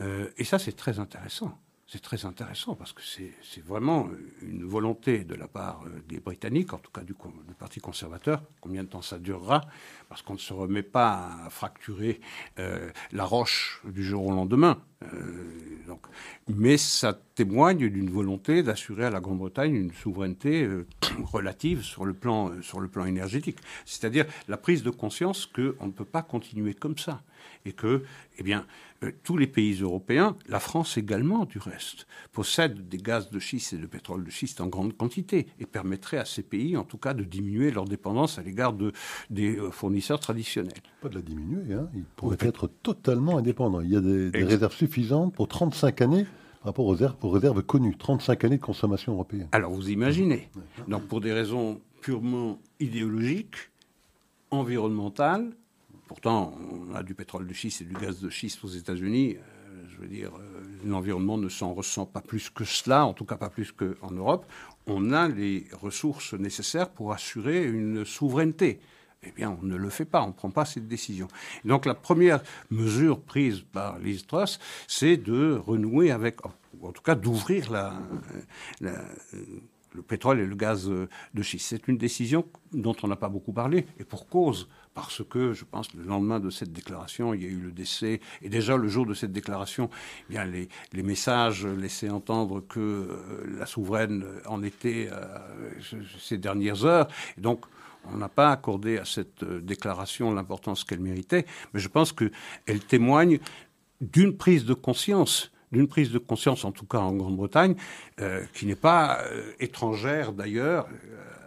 Euh, 0.00 0.30
et 0.36 0.44
ça, 0.44 0.58
c'est 0.58 0.72
très 0.72 0.98
intéressant 0.98 1.58
c'est 1.90 2.00
très 2.00 2.24
intéressant 2.24 2.76
parce 2.76 2.92
que 2.92 3.02
c'est 3.02 3.64
vraiment 3.64 4.08
une 4.42 4.64
volonté 4.64 5.24
de 5.24 5.34
la 5.34 5.48
part 5.48 5.82
euh, 5.86 6.00
des 6.08 6.20
Britanniques, 6.20 6.72
en 6.72 6.78
tout 6.78 6.92
cas 6.92 7.02
du, 7.02 7.14
Parti 7.58 7.80
conservateur. 7.80 8.42
Combien 8.60 8.84
de 8.84 8.88
temps 8.88 9.02
ça 9.02 9.18
durera 9.18 9.62
Parce 10.08 10.22
qu'on 10.22 10.34
ne 10.34 10.38
se 10.38 10.52
remet 10.52 10.84
pas 10.84 11.30
à 11.44 11.50
fracturer 11.50 12.20
euh, 12.60 12.90
la 13.10 13.24
roche 13.24 13.82
du 13.84 14.04
jour 14.04 14.24
au 14.24 14.30
lendemain. 14.30 14.80
Euh, 15.02 15.50
donc, 15.88 16.06
mais 16.46 16.76
ça 16.76 17.18
témoigne 17.34 17.88
d'une 17.88 18.10
volonté 18.10 18.62
d'assurer 18.62 19.06
à 19.06 19.10
la 19.10 19.20
Grande-Bretagne 19.20 19.74
une 19.74 19.92
souveraineté 19.92 20.68
relative 21.24 21.82
sur 21.82 22.04
le 22.04 22.14
plan, 22.14 22.62
sur 22.62 22.78
le 22.78 22.86
plan 22.86 23.04
énergétique. 23.04 23.58
C'est-à-dire 23.84 24.26
la 24.46 24.56
prise 24.56 24.84
de 24.84 24.90
conscience 24.90 25.44
qu'on 25.44 25.86
ne 25.86 25.92
peut 25.92 26.04
pas 26.04 26.22
continuer 26.22 26.72
comme 26.72 26.98
ça 26.98 27.20
et 27.64 27.72
que, 27.72 28.02
eh 28.38 28.42
bien, 28.42 28.66
euh, 29.02 29.12
tous 29.22 29.36
les 29.36 29.46
pays 29.46 29.80
européens, 29.80 30.36
la 30.48 30.60
France 30.60 30.96
également 30.96 31.44
du 31.44 31.58
reste, 31.58 32.06
possèdent 32.32 32.88
des 32.88 32.98
gaz 32.98 33.30
de 33.30 33.38
schiste 33.38 33.72
et 33.72 33.78
de 33.78 33.86
pétrole 33.86 34.24
de 34.24 34.30
schiste 34.30 34.60
en 34.60 34.66
grande 34.66 34.96
quantité 34.96 35.46
et 35.58 35.66
permettraient 35.66 36.18
à 36.18 36.24
ces 36.24 36.42
pays, 36.42 36.76
en 36.76 36.84
tout 36.84 36.98
cas, 36.98 37.14
de 37.14 37.24
diminuer 37.24 37.70
leur 37.70 37.84
dépendance 37.84 38.38
à 38.38 38.42
l'égard 38.42 38.72
de, 38.72 38.92
des 39.30 39.56
euh, 39.56 39.70
fournisseurs 39.70 40.20
traditionnels. 40.20 40.72
Pas 41.00 41.08
de 41.08 41.14
la 41.14 41.22
diminuer, 41.22 41.74
hein. 41.74 41.88
ils 41.94 42.04
pourraient 42.04 42.36
être 42.40 42.68
totalement 42.82 43.38
indépendants. 43.38 43.80
Il 43.80 43.90
y 43.90 43.96
a 43.96 44.00
des, 44.00 44.30
réserves 44.44 44.74
suffisantes 44.74 45.34
pour 45.34 45.48
35 45.48 46.00
années 46.02 46.24
par 46.60 46.66
rapport 46.66 46.86
aux 46.86 46.90
réserves, 46.90 47.16
aux 47.22 47.30
réserves 47.30 47.62
connues, 47.62 47.96
35 47.96 48.44
années 48.44 48.56
de 48.58 48.62
consommation 48.62 49.14
européenne. 49.14 49.48
Alors 49.52 49.72
vous 49.72 49.88
imaginez, 49.88 50.50
donc 50.88 51.06
pour 51.06 51.22
des 51.22 51.32
raisons 51.32 51.80
purement 52.02 52.58
idéologiques, 52.80 53.70
environnementales, 54.50 55.52
Pourtant, 56.10 56.58
on 56.72 56.92
a 56.96 57.04
du 57.04 57.14
pétrole 57.14 57.46
de 57.46 57.54
schiste 57.54 57.82
et 57.82 57.84
du 57.84 57.94
gaz 57.94 58.18
de 58.18 58.30
schiste 58.30 58.64
aux 58.64 58.68
États-Unis. 58.68 59.36
Euh, 59.36 59.84
je 59.88 60.00
veux 60.00 60.08
dire, 60.08 60.32
euh, 60.34 60.64
l'environnement 60.84 61.38
ne 61.38 61.48
s'en 61.48 61.72
ressent 61.72 62.04
pas 62.04 62.20
plus 62.20 62.50
que 62.50 62.64
cela, 62.64 63.06
en 63.06 63.12
tout 63.12 63.24
cas 63.24 63.36
pas 63.36 63.48
plus 63.48 63.70
qu'en 63.70 64.10
Europe. 64.10 64.44
On 64.88 65.12
a 65.12 65.28
les 65.28 65.68
ressources 65.80 66.34
nécessaires 66.34 66.90
pour 66.90 67.12
assurer 67.12 67.64
une 67.64 68.04
souveraineté. 68.04 68.80
Eh 69.22 69.30
bien, 69.30 69.56
on 69.62 69.64
ne 69.64 69.76
le 69.76 69.88
fait 69.88 70.04
pas, 70.04 70.24
on 70.24 70.28
ne 70.28 70.32
prend 70.32 70.50
pas 70.50 70.64
cette 70.64 70.88
décision. 70.88 71.28
donc, 71.64 71.86
la 71.86 71.94
première 71.94 72.42
mesure 72.72 73.20
prise 73.20 73.60
par 73.60 74.00
Liz 74.00 74.26
Truss, 74.26 74.58
c'est 74.88 75.16
de 75.16 75.62
renouer 75.64 76.10
avec, 76.10 76.44
ou 76.80 76.88
en 76.88 76.92
tout 76.92 77.02
cas 77.02 77.14
d'ouvrir 77.14 77.70
le 78.80 80.02
pétrole 80.02 80.40
et 80.40 80.46
le 80.46 80.56
gaz 80.56 80.88
de 80.88 81.42
schiste. 81.42 81.68
C'est 81.68 81.86
une 81.86 81.98
décision 81.98 82.44
dont 82.72 82.96
on 83.04 83.06
n'a 83.06 83.14
pas 83.14 83.28
beaucoup 83.28 83.52
parlé, 83.52 83.86
et 84.00 84.04
pour 84.04 84.28
cause 84.28 84.68
parce 85.00 85.22
que 85.24 85.52
je 85.52 85.64
pense 85.64 85.92
le 85.94 86.04
lendemain 86.04 86.40
de 86.40 86.50
cette 86.50 86.72
déclaration, 86.72 87.32
il 87.32 87.42
y 87.42 87.46
a 87.46 87.48
eu 87.48 87.58
le 87.58 87.72
décès, 87.72 88.20
et 88.42 88.48
déjà 88.48 88.76
le 88.76 88.86
jour 88.86 89.06
de 89.06 89.14
cette 89.14 89.32
déclaration, 89.32 89.88
eh 90.28 90.34
bien 90.34 90.44
les, 90.44 91.02
messages 91.02 91.66
laissaient 91.66 92.10
entendre 92.10 92.60
que 92.60 92.78
euh, 92.80 93.56
la 93.58 93.66
souveraine 93.66 94.24
en 94.46 94.62
était 94.62 95.08
euh, 95.10 95.38
ces 96.18 96.36
dernières 96.36 96.84
heures, 96.84 97.08
et 97.38 97.40
donc 97.40 97.64
on 98.12 98.18
n'a 98.18 98.28
pas 98.28 98.50
accordé 98.50 98.98
à 98.98 99.04
cette 99.04 99.42
euh, 99.42 99.60
déclaration 99.60 100.32
l'importance 100.34 100.84
qu'elle 100.84 101.00
méritait, 101.00 101.46
mais 101.72 101.80
je 101.80 101.88
pense 101.88 102.12
qu'elle 102.12 102.80
témoigne 102.86 103.38
d'une 104.00 104.36
prise 104.36 104.64
de 104.64 104.74
conscience 104.74 105.50
d'une 105.72 105.86
prise 105.86 106.10
de 106.10 106.18
conscience, 106.18 106.64
en 106.64 106.72
tout 106.72 106.84
cas 106.84 106.98
en 106.98 107.12
Grande-Bretagne, 107.12 107.76
qui 108.54 108.66
n'est 108.66 108.74
pas 108.74 109.20
étrangère 109.60 110.32
d'ailleurs 110.32 110.88
euh, 110.88 111.39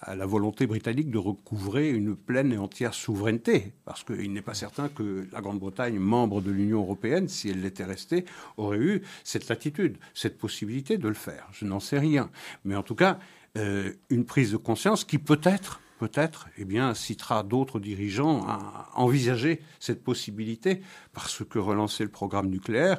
à 0.00 0.16
la 0.16 0.26
volonté 0.26 0.66
britannique 0.66 1.10
de 1.10 1.18
recouvrer 1.18 1.90
une 1.90 2.16
pleine 2.16 2.52
et 2.52 2.58
entière 2.58 2.94
souveraineté, 2.94 3.72
parce 3.84 4.02
qu'il 4.02 4.32
n'est 4.32 4.42
pas 4.42 4.54
certain 4.54 4.88
que 4.88 5.26
la 5.32 5.40
Grande-Bretagne, 5.40 5.98
membre 5.98 6.40
de 6.40 6.50
l'Union 6.50 6.80
européenne, 6.80 7.28
si 7.28 7.50
elle 7.50 7.62
l'était 7.62 7.84
restée, 7.84 8.24
aurait 8.56 8.78
eu 8.78 9.02
cette 9.22 9.48
latitude, 9.48 9.98
cette 10.12 10.38
possibilité 10.38 10.98
de 10.98 11.08
le 11.08 11.14
faire. 11.14 11.48
Je 11.52 11.64
n'en 11.64 11.80
sais 11.80 11.98
rien. 11.98 12.30
Mais 12.64 12.76
en 12.76 12.82
tout 12.82 12.96
cas, 12.96 13.18
euh, 13.56 13.92
une 14.10 14.24
prise 14.24 14.52
de 14.52 14.56
conscience 14.56 15.04
qui 15.04 15.18
peut-être 15.18 15.80
peut-être, 15.98 16.48
eh 16.58 16.64
bien, 16.64 16.92
citera 16.92 17.42
d'autres 17.42 17.80
dirigeants 17.80 18.44
à 18.46 18.90
envisager 18.94 19.62
cette 19.80 20.02
possibilité, 20.02 20.82
parce 21.12 21.44
que 21.44 21.58
relancer 21.58 22.02
le 22.04 22.10
programme 22.10 22.48
nucléaire, 22.48 22.98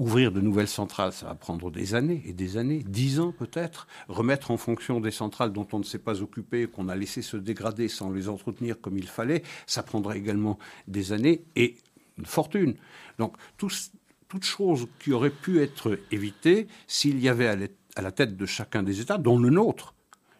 Ouvrir 0.00 0.32
de 0.32 0.40
nouvelles 0.40 0.66
centrales, 0.66 1.12
ça 1.12 1.26
va 1.26 1.34
prendre 1.34 1.70
des 1.70 1.94
années 1.94 2.22
et 2.24 2.32
des 2.32 2.56
années, 2.56 2.82
dix 2.88 3.20
ans 3.20 3.32
peut-être. 3.32 3.86
Remettre 4.08 4.50
en 4.50 4.56
fonction 4.56 4.98
des 4.98 5.10
centrales 5.10 5.52
dont 5.52 5.66
on 5.72 5.78
ne 5.78 5.84
s'est 5.84 5.98
pas 5.98 6.22
occupé, 6.22 6.66
qu'on 6.66 6.88
a 6.88 6.96
laissé 6.96 7.20
se 7.20 7.36
dégrader 7.36 7.86
sans 7.86 8.10
les 8.10 8.30
entretenir 8.30 8.80
comme 8.80 8.96
il 8.96 9.06
fallait, 9.06 9.42
ça 9.66 9.82
prendra 9.82 10.16
également 10.16 10.58
des 10.88 11.12
années 11.12 11.44
et 11.54 11.76
une 12.16 12.24
fortune. 12.24 12.76
Donc, 13.18 13.36
toutes 13.58 14.44
choses 14.44 14.88
qui 15.00 15.12
auraient 15.12 15.28
pu 15.28 15.60
être 15.60 15.98
évitées 16.10 16.66
s'il 16.86 17.20
y 17.20 17.28
avait 17.28 17.48
à 17.48 17.56
à 17.96 18.00
la 18.00 18.10
tête 18.10 18.38
de 18.38 18.46
chacun 18.46 18.82
des 18.82 19.02
États, 19.02 19.18
dont 19.18 19.38
le 19.38 19.50
nôtre, 19.50 19.94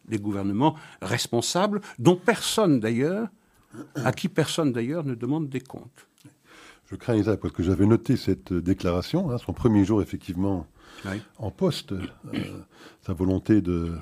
des 0.06 0.18
gouvernements 0.18 0.74
responsables, 1.02 1.82
dont 1.98 2.16
personne 2.16 2.80
d'ailleurs, 2.80 3.28
à 3.94 4.12
qui 4.12 4.30
personne 4.30 4.72
d'ailleurs 4.72 5.04
ne 5.04 5.14
demande 5.14 5.50
des 5.50 5.60
comptes. 5.60 6.06
Je 6.90 6.96
crains 6.96 7.14
Isaac 7.14 7.38
parce 7.40 7.54
que 7.54 7.62
j'avais 7.62 7.86
noté 7.86 8.16
cette 8.16 8.52
déclaration, 8.52 9.30
hein, 9.30 9.38
son 9.38 9.52
premier 9.52 9.84
jour 9.84 10.02
effectivement 10.02 10.66
en 11.38 11.50
poste, 11.52 11.92
euh, 11.92 12.64
sa 13.00 13.12
volonté 13.12 13.60
de 13.60 13.92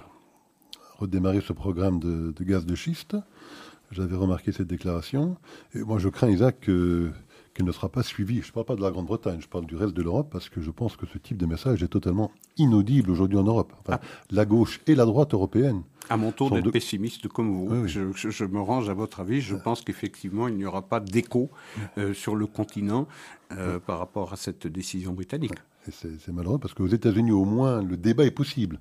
redémarrer 0.96 1.42
ce 1.42 1.52
programme 1.52 2.00
de, 2.00 2.32
gaz 2.42 2.64
de 2.64 2.74
schiste. 2.74 3.14
J'avais 3.90 4.16
remarqué 4.16 4.52
cette 4.52 4.66
déclaration. 4.66 5.36
Et 5.74 5.80
moi, 5.80 5.98
je 5.98 6.08
crains, 6.08 6.30
Isaac, 6.30 6.68
qu'elle 7.58 7.66
ne 7.66 7.72
sera 7.72 7.88
pas 7.88 8.04
suivie. 8.04 8.40
Je 8.40 8.48
ne 8.48 8.52
parle 8.52 8.66
pas 8.66 8.76
de 8.76 8.82
la 8.82 8.92
Grande-Bretagne, 8.92 9.40
je 9.40 9.48
parle 9.48 9.66
du 9.66 9.74
reste 9.74 9.92
de 9.92 10.02
l'Europe, 10.02 10.28
parce 10.30 10.48
que 10.48 10.60
je 10.60 10.70
pense 10.70 10.96
que 10.96 11.06
ce 11.06 11.18
type 11.18 11.36
de 11.36 11.44
message 11.44 11.82
est 11.82 11.88
totalement 11.88 12.30
inaudible 12.56 13.10
aujourd'hui 13.10 13.36
en 13.36 13.42
Europe. 13.42 13.72
Ah. 13.88 14.00
La 14.30 14.44
gauche 14.44 14.80
et 14.86 14.94
la 14.94 15.04
droite 15.04 15.34
européenne. 15.34 15.82
À 16.08 16.16
mon 16.16 16.30
tour 16.30 16.52
d'être 16.52 16.70
pessimiste 16.70 17.26
comme 17.26 17.50
vous, 17.50 17.88
Je, 17.88 18.44
me 18.44 18.60
range 18.60 18.88
à 18.88 18.94
votre 18.94 19.18
avis. 19.18 19.40
Je 19.40 19.56
pense 19.56 19.82
qu'effectivement, 19.82 20.46
il 20.46 20.54
n'y 20.54 20.66
aura 20.66 20.82
pas 20.82 21.00
d'écho 21.00 21.50
euh, 21.98 22.14
sur 22.14 22.36
le 22.36 22.46
continent 22.46 23.08
euh, 23.50 23.80
par 23.80 23.98
rapport 23.98 24.32
à 24.32 24.36
cette 24.36 24.68
décision 24.68 25.12
britannique. 25.12 25.54
C'est 25.90 26.28
malheureux 26.28 26.58
parce 26.58 26.74
qu'aux 26.74 26.86
États-Unis, 26.86 27.32
au 27.32 27.44
moins, 27.44 27.82
le 27.82 27.96
débat 27.96 28.24
est 28.24 28.30
possible. 28.30 28.78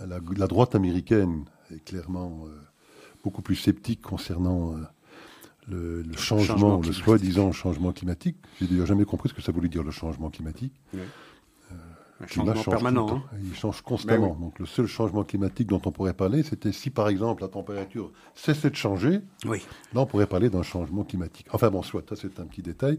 La, 0.00 0.46
droite 0.46 0.74
américaine 0.74 1.44
est 1.70 1.84
clairement 1.84 2.46
euh, 2.46 2.50
beaucoup 3.22 3.42
plus 3.42 3.56
sceptique 3.56 4.00
concernant 4.00 4.74
le, 5.68 6.04
changement, 6.16 6.80
le, 6.80 6.92
soi-disant 6.92 7.52
changement 7.52 7.92
climatique. 7.92 8.36
J'ai 8.60 8.66
d'ailleurs 8.66 8.86
jamais 8.86 9.04
compris 9.04 9.28
ce 9.28 9.34
que 9.34 9.42
ça 9.42 9.52
voulait 9.52 9.68
dire 9.68 9.82
le 9.82 9.90
changement 9.90 10.30
climatique. 10.30 10.72
Un 12.20 12.26
changement 12.26 12.62
permanent. 12.62 13.08
Hein. 13.10 13.22
Il 13.42 13.54
change 13.54 13.82
constamment. 13.82 14.34
Ben 14.34 14.40
Donc 14.40 14.58
le 14.58 14.66
seul 14.66 14.86
changement 14.86 15.22
climatique 15.22 15.68
dont 15.68 15.82
on 15.84 15.92
pourrait 15.92 16.14
parler, 16.14 16.42
c'était 16.42 16.72
si 16.72 16.88
par 16.88 17.08
exemple 17.08 17.42
la 17.42 17.48
température 17.48 18.10
cessait 18.34 18.70
de 18.70 18.76
changer. 18.76 19.20
Oui. 19.44 19.62
Là, 19.92 20.00
on 20.00 20.06
pourrait 20.06 20.26
parler 20.26 20.48
d'un 20.48 20.62
changement 20.62 21.04
climatique. 21.04 21.46
Enfin 21.52 21.70
bon, 21.70 21.82
soit, 21.82 22.08
ça 22.08 22.16
c'est 22.16 22.40
un 22.40 22.46
petit 22.46 22.62
détail. 22.62 22.98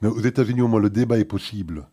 Mais 0.00 0.08
aux 0.08 0.20
États-Unis, 0.20 0.62
au 0.62 0.68
moins, 0.68 0.80
le 0.80 0.90
débat 0.90 1.18
est 1.18 1.26
possible. 1.26 1.86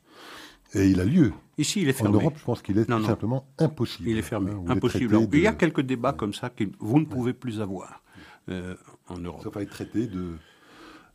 Et 0.73 0.87
il 0.87 1.01
a 1.01 1.03
lieu. 1.03 1.33
Ici, 1.57 1.81
il 1.81 1.89
est 1.89 1.93
fermé. 1.93 2.17
En 2.17 2.21
Europe, 2.21 2.35
je 2.37 2.43
pense 2.45 2.61
qu'il 2.61 2.77
est 2.77 2.85
tout 2.85 3.03
simplement 3.03 3.45
impossible. 3.57 4.07
Il 4.07 4.17
est 4.17 4.21
fermé. 4.21 4.51
Hein, 4.51 4.63
Impossible. 4.69 5.27
Il 5.33 5.41
y 5.41 5.47
a 5.47 5.51
quelques 5.51 5.81
débats 5.81 6.13
comme 6.13 6.33
ça 6.33 6.49
que 6.49 6.63
vous 6.79 6.99
ne 6.99 7.05
pouvez 7.05 7.33
plus 7.33 7.59
avoir 7.59 8.01
euh, 8.49 8.75
en 9.11 9.19
Europe. 9.19 9.41
Ça 9.43 9.49
va 9.49 9.61
être 9.61 9.69
traité 9.69 10.07
de, 10.07 10.33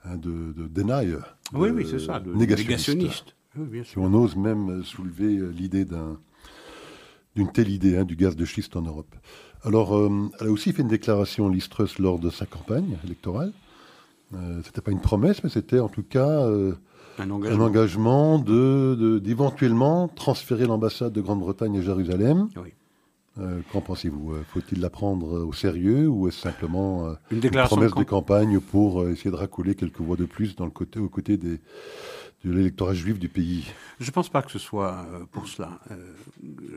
hein, 0.05 0.17
de, 0.17 0.53
de 0.53 0.69
deny. 0.69 1.15
Oui, 1.53 1.71
oui, 1.71 1.87
c'est 1.89 1.99
ça, 1.99 2.21
de 2.21 2.33
négationniste 2.33 3.37
si 3.85 3.99
on 3.99 4.13
ose 4.15 4.37
même 4.37 4.83
soulever 4.85 5.39
euh, 5.39 5.49
l'idée 5.49 5.87
d'une 7.35 7.53
telle 7.53 7.69
idée 7.69 7.97
hein, 7.97 8.05
du 8.05 8.17
gaz 8.17 8.37
de 8.37 8.45
schiste 8.45 8.77
en 8.77 8.83
Europe. 8.83 9.15
Alors, 9.63 9.97
euh, 9.97 10.31
elle 10.41 10.49
a 10.49 10.51
aussi 10.51 10.73
fait 10.73 10.83
une 10.83 10.89
déclaration, 10.89 11.49
Listrus, 11.49 11.99
lors 11.99 12.19
de 12.19 12.31
sa 12.31 12.47
campagne 12.47 12.97
électorale. 13.05 13.53
Euh, 14.35 14.61
ce 14.63 14.67
n'était 14.67 14.81
pas 14.81 14.91
une 14.91 15.01
promesse, 15.01 15.43
mais 15.45 15.51
c'était 15.51 15.79
en 15.79 15.89
tout 15.89 16.03
cas 16.03 16.49
un 17.19 17.31
engagement, 17.31 18.39
d'éventuellement 18.39 20.09
transférer 20.09 20.67
l'ambassade 20.67 21.13
de 21.13 21.21
Grande-Bretagne 21.21 21.79
à 21.79 21.83
Jérusalem. 21.83 22.49
Qu'en 23.73 23.81
pensez-vous? 23.81 24.35
Faut-il 24.49 24.81
la 24.81 24.91
prendre 24.91 25.45
au 25.45 25.53
sérieux 25.53 26.09
ou 26.09 26.29
est-ce 26.29 26.41
simplement 26.41 27.15
une, 27.31 27.41
promesse 27.41 27.95
de, 27.95 28.03
campagne 28.03 28.61
pour 28.61 29.07
essayer 29.09 29.31
de 29.31 29.37
racoler 29.37 29.75
quelques 29.75 30.01
voix 30.01 30.17
de 30.17 30.25
plus 30.25 30.57
dans 30.57 30.65
le 30.65 30.71
côté, 30.71 30.99
aux 30.99 31.09
côtés 31.09 31.37
des, 31.37 31.61
de 32.45 32.53
l'électorat 32.53 32.95
juif 32.95 33.19
du 33.19 33.29
pays? 33.29 33.67
Je 33.99 34.07
ne 34.07 34.11
pense 34.13 34.29
pas 34.29 34.43
que 34.43 34.51
ce 34.51 34.59
soit 34.59 35.07
euh, 35.13 35.25
pour 35.31 35.49
cela. 35.49 35.81
Euh, 35.91 36.13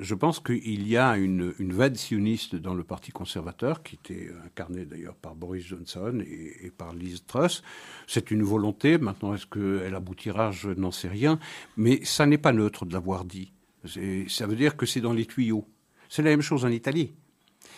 je 0.01 0.15
pense 0.15 0.39
qu'il 0.39 0.87
y 0.87 0.97
a 0.97 1.17
une, 1.17 1.53
une 1.59 1.73
veine 1.73 1.95
sioniste 1.95 2.55
dans 2.55 2.73
le 2.73 2.83
Parti 2.83 3.11
conservateur, 3.11 3.83
qui 3.83 3.95
était 3.95 4.29
incarnée 4.45 4.85
d'ailleurs 4.85 5.15
par 5.15 5.35
Boris 5.35 5.65
Johnson 5.65 6.23
et, 6.25 6.71
par 6.71 6.93
Liz 6.93 7.23
Truss. 7.25 7.61
C'est 8.07 8.31
une 8.31 8.43
volonté. 8.43 8.97
Maintenant, 8.97 9.33
est-ce 9.33 9.45
qu'elle 9.45 9.95
aboutira? 9.95 10.51
Je 10.51 10.69
n'en 10.69 10.91
sais 10.91 11.09
rien. 11.09 11.39
Mais 11.77 11.99
ça 12.03 12.25
n'est 12.25 12.37
pas 12.37 12.53
neutre 12.53 12.85
de 12.85 12.93
l'avoir 12.93 13.25
dit. 13.25 13.51
Ça 13.85 14.47
veut 14.47 14.55
dire 14.55 14.75
que 14.75 14.85
c'est 14.85 15.01
dans 15.01 15.13
les 15.13 15.25
tuyaux. 15.25 15.65
C'est 16.09 16.23
la 16.23 16.31
même 16.31 16.41
chose 16.41 16.65
en 16.65 16.69
Italie. 16.69 17.13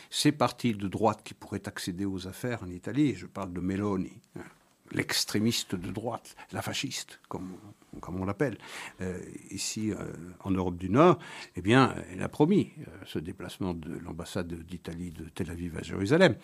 Ces 0.09 0.31
partis 0.31 0.73
de 0.73 0.87
droite 0.87 1.21
qui 1.23 1.33
pourraient 1.33 1.67
accéder 1.67 2.05
aux 2.05 2.27
affaires 2.27 2.63
en 2.63 2.69
Italie, 2.69 3.15
je 3.15 3.25
parle 3.25 3.53
de 3.53 3.59
Meloni, 3.59 4.11
hein, 4.37 4.43
l'extrémiste 4.91 5.75
de 5.75 5.91
droite, 5.91 6.35
la 6.51 6.61
fasciste, 6.61 7.19
comme, 7.27 7.53
comme 7.99 8.19
on 8.19 8.25
l'appelle, 8.25 8.57
euh, 9.01 9.19
ici 9.49 9.91
euh, 9.91 9.95
en 10.41 10.51
Europe 10.51 10.77
du 10.77 10.89
Nord, 10.89 11.19
eh 11.55 11.61
bien, 11.61 11.95
elle 12.11 12.21
a 12.21 12.29
promis 12.29 12.71
euh, 12.79 12.91
ce 13.05 13.19
déplacement 13.19 13.73
de 13.73 13.97
l'ambassade 13.99 14.53
d'Italie 14.65 15.11
de 15.11 15.25
Tel 15.25 15.49
Aviv 15.49 15.77
à 15.77 15.81
Jérusalem. 15.81 16.35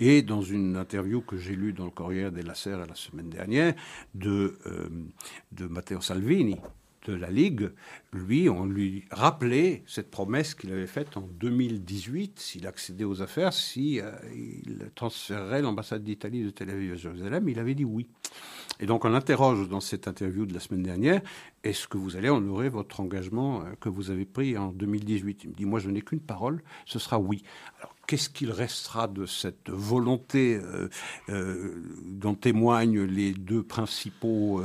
Et 0.00 0.22
dans 0.22 0.42
une 0.42 0.76
interview 0.76 1.20
que 1.20 1.36
j'ai 1.36 1.56
lue 1.56 1.72
dans 1.72 1.84
le 1.86 1.90
Corriere 1.90 2.30
della 2.30 2.54
Sera 2.54 2.86
la 2.86 2.94
semaine 2.94 3.30
dernière 3.30 3.74
de, 4.14 4.58
de 5.52 5.66
Matteo 5.66 6.00
Salvini, 6.00 6.58
de 7.04 7.14
la 7.14 7.30
Ligue, 7.30 7.70
lui, 8.12 8.48
on 8.48 8.64
lui 8.66 9.04
rappelait 9.10 9.82
cette 9.86 10.10
promesse 10.10 10.54
qu'il 10.54 10.72
avait 10.72 10.86
faite 10.86 11.16
en 11.16 11.22
2018, 11.22 12.38
s'il 12.38 12.66
accédait 12.66 13.04
aux 13.04 13.22
affaires, 13.22 13.52
si 13.52 14.00
euh, 14.00 14.10
il 14.34 14.90
transférerait 14.94 15.62
l'ambassade 15.62 16.02
d'Italie 16.02 16.44
de 16.44 16.50
Tel 16.50 16.70
Aviv 16.70 16.92
à 16.92 16.96
Jérusalem. 16.96 17.48
Il 17.48 17.58
avait 17.58 17.74
dit 17.74 17.84
oui. 17.84 18.06
Et 18.80 18.86
donc 18.86 19.04
on 19.04 19.08
l'interroge 19.08 19.68
dans 19.68 19.80
cette 19.80 20.08
interview 20.08 20.46
de 20.46 20.54
la 20.54 20.60
semaine 20.60 20.82
dernière, 20.82 21.20
est-ce 21.62 21.86
que 21.86 21.96
vous 21.96 22.16
allez 22.16 22.28
honorer 22.28 22.68
votre 22.68 23.00
engagement 23.00 23.62
euh, 23.62 23.74
que 23.80 23.88
vous 23.88 24.10
avez 24.10 24.24
pris 24.24 24.56
en 24.56 24.72
2018 24.72 25.44
Il 25.44 25.50
me 25.50 25.54
dit, 25.54 25.64
moi 25.64 25.80
je 25.80 25.90
n'ai 25.90 26.02
qu'une 26.02 26.20
parole, 26.20 26.62
ce 26.86 26.98
sera 26.98 27.18
oui. 27.18 27.42
Qu'est-ce 28.06 28.28
qu'il 28.28 28.50
restera 28.50 29.08
de 29.08 29.26
cette 29.26 29.70
volonté 29.70 30.56
euh, 30.56 30.88
euh, 31.28 31.82
dont 32.04 32.34
témoignent 32.34 33.02
les 33.02 33.32
deux 33.32 33.62
principaux 33.62 34.62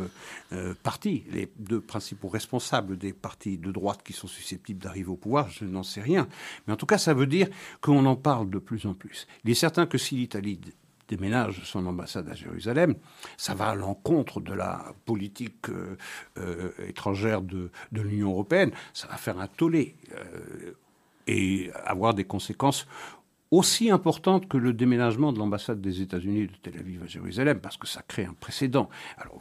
partis, 0.84 1.24
les 1.32 1.52
deux 1.58 1.82
principaux 1.82 2.28
responsables 2.28 2.98
des 2.98 3.14
partis 3.14 3.58
de 3.58 3.72
droite 3.72 4.02
qui 4.04 4.14
sont 4.14 4.28
susceptibles 4.28 4.82
d'arriver 4.82 5.10
au 5.10 5.18
pouvoir? 5.18 5.50
Je 5.50 5.66
n'en 5.66 5.84
sais 5.84 6.02
rien. 6.02 6.28
Mais 6.66 6.74
en 6.74 6.78
tout 6.78 6.86
cas, 6.86 6.98
ça 6.98 7.14
veut 7.14 7.28
dire 7.28 7.48
qu'on 7.82 8.06
en 8.06 8.16
parle 8.16 8.50
de 8.50 8.60
plus 8.60 8.86
en 8.86 8.94
plus. 8.94 9.28
Il 9.44 9.52
est 9.52 9.56
certain 9.56 9.86
que 9.86 9.98
si 9.98 10.16
l'Italie 10.16 10.60
déménage 11.10 11.64
son 11.64 11.86
ambassade 11.86 12.30
à 12.30 12.36
Jérusalem, 12.36 12.96
ça 13.36 13.56
va 13.56 13.70
à 13.70 13.76
l'encontre 13.76 14.40
de 14.40 14.54
la 14.54 14.94
politique 15.06 15.70
euh, 15.70 15.98
euh, 16.38 16.72
étrangère 16.88 17.42
de, 17.42 17.72
l'Union 17.92 18.32
européenne, 18.32 18.72
ça 18.94 19.08
va 19.08 19.18
faire 19.18 19.40
un 19.40 19.48
tollé 19.48 19.96
euh, 20.14 20.72
et 21.28 21.72
avoir 21.84 22.14
des 22.14 22.24
conséquences 22.24 22.88
aussi 23.52 23.90
importantes 23.90 24.48
que 24.48 24.58
le 24.58 24.74
déménagement 24.74 25.34
de 25.34 25.40
l'ambassade 25.40 25.82
des 25.82 26.02
États-Unis 26.02 26.48
de 26.48 26.56
Tel 26.62 26.78
Aviv 26.78 27.02
à 27.04 27.08
Jérusalem, 27.08 27.60
parce 27.60 27.78
que 27.78 27.88
ça 27.88 28.04
crée 28.08 28.26
un 28.26 28.36
précédent. 28.40 28.90
Alors, 29.18 29.40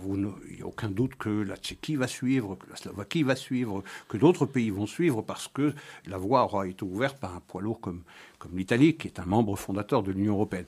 il 0.48 0.56
n'y 0.56 0.62
a 0.62 0.66
aucun 0.66 0.88
doute 0.88 1.16
que 1.16 1.28
la 1.28 1.56
Tchéquie 1.56 1.96
va 1.96 2.06
suivre, 2.06 2.56
que 2.56 2.70
la 2.70 2.76
Slovaquie 2.76 3.22
va 3.22 3.36
suivre, 3.36 3.82
que 4.08 4.16
d'autres 4.16 4.46
pays 4.46 4.70
vont 4.70 4.86
suivre, 4.86 5.20
parce 5.20 5.48
que 5.48 5.74
la 6.06 6.16
voie 6.16 6.44
aura 6.44 6.66
été 6.66 6.84
ouverte 6.84 7.18
par 7.18 7.36
un 7.36 7.40
poids 7.40 7.60
lourd 7.60 7.80
comme, 7.80 8.02
l'Italie, 8.54 8.96
qui 8.96 9.08
est 9.08 9.20
un 9.20 9.26
membre 9.26 9.56
fondateur 9.56 10.02
de 10.02 10.12
l'Union 10.12 10.34
européenne. 10.34 10.66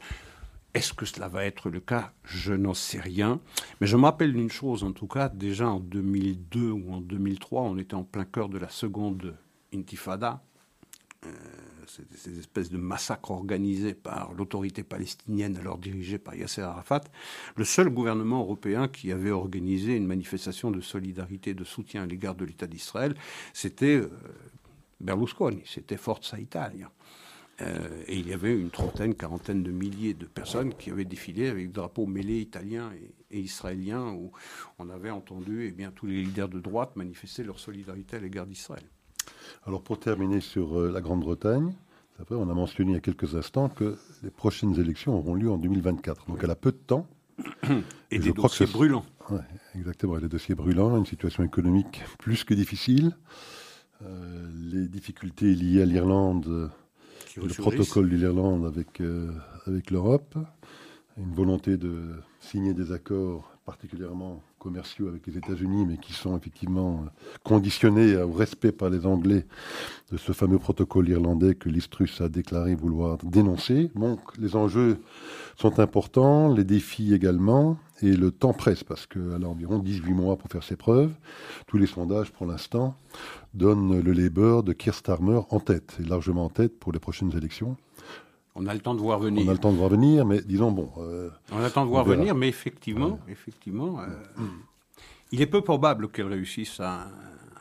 Est-ce 0.75 0.93
que 0.93 1.07
cela 1.07 1.29
va 1.29 1.45
être 1.47 1.71
le 1.71 1.81
cas? 1.81 2.13
Je 2.25 2.53
n'en 2.53 2.75
sais 2.75 3.01
rien. 3.01 3.41
Mais 3.81 3.87
je 3.87 3.97
me 3.97 4.05
rappelle 4.05 4.33
d'une 4.33 4.51
chose, 4.51 4.85
en 4.85 4.93
tout 4.93 5.09
cas, 5.09 5.29
déjà 5.29 5.69
en 5.69 5.81
2002 5.81 6.71
ou 6.71 6.93
en 6.93 7.01
2003, 7.01 7.63
on 7.63 7.79
était 7.79 7.95
en 7.95 8.05
plein 8.05 8.25
cœur 8.25 8.49
de 8.49 8.59
la 8.59 8.69
seconde 8.69 9.37
intifada. 9.75 10.43
Euh, 11.27 11.31
ces 12.15 12.39
espèces 12.39 12.71
de 12.71 12.77
massacres 12.77 13.31
organisés 13.31 13.95
par 13.95 14.33
l'autorité 14.35 14.83
palestinienne, 14.83 15.57
alors 15.57 15.79
dirigée 15.79 16.19
par 16.19 16.35
Yasser 16.35 16.63
Arafat. 16.63 17.03
Le 17.57 17.65
seul 17.65 17.89
gouvernement 17.89 18.41
européen 18.41 18.89
qui 18.89 19.13
avait 19.13 19.31
organisé 19.31 19.97
une 19.97 20.07
manifestation 20.07 20.71
de 20.71 20.81
solidarité, 20.81 21.55
de 21.55 21.65
soutien 21.65 22.03
à 22.03 22.07
l'égard 22.07 22.35
de 22.35 22.45
l'État 22.45 22.67
d'Israël, 22.67 23.15
c'était 23.53 23.97
euh, 23.97 24.09
Berlusconi, 25.01 25.63
c'était 25.67 25.97
Forza 25.97 26.39
Italia. 26.39 26.91
Euh, 27.63 28.03
et 28.07 28.19
il 28.19 28.29
y 28.29 28.33
avait 28.33 28.55
une 28.55 28.71
trentaine, 28.71 29.15
quarantaine 29.15 29.63
de 29.63 29.71
milliers 29.71 30.15
de 30.15 30.27
personnes 30.27 30.75
qui 30.75 30.91
avaient 30.91 31.05
défilé 31.05 31.49
avec 31.49 31.67
des 31.67 31.73
drapeaux 31.73 32.07
mêlés 32.07 32.41
italiens 32.41 32.91
et, 33.31 33.41
israéliens, 33.41 34.13
où 34.13 34.33
on 34.79 34.89
avait 34.89 35.11
entendu 35.11 35.67
eh 35.67 35.71
bien, 35.71 35.91
tous 35.91 36.07
les 36.07 36.23
leaders 36.23 36.49
de 36.49 36.61
droite 36.61 36.97
manifester 36.97 37.45
leur 37.45 37.59
solidarité 37.59 38.17
à 38.17 38.21
l'égard 38.21 38.47
d'Israël. 38.47 38.85
Alors 39.67 39.83
pour 39.83 39.99
terminer 39.99 40.41
sur 40.41 40.79
euh, 40.79 40.91
la 40.91 41.01
Grande-Bretagne, 41.01 41.73
on 42.31 42.51
a 42.51 42.55
mentionné 42.55 42.93
il 42.93 42.95
y 42.95 42.99
a 42.99 43.01
quelques 43.01 43.35
instants 43.35 43.71
que 43.71 43.97
les 44.23 44.31
prochaines 44.31 44.79
élections 44.79 45.17
auront 45.17 45.35
lieu 45.35 45.51
en 45.51 45.57
2024. 45.57 46.27
Donc 46.27 46.41
elle 46.43 46.51
a 46.51 46.57
peu 46.57 46.71
de 46.71 46.77
temps. 46.77 47.07
Et, 48.11 48.19
des 48.19 48.33
dossiers 48.33 48.67
brûlants. 48.67 49.07
exactement, 49.75 50.19
des 50.19 50.29
dossiers 50.29 50.55
brûlants, 50.55 50.99
une 50.99 51.07
situation 51.07 51.43
économique 51.43 52.03
plus 52.19 52.45
que 52.45 52.53
difficile. 52.53 53.17
Euh, 54.03 54.51
les 54.71 54.89
difficultés 54.89 55.55
liées 55.55 55.81
à 55.81 55.87
l'Irlande 55.87 56.71
le 57.37 57.55
protocole 57.55 58.11
de 58.11 58.17
l'Irlande 58.17 58.67
avec, 58.67 59.01
euh, 59.01 59.31
avec 59.67 59.91
l'Europe, 59.91 60.37
une 61.17 61.33
volonté 61.33 61.77
de 61.77 62.15
signer 62.41 62.75
des 62.75 62.93
accords 62.93 63.50
particulièrement 63.65 64.43
commerciaux 64.59 65.09
avec 65.09 65.27
les 65.27 65.39
États-Unis, 65.39 65.87
mais 65.87 65.97
qui 65.97 66.13
sont 66.13 66.37
effectivement 66.37 67.05
conditionnés 67.45 68.17
au 68.17 68.33
respect 68.33 68.73
par 68.73 68.91
les 68.91 69.07
Anglais 69.07 69.47
de 70.11 70.17
ce 70.17 70.33
fameux 70.33 70.59
protocole 70.59 71.09
irlandais 71.09 71.55
que 71.55 71.69
l'Istrus 71.69 72.21
a 72.21 72.29
déclaré 72.29 72.75
vouloir 72.75 73.19
dénoncer. 73.19 73.91
Donc 73.95 74.21
les 74.39 74.57
enjeux 74.57 75.01
sont 75.57 75.79
importants, 75.79 76.53
les 76.53 76.65
défis 76.65 77.15
également, 77.15 77.79
et 78.03 78.17
le 78.17 78.31
temps 78.31 78.53
presse, 78.53 78.83
parce 78.83 79.07
qu'elle 79.07 79.45
a 79.45 79.49
environ 79.49 79.79
18 79.79 80.15
mois 80.15 80.37
pour 80.37 80.51
faire 80.51 80.65
ses 80.65 80.77
preuves. 80.77 81.13
Tous 81.67 81.77
les 81.77 81.87
sondages, 81.87 82.33
pour 82.33 82.47
l'instant, 82.47 82.97
donnent 83.55 84.01
le 84.01 84.13
Labour 84.13 84.63
de 84.63 84.73
Keir 84.73 84.95
Starmer 84.95 85.41
en 85.51 85.61
tête, 85.61 85.99
et 86.01 86.05
largement 86.05 86.47
en 86.47 86.49
tête 86.49 86.79
pour 86.79 86.93
les 86.93 86.99
prochaines 86.99 87.37
élections. 87.37 87.77
On 88.55 88.67
a 88.67 88.75
le 88.75 88.81
temps 88.81 88.95
de 88.95 89.01
voir 89.01 89.19
venir. 89.19 89.47
On 89.47 89.51
a 89.51 89.53
le 89.53 89.59
temps 89.59 89.73
de 89.73 89.77
voir 89.77 89.91
venir, 89.91 90.27
mais 90.27 90.41
disons 90.43 90.73
bon. 90.73 90.91
Euh, 90.99 91.31
on 91.53 91.59
a 91.59 91.65
le 91.65 91.71
temps 91.71 91.85
de 91.85 91.91
voir 91.91 92.05
venir, 92.05 92.35
mais 92.35 92.49
effectivement, 92.49 93.21
effectivement, 93.29 94.01
euh, 94.01 94.45
il 95.31 95.41
est 95.41 95.47
peu 95.47 95.63
probable 95.63 96.11
qu'elle 96.11 96.27
réussisse 96.27 96.81
à, 96.81 97.09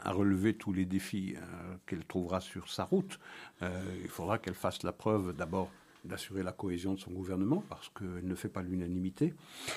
relever 0.06 0.56
tous 0.56 0.74
les 0.74 0.86
défis 0.86 1.36
euh, 1.36 1.76
qu'elle 1.86 2.04
trouvera 2.04 2.42
sur 2.42 2.70
sa 2.70 2.86
route. 2.86 3.20
il 3.62 4.10
faudra 4.10 4.40
qu'elle 4.40 4.56
fasse 4.56 4.82
la 4.84 4.92
preuve 4.92 5.36
d'abord 5.36 5.70
d'assurer 6.06 6.42
la 6.42 6.54
cohésion 6.54 6.94
de 6.94 7.00
son 7.00 7.12
gouvernement, 7.12 7.64
parce 7.70 7.90
qu'elle 7.90 8.26
ne 8.26 8.36
fait 8.36 8.48
pas 8.48 8.62
l'unanimité. 8.62 9.34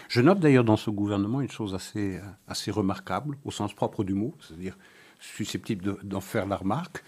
Je 0.08 0.20
note 0.20 0.38
d'ailleurs 0.38 0.64
dans 0.64 0.76
ce 0.76 0.88
gouvernement 0.88 1.40
une 1.40 1.50
chose 1.50 1.74
assez, 1.74 2.20
assez 2.46 2.70
remarquable, 2.70 3.36
au 3.44 3.50
sens 3.50 3.74
propre 3.74 4.04
du 4.04 4.14
mot, 4.14 4.32
c'est-à-dire 4.40 4.78
susceptible 5.18 5.98
d'en 6.02 6.20
faire 6.20 6.46
la 6.46 6.56
remarque, 6.56 7.04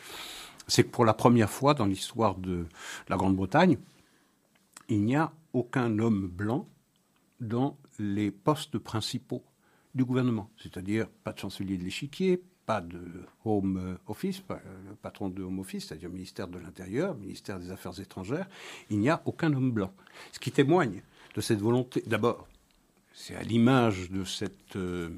c'est 0.66 0.84
que 0.84 0.90
pour 0.90 1.04
la 1.04 1.14
première 1.14 1.50
fois 1.50 1.74
dans 1.74 1.86
l'histoire 1.86 2.34
de 2.36 2.66
la 3.08 3.16
Grande-Bretagne, 3.16 3.78
il 4.88 5.04
n'y 5.04 5.16
a 5.16 5.32
aucun 5.52 5.98
homme 5.98 6.28
blanc 6.28 6.68
dans 7.40 7.76
les 7.98 8.30
postes 8.30 8.78
principaux 8.78 9.44
du 9.94 10.04
gouvernement. 10.04 10.50
C'est-à-dire 10.56 11.08
pas 11.22 11.32
de 11.32 11.38
chancelier 11.38 11.76
de 11.78 11.84
l'échiquier, 11.84 12.42
pas 12.66 12.80
de 12.80 13.00
Home 13.44 13.98
Office, 14.06 14.40
pas 14.40 14.60
le 14.88 14.94
patron 14.96 15.28
de 15.28 15.42
Home 15.42 15.58
Office, 15.58 15.86
c'est-à-dire 15.86 16.10
ministère 16.10 16.48
de 16.48 16.58
l'Intérieur, 16.58 17.14
ministère 17.16 17.58
des 17.58 17.70
Affaires 17.70 17.98
étrangères. 18.00 18.48
Il 18.90 18.98
n'y 18.98 19.10
a 19.10 19.22
aucun 19.26 19.52
homme 19.52 19.72
blanc. 19.72 19.92
Ce 20.32 20.38
qui 20.38 20.50
témoigne 20.50 21.02
de 21.34 21.40
cette 21.40 21.60
volonté, 21.60 22.02
d'abord, 22.06 22.48
c'est 23.12 23.36
à 23.36 23.42
l'image 23.42 24.10
de 24.10 24.24
cette 24.24 24.76
euh, 24.76 25.10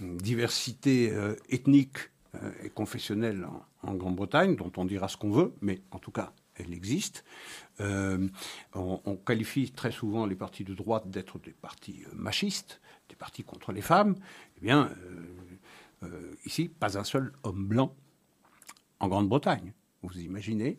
diversité 0.00 1.10
euh, 1.12 1.34
ethnique 1.48 1.96
euh, 2.34 2.50
et 2.62 2.70
confessionnelle 2.70 3.46
en 3.82 3.94
Grande-Bretagne, 3.94 4.56
dont 4.56 4.72
on 4.76 4.84
dira 4.84 5.08
ce 5.08 5.16
qu'on 5.16 5.30
veut, 5.30 5.54
mais 5.60 5.80
en 5.90 5.98
tout 5.98 6.10
cas, 6.10 6.32
elle 6.56 6.72
existe. 6.72 7.24
Euh, 7.80 8.28
on, 8.74 9.16
qualifie 9.16 9.70
très 9.70 9.90
souvent 9.90 10.26
les 10.26 10.34
partis 10.34 10.64
de 10.64 10.74
droite 10.74 11.08
d'être 11.08 11.38
des 11.38 11.52
partis 11.52 12.04
euh, 12.06 12.14
machistes, 12.14 12.80
des 13.08 13.16
partis 13.16 13.42
contre 13.42 13.72
les 13.72 13.82
femmes. 13.82 14.16
Eh 14.58 14.60
bien, 14.60 14.90
euh, 16.02 16.34
ici, 16.44 16.68
pas 16.68 16.98
un 16.98 17.04
seul 17.04 17.32
homme 17.42 17.66
blanc 17.66 17.94
en 19.00 19.08
Grande-Bretagne. 19.08 19.72
Vous 20.02 20.18
imaginez, 20.18 20.78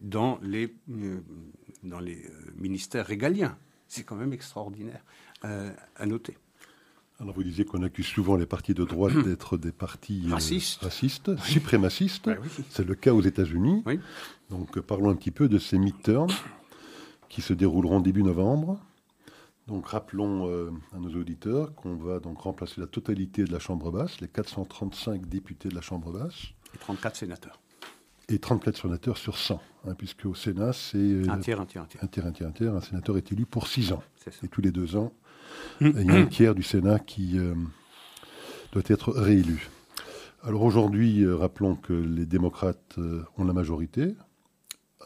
dans 0.00 0.38
les, 0.42 0.74
dans 1.82 2.00
les 2.00 2.26
ministères 2.56 3.06
régaliens. 3.06 3.58
C'est 3.86 4.04
quand 4.04 4.16
même 4.16 4.32
extraordinaire 4.32 5.04
à 5.42 6.06
noter. 6.06 6.38
Alors 7.20 7.34
vous 7.34 7.42
disiez 7.42 7.66
qu'on 7.66 7.82
accuse 7.82 8.06
souvent 8.06 8.36
les 8.36 8.46
partis 8.46 8.72
de 8.72 8.84
droite 8.84 9.16
d'être 9.24 9.58
des 9.58 9.72
partis 9.72 10.26
racistes, 10.30 11.36
suprémacistes. 11.38 12.30
C'est 12.70 12.86
le 12.86 12.94
cas 12.94 13.12
aux 13.12 13.20
États-Unis. 13.20 13.82
Oui. 13.84 14.00
Donc 14.48 14.80
parlons 14.80 15.10
un 15.10 15.14
petit 15.14 15.30
peu 15.30 15.48
de 15.48 15.58
ces 15.58 15.78
midterms 15.78 16.30
qui 17.28 17.42
se 17.42 17.52
dérouleront 17.52 18.00
début 18.00 18.22
novembre. 18.22 18.80
Donc 19.66 19.88
rappelons 19.88 20.48
euh, 20.48 20.70
à 20.96 20.98
nos 20.98 21.14
auditeurs 21.14 21.74
qu'on 21.74 21.94
va 21.94 22.18
donc 22.18 22.40
remplacer 22.40 22.80
la 22.80 22.86
totalité 22.86 23.44
de 23.44 23.52
la 23.52 23.58
Chambre 23.58 23.92
basse, 23.92 24.20
les 24.20 24.26
435 24.26 25.26
députés 25.26 25.68
de 25.68 25.74
la 25.74 25.82
Chambre 25.82 26.12
basse. 26.12 26.48
Et 26.74 26.78
34 26.78 27.16
sénateurs. 27.16 27.60
Et 28.30 28.38
34 28.38 28.80
sénateurs 28.80 29.18
sur 29.18 29.36
100, 29.36 29.60
hein, 29.86 29.94
puisque 29.94 30.24
au 30.24 30.34
Sénat, 30.34 30.72
c'est... 30.72 30.98
Euh, 30.98 31.28
un 31.28 31.38
tiers, 31.38 31.60
un 31.60 31.66
tiers, 31.66 31.82
un 31.82 31.86
tiers. 31.86 32.02
Un 32.02 32.06
tiers, 32.06 32.26
un 32.26 32.32
tiers, 32.32 32.48
un 32.48 32.52
tiers. 32.52 32.74
Un 32.74 32.80
sénateur 32.80 33.16
est 33.16 33.30
élu 33.32 33.44
pour 33.44 33.66
6 33.66 33.92
ans. 33.92 34.02
Et 34.42 34.48
tous 34.48 34.60
les 34.60 34.70
deux 34.72 34.96
ans, 34.96 35.12
il 35.80 36.06
y 36.06 36.10
a 36.10 36.14
un 36.14 36.26
tiers 36.26 36.54
du 36.54 36.62
Sénat 36.62 36.98
qui 36.98 37.38
euh, 37.38 37.54
doit 38.72 38.82
être 38.86 39.12
réélu. 39.12 39.68
Alors 40.42 40.62
aujourd'hui, 40.62 41.26
rappelons 41.30 41.74
que 41.74 41.92
les 41.92 42.24
démocrates 42.24 42.96
ont 43.36 43.44
la 43.44 43.52
majorité, 43.52 44.14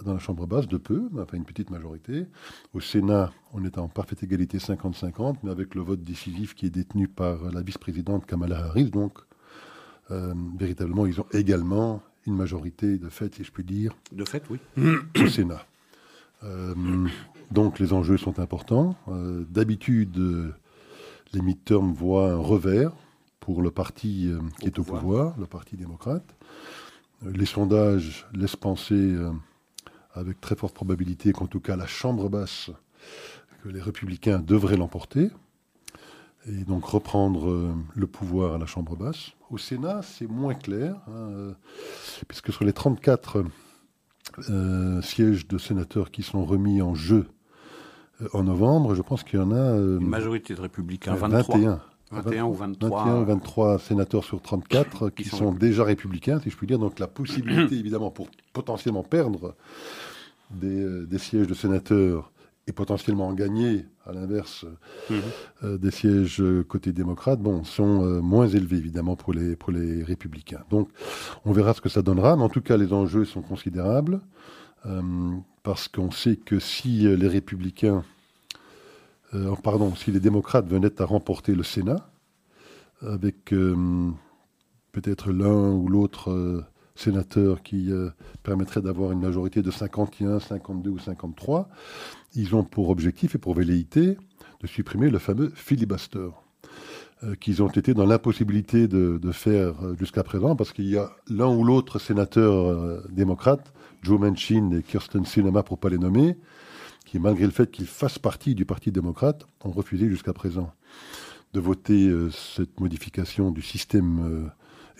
dans 0.02 0.12
la 0.12 0.18
Chambre 0.18 0.46
basse 0.46 0.66
de 0.66 0.76
peu, 0.76 1.08
enfin 1.18 1.36
une 1.36 1.44
petite 1.44 1.70
majorité. 1.70 2.26
Au 2.72 2.80
Sénat, 2.80 3.32
on 3.52 3.64
est 3.64 3.78
en 3.78 3.88
parfaite 3.88 4.22
égalité 4.22 4.58
50-50, 4.58 5.36
mais 5.42 5.50
avec 5.50 5.74
le 5.74 5.82
vote 5.82 6.02
décisif 6.02 6.54
qui 6.54 6.66
est 6.66 6.70
détenu 6.70 7.08
par 7.08 7.50
la 7.50 7.62
vice-présidente 7.62 8.26
Kamala 8.26 8.58
Harris. 8.58 8.90
Donc, 8.90 9.18
euh, 10.10 10.34
véritablement, 10.58 11.06
ils 11.06 11.20
ont 11.20 11.26
également 11.32 12.02
une 12.26 12.36
majorité 12.36 12.98
de 12.98 13.08
fait, 13.08 13.34
si 13.34 13.44
je 13.44 13.52
puis 13.52 13.64
dire. 13.64 13.94
De 14.12 14.24
fait, 14.24 14.42
oui. 14.50 14.58
Au 15.20 15.28
Sénat. 15.28 15.64
Euh, 17.50 17.54
donc, 17.54 17.78
les 17.78 17.92
enjeux 17.92 18.16
sont 18.16 18.38
importants. 18.38 18.96
Euh, 19.08 19.44
d'habitude, 19.48 20.52
les 21.32 21.40
midterms 21.40 21.92
voient 21.92 22.32
un 22.32 22.38
revers 22.38 22.92
pour 23.40 23.62
le 23.62 23.70
parti 23.70 24.30
qui 24.60 24.66
est 24.66 24.78
au 24.78 24.84
pouvoir, 24.84 25.34
le 25.38 25.46
Parti 25.46 25.76
démocrate. 25.76 26.24
Les 27.22 27.46
sondages 27.46 28.26
laissent 28.32 28.56
penser 28.56 29.14
avec 30.14 30.40
très 30.40 30.56
forte 30.56 30.74
probabilité 30.74 31.32
qu'en 31.32 31.46
tout 31.46 31.60
cas 31.60 31.76
la 31.76 31.86
Chambre 31.86 32.30
basse, 32.30 32.70
que 33.62 33.68
les 33.68 33.80
républicains 33.80 34.38
devraient 34.38 34.76
l'emporter, 34.76 35.30
et 36.46 36.64
donc 36.64 36.84
reprendre 36.84 37.50
euh, 37.50 37.74
le 37.94 38.06
pouvoir 38.06 38.54
à 38.54 38.58
la 38.58 38.66
Chambre 38.66 38.96
basse. 38.96 39.32
Au 39.50 39.58
Sénat, 39.58 40.02
c'est 40.02 40.26
moins 40.26 40.54
clair, 40.54 40.96
hein, 41.08 41.30
euh, 41.30 41.52
puisque 42.28 42.52
sur 42.52 42.64
les 42.64 42.72
34 42.72 43.44
euh, 44.50 45.02
sièges 45.02 45.46
de 45.46 45.58
sénateurs 45.58 46.10
qui 46.10 46.22
sont 46.22 46.44
remis 46.44 46.82
en 46.82 46.94
jeu 46.94 47.26
en 48.32 48.44
novembre, 48.44 48.94
je 48.94 49.02
pense 49.02 49.24
qu'il 49.24 49.40
y 49.40 49.42
en 49.42 49.50
a... 49.50 49.76
Une 49.76 50.06
majorité 50.06 50.54
de 50.54 50.60
républicains, 50.60 51.14
23. 51.14 51.56
21. 51.56 51.80
21 52.12 52.44
ou 52.44 52.52
23. 52.52 53.04
21 53.04 53.20
ou 53.20 53.24
23 53.24 53.78
sénateurs 53.78 54.24
sur 54.24 54.40
34 54.40 55.10
qui, 55.10 55.24
sont, 55.24 55.52
déjà 55.52 55.84
républicains, 55.84 56.38
si 56.40 56.50
je 56.50 56.56
puis 56.56 56.66
dire. 56.66 56.78
Donc 56.78 56.98
la 56.98 57.08
possibilité, 57.08 57.74
évidemment, 57.78 58.10
pour 58.10 58.28
potentiellement 58.52 59.02
perdre 59.02 59.56
des, 60.50 61.06
des, 61.06 61.18
sièges 61.18 61.48
de 61.48 61.54
sénateurs 61.54 62.30
et 62.66 62.72
potentiellement 62.72 63.28
en 63.28 63.34
gagner, 63.34 63.84
à 64.06 64.12
l'inverse, 64.12 64.64
mhm. 65.10 65.20
euh, 65.64 65.78
des 65.78 65.90
sièges 65.90 66.42
côté 66.66 66.92
démocrate, 66.92 67.40
bon, 67.40 67.62
sont 67.64 68.04
euh, 68.04 68.20
moins 68.20 68.48
élevés, 68.48 68.78
évidemment, 68.78 69.16
pour 69.16 69.34
les, 69.34 69.54
pour 69.54 69.70
les 69.70 70.02
républicains. 70.02 70.64
Donc, 70.70 70.88
on 71.44 71.52
verra 71.52 71.74
ce 71.74 71.80
que 71.80 71.88
ça 71.88 72.02
donnera, 72.02 72.36
mais 72.36 72.42
en 72.42 72.48
tout 72.48 72.62
cas, 72.62 72.76
les 72.76 72.92
enjeux 72.92 73.24
sont 73.24 73.42
considérables, 73.42 74.20
euh, 74.86 75.02
parce 75.62 75.88
qu'on 75.88 76.10
sait 76.10 76.36
que 76.36 76.58
si 76.58 77.16
les 77.16 77.28
républicains, 77.28 78.04
pardon, 79.62 79.94
si 79.94 80.12
les 80.12 80.20
démocrates 80.20 80.66
venaient 80.68 81.00
à 81.00 81.04
remporter 81.06 81.54
le 81.54 81.62
Sénat, 81.62 82.08
avec 83.00 83.46
peut-être 84.92 85.32
l'un 85.32 85.72
ou 85.72 85.88
l'autre 85.88 86.64
sénateur 86.96 87.62
qui 87.62 87.90
permettrait 88.42 88.80
d'avoir 88.80 89.12
une 89.12 89.20
majorité 89.20 89.62
de 89.62 89.70
51, 89.70 90.40
52 90.40 90.90
ou 90.90 90.98
53, 90.98 91.68
ils 92.34 92.54
ont 92.54 92.64
pour 92.64 92.88
objectif 92.88 93.34
et 93.34 93.38
pour 93.38 93.54
velléité 93.54 94.16
de 94.60 94.66
supprimer 94.66 95.10
le 95.10 95.18
fameux 95.18 95.50
filibuster 95.54 96.28
euh, 97.22 97.34
qu'ils 97.36 97.62
ont 97.62 97.68
été 97.68 97.94
dans 97.94 98.06
l'impossibilité 98.06 98.88
de, 98.88 99.32
faire 99.32 99.74
euh, 99.82 99.94
jusqu'à 99.98 100.22
présent, 100.22 100.56
parce 100.56 100.72
qu'il 100.72 100.88
y 100.88 100.96
a 100.96 101.10
l'un 101.28 101.48
ou 101.48 101.64
l'autre 101.64 101.98
sénateur 101.98 102.52
euh, 102.52 103.02
démocrate, 103.10 103.72
Joe 104.02 104.18
Manchin 104.18 104.70
et 104.72 104.82
Kirsten 104.82 105.24
Sinema 105.24 105.62
pour 105.62 105.78
pas 105.78 105.88
les 105.88 105.98
nommer, 105.98 106.36
qui 107.06 107.18
malgré 107.18 107.44
le 107.44 107.52
fait 107.52 107.70
qu'ils 107.70 107.86
fassent 107.86 108.18
partie 108.18 108.54
du 108.54 108.64
Parti 108.64 108.90
démocrate, 108.90 109.46
ont 109.64 109.70
refusé 109.70 110.08
jusqu'à 110.08 110.32
présent 110.32 110.72
de 111.52 111.60
voter 111.60 112.12
cette 112.32 112.80
modification 112.80 113.52
du 113.52 113.62
système 113.62 114.50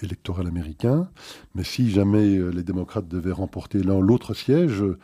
électoral 0.03 0.47
américain. 0.47 1.09
Mais 1.55 1.65
si 1.65 1.91
jamais 1.91 2.37
euh, 2.37 2.51
les 2.51 2.63
démocrates 2.63 3.09
devaient 3.09 3.33
remporter 3.33 3.83
l'un 3.83 3.95
ou 3.95 4.03
l'autre 4.03 4.35
siège, 4.35 4.83
euh, 4.83 4.99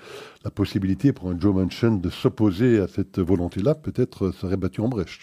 la 0.45 0.51
possibilité 0.51 1.13
pour 1.13 1.31
un 1.31 1.39
Joe 1.39 1.55
Manchin 1.55 1.93
de 1.93 2.11
s'opposer 2.11 2.81
à 2.81 2.89
cette 2.89 3.19
volonté-là 3.19 3.75
peut-être 3.75 4.27
euh, 4.27 4.33
serait 4.33 4.57
battue 4.57 4.81
en 4.81 4.89
brèche. 4.89 5.21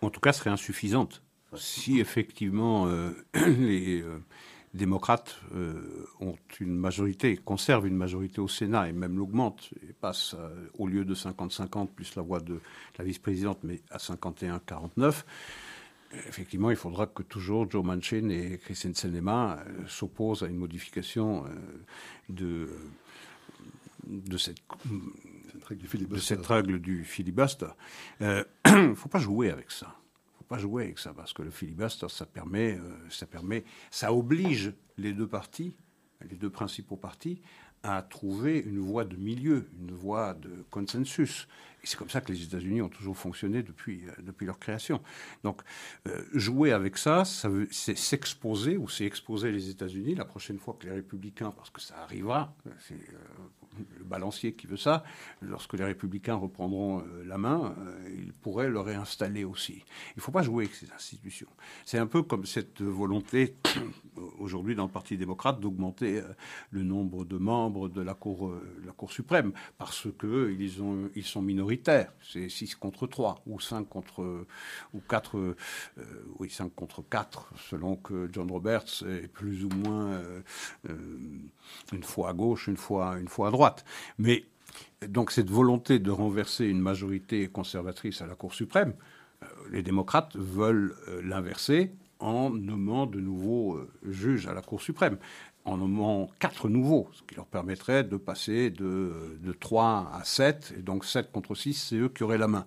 En 0.00 0.10
tout 0.10 0.20
cas, 0.20 0.32
serait 0.32 0.50
insuffisante. 0.50 1.22
Si 1.54 2.00
effectivement 2.00 2.88
les 3.34 4.02
démocrates 4.72 5.38
ont 6.18 6.34
une 6.60 6.74
majorité, 6.74 7.36
conservent 7.36 7.86
une 7.86 7.96
majorité 7.96 8.40
au 8.40 8.48
Sénat 8.48 8.88
et 8.88 8.92
même 8.92 9.18
l'augmentent 9.18 9.68
et 9.86 9.92
passent 9.92 10.34
au 10.78 10.86
lieu 10.86 11.04
de 11.04 11.14
50-50 11.14 11.88
plus 11.88 12.16
la 12.16 12.22
voix 12.22 12.40
de 12.40 12.58
la 12.98 13.04
vice-présidente, 13.04 13.58
mais 13.64 13.82
à 13.90 13.98
51-49, 13.98 15.24
effectivement, 16.28 16.70
il 16.70 16.76
faudra 16.76 17.06
que 17.06 17.22
toujours 17.22 17.70
Joe 17.70 17.84
Manchin 17.84 18.28
et 18.28 18.58
Christine 18.58 18.94
Senema 18.94 19.58
euh, 19.58 19.86
s'opposent 19.86 20.42
à 20.42 20.46
une 20.46 20.56
modification 20.56 21.44
euh, 21.46 21.48
de, 22.28 22.68
de 24.06 24.36
cette, 24.36 24.58
de 25.70 26.18
cette 26.18 26.46
règle 26.46 26.80
du 26.80 27.04
filibuster. 27.04 27.68
Il 28.20 28.26
euh, 28.26 28.44
ne 28.66 28.94
faut 28.94 29.08
pas 29.08 29.18
jouer 29.18 29.50
avec 29.50 29.70
ça. 29.70 29.96
Il 30.34 30.38
faut 30.38 30.44
pas 30.44 30.58
jouer 30.58 30.84
avec 30.84 30.98
ça 30.98 31.12
parce 31.14 31.32
que 31.32 31.42
le 31.42 31.50
filibuster, 31.50 32.08
ça 32.08 32.26
permet, 32.26 32.74
euh, 32.74 33.10
ça 33.10 33.26
permet, 33.26 33.64
ça 33.90 34.12
oblige 34.12 34.72
les 34.98 35.12
deux 35.12 35.28
partis, 35.28 35.76
les 36.28 36.36
deux 36.36 36.50
principaux 36.50 36.96
partis, 36.96 37.40
à 37.82 38.02
trouver 38.02 38.58
une 38.58 38.78
voie 38.78 39.04
de 39.04 39.16
milieu, 39.16 39.68
une 39.80 39.92
voie 39.92 40.34
de 40.34 40.64
consensus. 40.70 41.48
Et 41.82 41.86
c'est 41.86 41.96
comme 41.96 42.10
ça 42.10 42.20
que 42.20 42.30
les 42.30 42.42
États-Unis 42.42 42.80
ont 42.80 42.88
toujours 42.88 43.16
fonctionné 43.16 43.62
depuis, 43.62 44.04
euh, 44.06 44.12
depuis 44.22 44.46
leur 44.46 44.58
création. 44.58 45.02
Donc, 45.42 45.62
euh, 46.06 46.22
jouer 46.32 46.72
avec 46.72 46.96
ça, 46.96 47.24
ça 47.24 47.50
c'est 47.72 47.98
s'exposer, 47.98 48.76
ou 48.76 48.88
c'est 48.88 49.04
exposer 49.04 49.50
les 49.50 49.68
États-Unis 49.68 50.14
la 50.14 50.24
prochaine 50.24 50.58
fois 50.58 50.76
que 50.78 50.86
les 50.86 50.92
républicains, 50.92 51.50
parce 51.50 51.70
que 51.70 51.80
ça 51.80 51.96
arrivera, 52.02 52.54
c'est 52.78 52.94
euh, 52.94 53.61
le 53.78 54.04
balancier 54.04 54.52
qui 54.52 54.66
veut 54.66 54.76
ça, 54.76 55.04
lorsque 55.40 55.74
les 55.74 55.84
républicains 55.84 56.34
reprendront 56.34 57.00
euh, 57.00 57.24
la 57.24 57.38
main, 57.38 57.74
euh, 57.78 58.16
ils 58.16 58.32
pourraient 58.32 58.68
le 58.68 58.80
réinstaller 58.80 59.44
aussi. 59.44 59.84
Il 60.10 60.18
ne 60.18 60.22
faut 60.22 60.32
pas 60.32 60.42
jouer 60.42 60.64
avec 60.64 60.76
ces 60.76 60.90
institutions. 60.92 61.48
C'est 61.84 61.98
un 61.98 62.06
peu 62.06 62.22
comme 62.22 62.44
cette 62.44 62.82
volonté 62.82 63.56
aujourd'hui 64.38 64.74
dans 64.74 64.84
le 64.84 64.90
Parti 64.90 65.16
démocrate 65.16 65.60
d'augmenter 65.60 66.18
euh, 66.18 66.34
le 66.70 66.82
nombre 66.82 67.24
de 67.24 67.38
membres 67.38 67.88
de 67.88 68.02
la 68.02 68.14
Cour, 68.14 68.54
suprême, 69.08 69.52
parce 69.78 70.06
qu'ils 70.20 70.70
ils 71.14 71.24
sont 71.24 71.42
minoritaires. 71.42 72.12
C'est 72.22 72.48
6 72.48 72.76
contre 72.76 73.06
3, 73.06 73.42
ou 73.46 73.58
5 73.58 73.88
contre, 73.88 74.46
ou 74.94 75.00
4, 75.00 75.56
oui, 76.38 76.48
5 76.48 76.72
contre 76.74 77.02
4, 77.02 77.52
selon 77.56 77.96
que 77.96 78.28
John 78.32 78.50
Roberts 78.50 79.02
est 79.08 79.28
plus 79.28 79.64
ou 79.64 79.70
moins 79.70 80.22
une 81.92 82.02
fois 82.02 82.30
à 82.30 82.32
gauche, 82.32 82.68
une 82.68 82.76
fois, 82.76 83.18
une 83.18 83.28
fois 83.28 83.48
à 83.48 83.50
droite. 83.50 83.61
Mais 84.18 84.44
donc 85.08 85.30
cette 85.30 85.50
volonté 85.50 85.98
de 85.98 86.10
renverser 86.10 86.66
une 86.66 86.80
majorité 86.80 87.48
conservatrice 87.48 88.22
à 88.22 88.26
la 88.26 88.34
Cour 88.34 88.54
suprême, 88.54 88.94
euh, 89.42 89.46
les 89.70 89.82
démocrates 89.82 90.36
veulent 90.36 90.96
euh, 91.08 91.22
l'inverser 91.22 91.92
en 92.18 92.50
nommant 92.50 93.06
de 93.06 93.20
nouveaux 93.20 93.74
euh, 93.74 93.90
juges 94.08 94.46
à 94.46 94.54
la 94.54 94.62
Cour 94.62 94.80
suprême, 94.80 95.18
en 95.64 95.76
nommant 95.76 96.28
quatre 96.38 96.68
nouveaux, 96.68 97.08
ce 97.12 97.22
qui 97.22 97.34
leur 97.34 97.46
permettrait 97.46 98.04
de 98.04 98.16
passer 98.16 98.70
de, 98.70 99.38
3 99.60 100.10
à 100.12 100.24
7, 100.24 100.74
et 100.78 100.82
donc 100.82 101.04
7 101.04 101.30
contre 101.30 101.54
6, 101.54 101.74
c'est 101.74 101.96
eux 101.96 102.08
qui 102.08 102.24
auraient 102.24 102.38
la 102.38 102.48
main. 102.48 102.66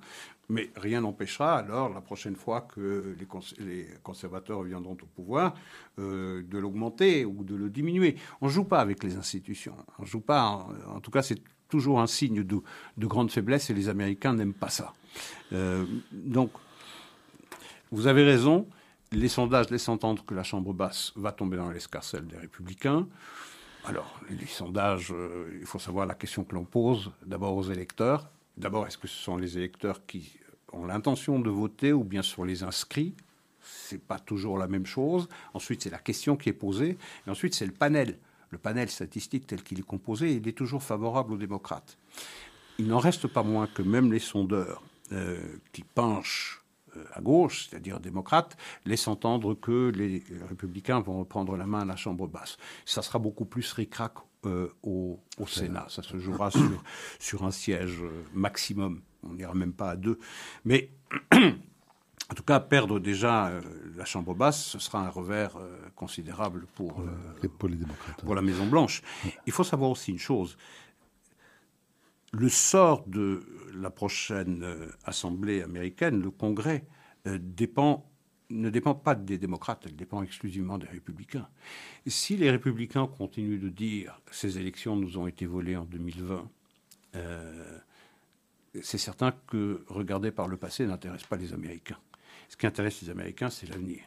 Mais 0.49 0.69
rien 0.75 1.01
n'empêchera 1.01 1.57
alors, 1.57 1.89
la 1.89 2.01
prochaine 2.01 2.35
fois 2.35 2.61
que 2.61 3.15
les, 3.59 3.87
conservateurs 4.03 4.61
viendront 4.63 4.93
au 5.01 5.05
pouvoir, 5.07 5.55
euh, 5.97 6.43
de 6.43 6.57
l'augmenter 6.59 7.25
ou 7.25 7.43
de 7.43 7.55
le 7.55 7.69
diminuer. 7.69 8.15
On 8.41 8.45
ne 8.45 8.51
joue 8.51 8.63
pas 8.63 8.79
avec 8.79 9.03
les 9.03 9.15
institutions. 9.15 9.75
On 9.97 10.05
joue 10.05 10.19
pas. 10.19 10.67
En, 10.87 10.99
tout 10.99 11.09
cas, 11.09 11.23
c'est 11.23 11.41
toujours 11.67 11.99
un 11.99 12.07
signe 12.07 12.43
de, 12.43 12.61
grande 12.99 13.31
faiblesse 13.31 13.69
et 13.71 13.73
les 13.73 13.89
Américains 13.89 14.33
n'aiment 14.33 14.53
pas 14.53 14.69
ça. 14.69 14.93
Euh, 15.51 15.85
donc, 16.11 16.51
vous 17.91 18.05
avez 18.07 18.23
raison. 18.23 18.67
Les 19.11 19.29
sondages 19.29 19.69
laissent 19.69 19.89
entendre 19.89 20.23
que 20.25 20.35
la 20.35 20.43
Chambre 20.43 20.73
basse 20.73 21.11
va 21.15 21.31
tomber 21.31 21.57
dans 21.57 21.71
l'escarcelle 21.71 22.27
des 22.27 22.37
républicains. 22.37 23.07
Alors, 23.85 24.19
les 24.29 24.47
sondages, 24.47 25.11
euh, 25.11 25.57
il 25.59 25.65
faut 25.65 25.79
savoir 25.79 26.05
la 26.05 26.15
question 26.15 26.43
que 26.43 26.53
l'on 26.55 26.65
pose 26.65 27.11
d'abord 27.25 27.55
aux 27.55 27.63
électeurs 27.63 28.29
D'abord, 28.57 28.87
est-ce 28.87 28.97
que 28.97 29.07
ce 29.07 29.21
sont 29.21 29.37
les 29.37 29.57
électeurs 29.57 30.05
qui 30.05 30.37
ont 30.71 30.85
l'intention 30.85 31.39
de 31.39 31.49
voter 31.49 31.93
ou 31.93 32.03
bien 32.03 32.21
sur 32.21 32.45
les 32.45 32.63
inscrits? 32.63 33.13
C'est 33.61 34.01
pas 34.01 34.19
toujours 34.19 34.57
la 34.57 34.67
même 34.67 34.85
chose. 34.85 35.27
Ensuite, 35.53 35.83
c'est 35.83 35.89
la 35.89 35.99
question 35.99 36.37
qui 36.37 36.49
est 36.49 36.53
posée. 36.53 36.97
Ensuite, 37.27 37.53
c'est 37.53 37.65
le 37.65 37.71
panel. 37.71 38.17
Le 38.51 38.57
panel 38.57 38.89
statistique 38.89 39.47
tel 39.47 39.63
qu'il 39.63 39.79
est 39.79 39.85
composé, 39.85 40.33
il 40.33 40.47
est 40.47 40.53
toujours 40.53 40.83
favorable 40.83 41.33
aux 41.33 41.37
démocrates. 41.37 41.97
Il 42.77 42.87
n'en 42.87 42.99
reste 42.99 43.27
pas 43.27 43.43
moins 43.43 43.67
que 43.67 43.81
même 43.81 44.13
les 44.13 44.19
sondeurs 44.19 44.83
euh, 45.11 45.39
qui 45.73 45.83
penchent 45.83 46.63
euh, 46.95 47.03
à 47.13 47.21
gauche, 47.21 47.67
c'est-à-dire 47.67 47.99
démocrates, 47.99 48.55
laissent 48.85 49.07
entendre 49.07 49.55
que 49.55 49.91
les 49.95 50.23
républicains 50.47 50.99
vont 50.99 51.19
reprendre 51.19 51.57
la 51.57 51.65
main 51.65 51.81
à 51.81 51.85
la 51.85 51.95
Chambre 51.95 52.27
basse. 52.27 52.57
Ça 52.85 53.01
sera 53.01 53.19
beaucoup 53.19 53.45
plus 53.45 53.71
ric-rac 53.73 54.13
euh, 54.45 54.73
au, 54.83 55.19
Sénat. 55.47 55.85
Ça 55.89 56.01
se 56.01 56.17
jouera 56.17 56.51
sur, 56.51 56.83
sur 57.19 57.43
un 57.43 57.51
siège 57.51 58.01
euh, 58.01 58.23
maximum. 58.33 59.01
On 59.23 59.33
n'ira 59.33 59.53
même 59.53 59.73
pas 59.73 59.91
à 59.91 59.95
deux. 59.95 60.19
Mais 60.63 60.89
en 61.33 62.33
tout 62.35 62.43
cas, 62.43 62.59
perdre 62.59 62.99
déjà 62.99 63.47
euh, 63.47 63.61
la 63.95 64.05
Chambre 64.05 64.33
basse, 64.33 64.65
ce 64.65 64.79
sera 64.79 65.05
un 65.05 65.09
revers 65.09 65.57
considérable 65.95 66.65
pour, 66.75 67.03
pour, 67.57 67.69
les 67.69 67.75
démocrates. 67.75 68.21
pour 68.23 68.35
la 68.35 68.41
Maison 68.41 68.65
Blanche. 68.65 69.01
Il 69.45 69.53
faut 69.53 69.63
savoir 69.63 69.91
aussi 69.91 70.11
une 70.11 70.19
chose. 70.19 70.57
Le 72.31 72.49
sort 72.49 73.05
de 73.07 73.43
la 73.73 73.89
prochaine 73.89 74.65
Assemblée 75.05 75.61
américaine, 75.61 76.21
le 76.21 76.31
Congrès, 76.31 76.85
dépend 77.25 78.09
ne 78.49 78.69
dépend 78.69 78.93
pas 78.93 79.15
des 79.15 79.37
démocrates, 79.37 79.83
elle 79.85 79.95
dépend 79.95 80.21
exclusivement 80.21 80.77
des 80.77 80.87
républicains. 80.87 81.47
Si 82.05 82.37
les 82.37 82.51
républicains 82.51 83.07
continuent 83.07 83.59
de 83.59 83.69
dire 83.69 84.21
ces 84.31 84.57
élections 84.59 84.95
nous 84.95 85.17
ont 85.17 85.27
été 85.27 85.45
volées 85.45 85.75
en 85.75 85.85
2020, 85.85 86.49
euh, 87.15 87.79
c'est 88.81 88.97
certain 88.97 89.33
que 89.47 89.83
regarder 89.87 90.31
par 90.31 90.47
le 90.47 90.57
passé 90.57 90.85
n'intéresse 90.85 91.23
pas 91.23 91.37
les 91.37 91.53
Américains. 91.53 91.97
Ce 92.49 92.57
qui 92.57 92.67
intéresse 92.67 93.01
les 93.01 93.09
Américains, 93.09 93.49
c'est 93.49 93.67
l'avenir. 93.67 94.01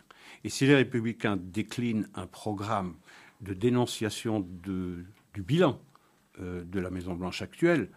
Et 0.45 0.51
si 0.51 0.66
les 0.66 0.74
républicains 0.74 1.36
déclinent 1.36 2.09
un 2.14 2.26
programme 2.26 2.95
de 3.41 3.55
dénonciation 3.55 4.41
du 4.41 5.07
bilan 5.36 5.80
euh, 6.41 6.64
de 6.64 6.80
la 6.80 6.91
Maison-Blanche 6.91 7.43
actuelle, 7.43 7.89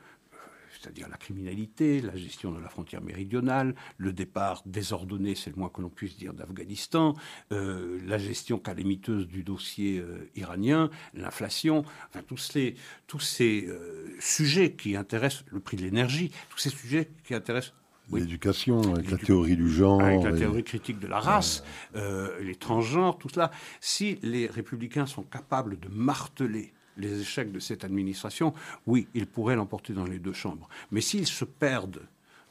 c'est-à-dire 0.82 1.08
la 1.10 1.18
criminalité, 1.18 2.02
la 2.02 2.16
gestion 2.16 2.52
de 2.52 2.60
la 2.60 2.70
frontière 2.70 3.02
méridionale, 3.02 3.76
le 3.98 4.14
départ 4.14 4.64
désordonné, 4.66 5.36
c'est 5.36 5.52
le 5.52 5.56
moins 5.56 5.70
que 5.70 5.82
l'on 5.82 5.90
puisse 5.90 6.18
dire, 6.18 6.34
d'Afghanistan, 6.34 7.16
euh, 7.52 8.00
la 8.06 8.18
gestion 8.18 8.58
calamiteuse 8.58 9.28
du 9.28 9.44
dossier 9.44 10.00
euh, 10.00 10.30
iranien, 10.36 10.90
l'inflation, 11.14 11.86
enfin 12.10 12.24
tous 12.26 12.38
ces, 12.38 12.76
tous 13.08 13.20
ces 13.20 13.68
euh, 13.68 14.08
sujets 14.20 14.74
qui 14.74 14.96
intéressent 14.96 15.46
le 15.52 15.60
prix 15.60 15.78
de 15.78 15.84
l'énergie, 15.84 16.32
tous 16.50 16.58
ces 16.58 16.70
sujets 16.70 17.10
qui 17.24 17.34
intéressent 17.34 17.74
L'éducation, 18.12 18.82
avec 18.94 19.10
la 19.10 19.18
théorie 19.18 19.56
du 19.56 19.70
genre. 19.70 20.02
Avec 20.02 20.24
la 20.24 20.34
théorie 20.34 20.66
critique 20.66 21.00
de 21.00 21.08
la 21.08 21.22
race, 21.22 21.64
les 21.96 22.56
transgenres, 22.56 23.18
tout 23.18 23.30
cela. 23.30 23.52
Si 23.80 24.20
les 24.22 24.48
républicains 24.48 25.06
sont 25.06 25.24
capables 25.24 25.80
de 25.80 25.88
marteler 25.88 26.74
les 26.98 27.22
échecs 27.22 27.52
de 27.52 27.60
cette 27.60 27.84
administration, 27.84 28.54
oui, 28.88 29.08
ils 29.14 29.28
pourraient 29.28 29.56
l'emporter 29.56 29.94
dans 29.94 30.06
les 30.06 30.20
deux 30.20 30.34
chambres. 30.34 30.68
Mais 30.92 31.02
s'ils 31.02 31.28
se 31.28 31.46
perdent 31.46 32.02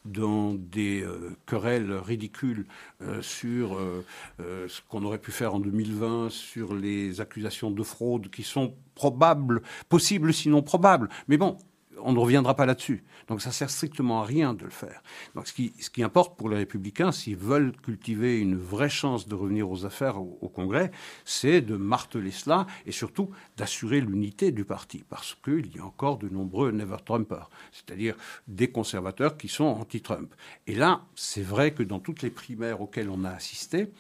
dans 0.04 0.54
des 0.54 1.02
euh, 1.02 1.36
querelles 1.46 1.92
ridicules 1.92 2.64
euh, 3.02 3.20
sur 3.20 3.76
euh, 3.76 4.02
ce 4.38 4.80
qu'on 4.88 5.04
aurait 5.04 5.18
pu 5.18 5.30
faire 5.30 5.54
en 5.54 5.60
2020, 5.60 6.30
sur 6.30 6.74
les 6.74 7.20
accusations 7.20 7.70
de 7.70 7.82
fraude 7.82 8.30
qui 8.30 8.42
sont 8.42 8.74
probables, 8.94 9.62
possibles 9.88 10.32
sinon 10.32 10.62
probables. 10.62 11.08
Mais 11.28 11.36
bon, 11.36 11.58
on 11.98 12.12
ne 12.12 12.18
reviendra 12.18 12.54
pas 12.54 12.66
là-dessus. 12.66 13.02
Donc 13.28 13.42
ça 13.42 13.52
sert 13.52 13.70
strictement 13.70 14.22
à 14.22 14.24
rien 14.24 14.54
de 14.54 14.64
le 14.64 14.70
faire. 14.70 15.02
Donc 15.34 15.46
ce 15.46 15.52
qui, 15.52 15.72
ce 15.80 15.90
qui 15.90 16.02
importe 16.02 16.36
pour 16.36 16.48
les 16.48 16.56
républicains, 16.56 17.12
s'ils 17.12 17.36
veulent 17.36 17.72
cultiver 17.82 18.38
une 18.38 18.56
vraie 18.56 18.88
chance 18.88 19.28
de 19.28 19.34
revenir 19.34 19.70
aux 19.70 19.84
affaires 19.84 20.20
au, 20.20 20.48
Congrès, 20.48 20.90
c'est 21.24 21.60
de 21.60 21.76
marteler 21.76 22.30
cela 22.30 22.66
et 22.86 22.92
surtout 22.92 23.30
d'assurer 23.56 24.00
l'unité 24.00 24.50
du 24.50 24.64
parti, 24.64 25.04
parce 25.08 25.36
qu'il 25.44 25.74
y 25.74 25.78
a 25.78 25.84
encore 25.84 26.18
de 26.18 26.28
nombreux 26.28 26.72
never-Trumpers, 26.72 27.48
c'est-à-dire 27.72 28.16
des 28.48 28.70
conservateurs 28.70 29.36
qui 29.36 29.48
sont 29.48 29.64
anti-Trump. 29.64 30.34
Et 30.66 30.74
là, 30.74 31.02
c'est 31.14 31.42
vrai 31.42 31.72
que 31.72 31.82
dans 31.82 32.00
toutes 32.00 32.22
les 32.22 32.30
primaires 32.30 32.80
auxquelles 32.80 33.10
on 33.10 33.24
a 33.24 33.30
assisté, 33.30 33.92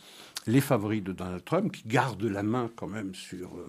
les 0.46 0.60
favoris 0.60 1.02
de 1.02 1.12
Donald 1.12 1.44
Trump, 1.44 1.72
qui 1.72 1.82
gardent 1.86 2.22
la 2.24 2.42
main 2.42 2.70
quand 2.74 2.86
même 2.86 3.14
sur, 3.14 3.48
euh, 3.56 3.68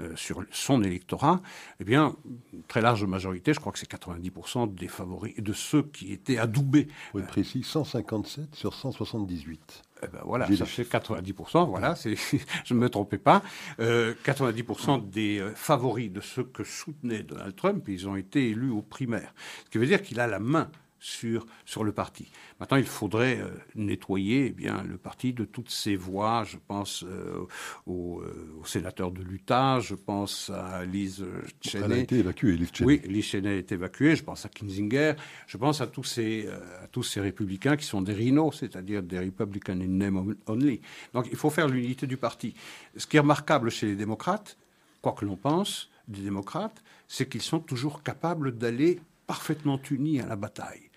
euh, 0.00 0.16
sur 0.16 0.44
son 0.50 0.82
électorat, 0.82 1.40
eh 1.80 1.84
bien, 1.84 2.16
une 2.52 2.62
très 2.64 2.80
large 2.80 3.04
majorité, 3.04 3.54
je 3.54 3.60
crois 3.60 3.72
que 3.72 3.78
c'est 3.78 3.90
90% 3.90 4.74
des 4.74 4.88
favoris, 4.88 5.34
de 5.36 5.52
ceux 5.52 5.82
qui 5.82 6.12
étaient 6.12 6.38
adoubés. 6.38 6.88
Oui, 7.14 7.22
précis, 7.22 7.62
157 7.62 8.54
sur 8.54 8.74
178. 8.74 9.84
Eh 10.00 10.06
ben 10.06 10.20
voilà, 10.24 10.46
ça 10.56 10.64
fait 10.64 10.84
90%, 10.84 11.68
voilà, 11.68 11.94
je 12.64 12.74
ne 12.74 12.78
me 12.78 12.88
trompais 12.88 13.18
pas. 13.18 13.42
90% 13.80 13.80
euh, 13.80 14.98
des 15.02 15.44
favoris 15.56 16.12
de 16.12 16.20
ceux 16.20 16.44
que 16.44 16.62
soutenait 16.62 17.24
Donald 17.24 17.56
Trump, 17.56 17.84
ils 17.88 18.08
ont 18.08 18.14
été 18.14 18.50
élus 18.50 18.70
aux 18.70 18.82
primaires. 18.82 19.34
Ce 19.64 19.70
qui 19.70 19.78
veut 19.78 19.86
dire 19.86 20.00
qu'il 20.00 20.20
a 20.20 20.28
la 20.28 20.38
main 20.38 20.70
sur, 21.00 21.46
sur 21.64 21.84
le 21.84 21.92
parti. 21.92 22.30
Maintenant, 22.60 22.76
il 22.76 22.84
faudrait 22.84 23.38
euh, 23.40 23.50
nettoyer 23.74 24.46
eh 24.46 24.50
bien, 24.50 24.82
le 24.82 24.98
parti 24.98 25.32
de 25.32 25.44
toutes 25.44 25.70
ces 25.70 25.96
voix. 25.96 26.44
Je 26.44 26.56
pense 26.66 27.04
euh, 27.04 27.46
au, 27.86 28.20
euh, 28.20 28.60
au, 28.60 28.64
sénateur 28.64 29.12
de 29.12 29.22
l'Utah, 29.22 29.80
je 29.80 29.94
pense 29.94 30.50
à 30.50 30.84
Liz 30.84 31.24
Cheney. 31.60 31.84
Elle 31.84 31.92
a 31.92 31.98
été 31.98 32.18
évacuée, 32.18 32.56
Liz 32.56 32.70
Cheney. 32.72 32.86
Oui, 32.86 33.00
Liz 33.08 33.24
Cheney 33.24 33.58
est 33.58 33.72
évacuée. 33.72 34.16
Je 34.16 34.24
pense 34.24 34.44
à 34.44 34.48
Kinzinger. 34.48 35.14
Je 35.46 35.56
pense 35.56 35.80
à 35.80 35.86
tous 35.86 36.04
ces, 36.04 36.48
à 36.82 36.88
tous 36.88 37.02
ces 37.02 37.20
républicains 37.20 37.76
qui 37.76 37.84
sont 37.84 38.02
des 38.02 38.14
rhinos, 38.14 38.58
c'est-à-dire 38.58 39.02
des 39.02 39.18
Republican 39.18 39.80
in 39.80 39.88
name 39.88 40.36
only. 40.46 40.80
Donc, 41.12 41.28
il 41.30 41.36
faut 41.36 41.50
faire 41.50 41.68
l'unité 41.68 42.06
du 42.06 42.16
parti. 42.16 42.54
Ce 42.96 43.06
qui 43.06 43.16
est 43.16 43.20
remarquable 43.20 43.70
chez 43.70 43.86
les 43.86 43.96
démocrates, 43.96 44.56
quoi 45.00 45.12
que 45.12 45.24
l'on 45.24 45.36
pense 45.36 45.90
des 46.08 46.22
démocrates, 46.22 46.82
c'est 47.06 47.28
qu'ils 47.28 47.42
sont 47.42 47.60
toujours 47.60 48.02
capables 48.02 48.56
d'aller 48.56 49.00
parfaitement 49.26 49.78
unis 49.90 50.20
à 50.20 50.26
la 50.26 50.36
bataille. 50.36 50.87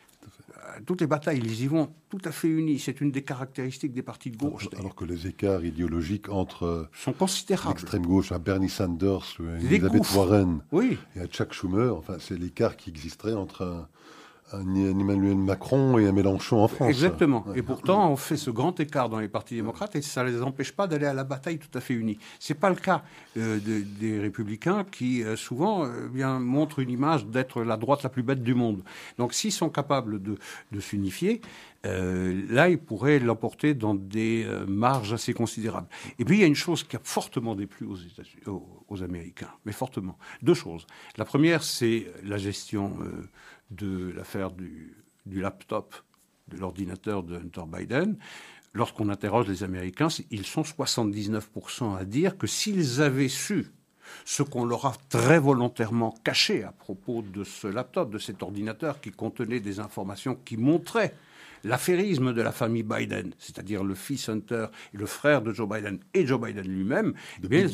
Euh, 0.64 0.80
toutes 0.86 1.02
les 1.02 1.08
batailles, 1.08 1.40
ils 1.40 1.64
y 1.64 1.68
vont 1.68 1.90
tout 2.10 2.20
à 2.26 2.32
fait 2.32 2.48
unis. 2.48 2.80
C'est 2.80 3.02
une 3.02 3.12
des 3.12 3.24
caractéristiques 3.24 3.94
des 3.94 4.02
partis 4.02 4.32
de 4.32 4.38
gauche. 4.38 4.68
Alors, 4.78 4.96
que 4.96 5.06
les 5.06 5.28
écarts 5.28 5.64
idéologiques 5.66 6.30
entre 6.30 6.66
euh, 6.66 6.90
sont 6.94 7.14
considérables. 7.14 7.76
L'extrême 7.76 8.06
gauche 8.06 8.32
à 8.32 8.40
Bernie 8.40 8.70
Sanders 8.70 9.26
ou 9.40 9.44
Elizabeth 9.48 10.14
Warren 10.14 10.62
oui. 10.72 10.98
et 11.16 11.22
à 11.22 11.28
Chuck 11.28 11.54
Schumer, 11.54 11.96
enfin, 11.96 12.18
c'est 12.20 12.38
l'écart 12.38 12.78
qui 12.78 12.90
existerait 12.90 13.34
entre 13.34 13.64
un, 13.64 13.88
un 14.54 14.76
Emmanuel 14.76 15.38
Macron 15.38 15.98
et 15.98 16.08
un 16.08 16.12
Mélenchon 16.12 16.64
en 16.64 16.68
France. 16.68 16.90
Exactement. 16.90 17.46
Et 17.56 17.62
pourtant, 17.62 18.12
on 18.12 18.16
fait 18.16 18.38
ce 18.38 18.50
grand 18.50 18.80
écart 18.80 19.10
dans 19.10 19.20
les 19.20 19.28
partis 19.28 19.56
démocrates 19.56 19.96
et 19.96 20.02
ça 20.02 20.24
ne 20.24 20.30
les 20.30 20.42
empêche 20.42 20.72
pas 20.72 20.88
d'aller 20.88 21.06
à 21.06 21.14
la 21.14 21.24
bataille 21.24 21.58
tout 21.58 21.76
à 21.78 21.82
fait 21.82 21.94
unis. 21.94 22.18
Ce 22.40 22.52
n'est 22.52 22.60
pas 22.60 22.70
le 22.70 22.76
cas 22.76 23.04
euh, 23.38 23.60
des 24.00 24.20
républicains 24.20 24.86
qui, 24.90 25.24
euh, 25.24 25.36
souvent, 25.36 25.86
euh, 25.86 26.08
bien, 26.08 26.40
montrent 26.40 26.80
une 26.80 26.90
image 26.90 27.26
d'être 27.26 27.64
la 27.64 27.78
droite 27.78 28.04
la 28.04 28.10
plus 28.10 28.24
bête 28.24 28.44
du 28.44 28.54
monde. 28.54 28.84
Donc, 29.18 29.34
s'ils 29.34 29.52
sont 29.52 29.70
capables 29.70 30.22
de, 30.22 30.38
s'unifier, 30.80 31.42
là, 31.84 32.70
ils 32.70 32.78
pourraient 32.78 33.20
l'emporter 33.20 33.74
dans 33.74 33.96
des 33.96 34.48
marges 34.68 35.14
assez 35.14 35.34
considérables. 35.34 35.88
Et 36.20 36.26
puis, 36.26 36.38
il 36.38 36.42
y 36.42 36.44
a 36.44 36.48
une 36.48 36.56
chose 36.56 36.84
qui 36.84 36.96
a 36.96 37.00
fortement 37.04 37.56
déplu 37.56 37.88
aux, 37.88 37.98
aux, 38.50 38.86
aux 38.88 39.04
Américains, 39.04 39.52
mais 39.66 39.72
fortement. 39.72 40.18
Deux 40.42 40.54
choses. 40.54 40.86
La 41.18 41.26
première, 41.26 41.64
c'est 41.64 42.08
la 42.24 42.38
gestion 42.38 42.98
de 43.72 44.12
l'affaire 44.16 44.52
du, 44.52 44.96
laptop, 45.26 45.96
de 46.50 46.58
l'ordinateur 46.58 47.24
de 47.24 47.38
Hunter 47.38 47.64
Biden, 47.68 48.18
lorsqu'on 48.74 49.10
interroge 49.10 49.48
les 49.48 49.64
Américains, 49.64 50.10
ils 50.30 50.46
sont 50.46 50.62
79% 50.62 51.98
à 51.98 52.06
dire 52.06 52.38
que 52.38 52.48
s'ils 52.48 53.02
avaient 53.02 53.30
su 53.30 53.68
ce 54.26 54.44
qu'on 54.44 54.66
leur 54.66 54.86
a 54.86 54.96
très 55.10 55.40
volontairement 55.40 56.14
caché 56.24 56.64
à 56.64 56.72
propos 56.72 57.22
de 57.22 57.44
ce 57.44 57.68
laptop, 57.68 58.12
de 58.12 58.18
cet 58.18 58.44
ordinateur 58.44 59.00
qui 59.00 59.12
contenait 59.12 59.62
des 59.62 59.80
informations 59.80 60.36
qui 60.36 60.58
montraient 60.58 61.16
l'affairisme 61.64 62.34
de 62.34 62.42
la 62.42 62.52
famille 62.52 62.84
Biden, 62.84 63.34
c'est-à-dire 63.38 63.84
le 63.84 63.96
fils 63.96 64.30
Hunter 64.30 64.68
et 64.94 64.98
le 64.98 65.06
frère 65.06 65.42
de 65.42 65.54
Joe 65.54 65.70
Biden 65.70 66.00
et 66.14 66.26
Joe 66.26 66.42
Biden 66.42 66.68
lui-même, 66.68 67.14
eh 67.44 67.68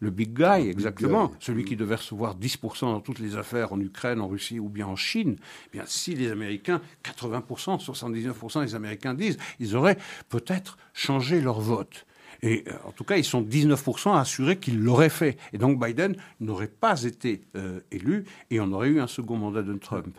le 0.00 0.10
big 0.10 0.36
guy, 0.36 0.68
exactement, 0.68 1.32
celui 1.40 1.64
qui 1.64 1.76
devait 1.76 1.94
recevoir 1.96 2.36
10% 2.36 2.80
dans 2.80 3.00
toutes 3.00 3.18
les 3.18 3.36
affaires 3.36 3.72
en 3.72 3.80
Ukraine, 3.80 4.20
en 4.20 4.28
Russie 4.28 4.58
ou 4.58 4.68
bien 4.68 4.86
en 4.86 4.96
Chine, 4.96 5.36
eh 5.66 5.70
bien 5.72 5.84
si 5.86 6.14
les 6.14 6.30
Américains, 6.30 6.80
80%, 7.04 7.84
79% 7.84 8.64
des 8.64 8.74
Américains 8.74 9.14
disent, 9.14 9.38
ils 9.60 9.76
auraient 9.76 9.98
peut-être 10.28 10.78
changé 10.92 11.40
leur 11.40 11.60
vote. 11.60 12.06
Et 12.42 12.64
euh, 12.68 12.72
en 12.84 12.92
tout 12.92 13.04
cas, 13.04 13.16
ils 13.16 13.24
sont 13.24 13.42
19% 13.42 14.18
assurés 14.18 14.58
qu'ils 14.58 14.80
l'auraient 14.80 15.08
fait. 15.08 15.38
Et 15.52 15.58
donc 15.58 15.82
Biden 15.82 16.14
n'aurait 16.40 16.68
pas 16.68 17.02
été 17.02 17.42
euh, 17.56 17.80
élu 17.90 18.24
et 18.50 18.60
on 18.60 18.70
aurait 18.72 18.88
eu 18.88 19.00
un 19.00 19.06
second 19.06 19.36
mandat 19.36 19.62
de 19.62 19.74
Trump. 19.74 20.16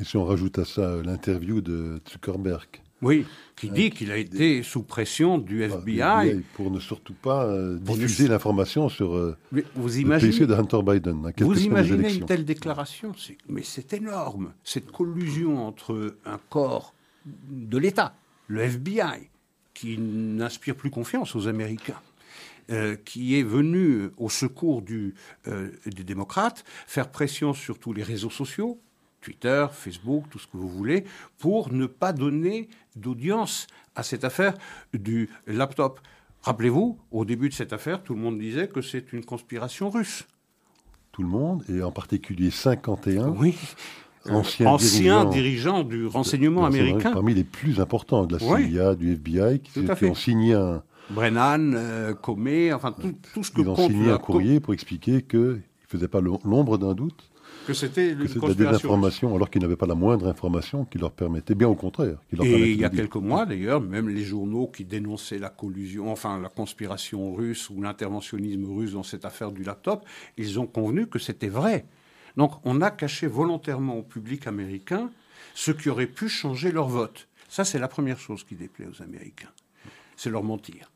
Et 0.00 0.04
si 0.04 0.16
on 0.16 0.24
rajoute 0.24 0.58
à 0.58 0.64
ça 0.64 0.82
euh, 0.82 1.02
l'interview 1.02 1.60
de 1.60 2.00
Zuckerberg, 2.10 2.68
oui, 3.00 3.26
qui 3.56 3.70
dit 3.70 3.90
qu'il 3.90 4.10
a 4.10 4.16
été 4.16 4.62
sous 4.62 4.82
pression 4.82 5.38
du 5.38 5.62
FBI. 5.62 6.42
Pour 6.54 6.70
ne 6.70 6.80
surtout 6.80 7.14
pas 7.14 7.44
euh, 7.44 7.78
diffuser 7.78 8.28
l'information 8.28 8.88
sur 8.88 9.14
euh, 9.14 9.36
vous 9.74 9.98
imaginez, 9.98 10.36
le 10.36 10.46
de 10.46 10.54
Hunter 10.54 10.80
Biden. 10.82 11.32
Vous 11.38 11.64
imaginez 11.64 12.14
une 12.14 12.26
telle 12.26 12.44
déclaration 12.44 13.12
Mais 13.48 13.62
c'est 13.62 13.92
énorme. 13.92 14.52
Cette 14.64 14.90
collusion 14.90 15.66
entre 15.66 16.16
un 16.24 16.38
corps 16.48 16.94
de 17.24 17.78
l'État, 17.78 18.14
le 18.48 18.62
FBI, 18.62 19.28
qui 19.74 19.96
n'inspire 19.98 20.74
plus 20.74 20.90
confiance 20.90 21.36
aux 21.36 21.46
Américains, 21.46 22.00
euh, 22.70 22.96
qui 23.04 23.38
est 23.38 23.44
venu 23.44 24.08
au 24.16 24.28
secours 24.28 24.82
du, 24.82 25.14
des 25.46 26.04
démocrates, 26.04 26.64
faire 26.86 27.10
pression 27.10 27.54
sur 27.54 27.78
tous 27.78 27.92
les 27.92 28.02
réseaux 28.02 28.30
sociaux, 28.30 28.80
Twitter, 29.20 29.66
Facebook, 29.72 30.24
tout 30.30 30.38
ce 30.38 30.46
que 30.46 30.56
vous 30.56 30.68
voulez, 30.68 31.04
pour 31.38 31.72
ne 31.72 31.86
pas 31.86 32.12
donner 32.12 32.68
d'audience 32.96 33.66
à 33.94 34.02
cette 34.02 34.24
affaire 34.24 34.54
du 34.94 35.28
laptop. 35.46 36.00
Rappelez-vous, 36.42 36.98
au 37.10 37.24
début 37.24 37.48
de 37.48 37.54
cette 37.54 37.72
affaire, 37.72 38.02
tout 38.02 38.14
le 38.14 38.20
monde 38.20 38.38
disait 38.38 38.68
que 38.68 38.80
c'est 38.80 39.12
une 39.12 39.24
conspiration 39.24 39.90
russe. 39.90 40.26
Tout 41.12 41.22
le 41.22 41.28
monde, 41.28 41.64
et 41.68 41.82
en 41.82 41.90
particulier 41.90 42.50
51 42.50 43.30
oui. 43.30 43.56
anciens, 44.30 45.24
dirigeants, 45.24 45.82
du 45.82 46.06
renseignement 46.06 46.64
américain. 46.64 47.12
Parmi 47.12 47.34
les 47.34 47.44
plus 47.44 47.80
importants 47.80 48.24
de 48.24 48.36
la 48.36 48.38
CIA, 48.38 48.94
du 48.94 49.12
FBI, 49.14 49.60
qui, 49.60 50.04
ont 50.04 50.14
signé 50.14 50.54
un... 50.54 50.82
Brennan, 51.10 51.72
euh, 51.74 52.14
Comey, 52.14 52.72
enfin 52.72 52.92
tout, 52.92 53.42
ce 53.42 53.50
que 53.50 53.62
Ils 53.62 53.68
ont 53.68 53.76
signé 53.76 54.10
un 54.10 54.18
courrier 54.18 54.60
pour 54.60 54.74
expliquer 54.74 55.22
qu'ils 55.22 55.40
ne 55.40 55.60
faisaient 55.88 56.06
pas 56.06 56.20
l'ombre 56.20 56.76
d'un 56.76 56.94
doute 56.94 57.30
que 57.66 57.74
c'était 57.74 58.12
une 58.12 58.26
que 58.26 58.46
la 58.46 58.54
désinformation, 58.54 59.34
alors 59.34 59.50
qu'ils 59.50 59.60
n'avaient 59.60 59.76
pas 59.76 59.86
la 59.86 59.94
moindre 59.94 60.26
information 60.26 60.86
qui 60.86 60.96
leur 60.96 61.12
permettait, 61.12 61.54
bien 61.54 61.68
au 61.68 61.74
contraire. 61.74 62.18
Qui 62.30 62.36
leur 62.36 62.46
et 62.46 62.70
il 62.70 62.80
y 62.80 62.84
a 62.84 62.88
quelques 62.88 63.16
mois, 63.16 63.44
d'ailleurs, 63.44 63.82
même 63.82 64.08
les 64.08 64.24
journaux 64.24 64.68
qui 64.68 64.86
dénonçaient 64.86 65.38
la 65.38 65.50
collusion, 65.50 66.10
enfin 66.10 66.40
la 66.40 66.48
conspiration 66.48 67.34
russe 67.34 67.68
ou 67.68 67.82
l'interventionnisme 67.82 68.64
russe 68.72 68.92
dans 68.92 69.02
cette 69.02 69.26
affaire 69.26 69.52
du 69.52 69.64
laptop, 69.64 70.06
ils 70.38 70.58
ont 70.58 70.66
convenu 70.66 71.08
que 71.08 71.18
c'était 71.18 71.48
vrai. 71.48 71.84
Donc 72.38 72.52
on 72.64 72.80
a 72.80 72.90
caché 72.90 73.26
volontairement 73.26 73.98
au 73.98 74.02
public 74.02 74.46
américain 74.46 75.10
ce 75.54 75.70
qui 75.70 75.90
aurait 75.90 76.06
pu 76.06 76.28
changer 76.28 76.72
leur 76.72 76.88
vote. 76.88 77.28
Ça, 77.48 77.64
c'est 77.64 77.78
la 77.78 77.88
première 77.88 78.18
chose 78.18 78.44
qui 78.44 78.54
déplaît 78.54 78.86
aux 78.86 79.02
Américains. 79.02 79.50
C'est 80.16 80.30
leur 80.30 80.42
mentir. 80.42 80.90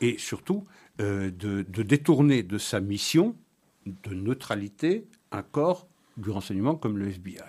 Et 0.00 0.16
surtout, 0.18 0.64
euh, 1.00 1.30
de, 1.30 1.62
de 1.62 1.82
détourner 1.82 2.42
de 2.42 2.58
sa 2.58 2.80
mission 2.80 3.36
de 3.86 4.14
neutralité 4.14 5.06
un 5.32 5.42
corps 5.42 5.88
du 6.16 6.30
renseignement 6.30 6.76
comme 6.76 6.98
le 6.98 7.08
FBI. 7.08 7.40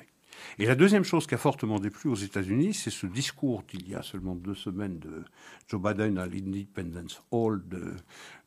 Et 0.60 0.66
la 0.66 0.76
deuxième 0.76 1.04
chose 1.04 1.28
qui 1.28 1.36
a 1.36 1.38
fortement 1.38 1.80
déplu 1.80 2.10
aux 2.10 2.16
États-Unis, 2.16 2.74
c'est 2.74 2.90
ce 2.90 3.08
discours 3.08 3.64
d'il 3.64 3.88
y 3.90 3.96
a 3.96 4.04
seulement 4.04 4.36
deux 4.36 4.56
semaines 4.56 5.00
de 5.00 5.24
Joe 5.68 5.82
Biden 5.82 6.18
à 6.18 6.26
l'Independence 6.26 7.22
Hall 7.32 7.62
de, 7.68 7.94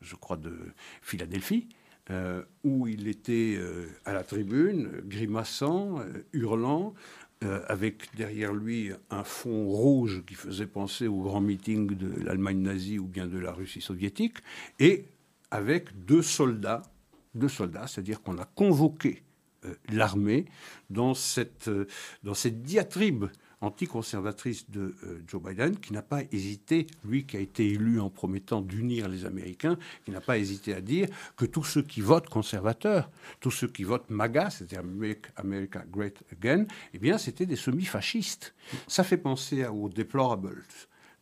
je 0.00 0.14
crois, 0.16 0.36
de 0.36 0.56
Philadelphie, 1.02 1.68
euh, 2.10 2.42
où 2.62 2.86
il 2.86 3.08
était 3.08 3.56
euh, 3.58 3.86
à 4.04 4.12
la 4.12 4.22
tribune, 4.22 5.00
grimaçant, 5.04 6.00
euh, 6.00 6.24
hurlant, 6.32 6.94
avec 7.68 8.16
derrière 8.16 8.54
lui 8.54 8.90
un 9.10 9.22
fond 9.22 9.66
rouge 9.68 10.24
qui 10.26 10.34
faisait 10.34 10.66
penser 10.66 11.06
au 11.06 11.20
grand 11.20 11.42
meeting 11.42 11.94
de 11.94 12.10
l'Allemagne 12.24 12.62
nazie 12.62 12.98
ou 12.98 13.06
bien 13.06 13.26
de 13.26 13.38
la 13.38 13.52
Russie 13.52 13.82
soviétique, 13.82 14.38
et 14.80 15.04
avec 15.50 16.06
deux 16.06 16.22
soldats, 16.22 16.82
deux 17.34 17.50
soldats, 17.50 17.86
c'est-à-dire 17.86 18.22
qu'on 18.22 18.38
a 18.38 18.46
convoqué 18.46 19.22
l'armée 19.88 20.46
dans 20.90 21.14
cette, 21.14 21.68
euh, 21.68 21.86
dans 22.22 22.34
cette 22.34 22.62
diatribe 22.62 23.26
anticonservatrice 23.60 24.70
de 24.70 24.94
euh, 25.04 25.22
Joe 25.26 25.42
Biden, 25.42 25.78
qui 25.78 25.92
n'a 25.92 26.02
pas 26.02 26.22
hésité, 26.30 26.86
lui 27.04 27.24
qui 27.24 27.36
a 27.36 27.40
été 27.40 27.66
élu 27.66 28.00
en 28.00 28.10
promettant 28.10 28.60
d'unir 28.60 29.08
les 29.08 29.24
Américains, 29.24 29.78
qui 30.04 30.10
n'a 30.10 30.20
pas 30.20 30.38
hésité 30.38 30.74
à 30.74 30.80
dire 30.80 31.08
que 31.36 31.46
tous 31.46 31.64
ceux 31.64 31.82
qui 31.82 32.00
votent 32.00 32.28
conservateurs, 32.28 33.10
tous 33.40 33.50
ceux 33.50 33.68
qui 33.68 33.84
votent 33.84 34.10
MAGA, 34.10 34.50
c'est-à-dire 34.50 34.84
Make 34.84 35.26
America 35.36 35.84
Great 35.90 36.22
Again, 36.32 36.66
eh 36.92 36.98
bien, 36.98 37.18
c'était 37.18 37.46
des 37.46 37.56
semi-fascistes. 37.56 38.54
Ça 38.86 39.04
fait 39.04 39.16
penser 39.16 39.66
aux 39.66 39.88
deplorables 39.88 40.64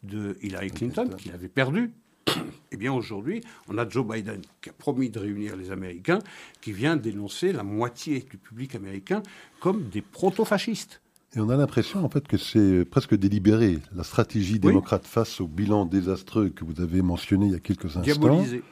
de 0.03 0.36
Hillary 0.42 0.70
Clinton, 0.70 1.11
qui 1.16 1.30
avait 1.30 1.49
perdu 1.49 1.92
eh 2.72 2.76
bien 2.76 2.93
aujourd'hui, 2.93 3.43
on 3.68 3.78
a 3.78 3.89
Joe 3.89 4.07
Biden 4.07 4.41
qui 4.61 4.70
a 4.70 4.72
promis 4.72 5.11
de 5.11 5.18
réunir 5.18 5.57
les 5.57 5.70
Américains, 5.70 6.18
qui 6.61 6.72
vient 6.72 6.97
dénoncer 6.97 7.53
la 7.53 7.62
moitié 7.62 8.20
du 8.30 8.39
public 8.39 8.74
américain 8.74 9.22
comme 9.61 9.89
des 9.89 10.03
proto-fascistes. 10.03 11.01
Et 11.37 11.41
on 11.41 11.49
a 11.49 11.57
l'impression 11.57 12.05
en 12.05 12.09
fait 12.09 12.26
que 12.28 12.37
c'est 12.37 12.85
presque 12.85 13.16
délibéré. 13.16 13.78
La 13.95 14.05
stratégie 14.05 14.61
démocrate 14.61 15.07
face 15.07 15.41
au 15.41 15.49
bilan 15.49 15.85
désastreux 15.85 16.51
que 16.51 16.64
vous 16.64 16.80
avez 16.80 17.03
mentionné 17.03 17.47
il 17.47 17.53
y 17.53 17.57
a 17.57 17.61
quelques 17.61 17.87
instants. 17.87 18.03
Diabolisé. 18.03 18.62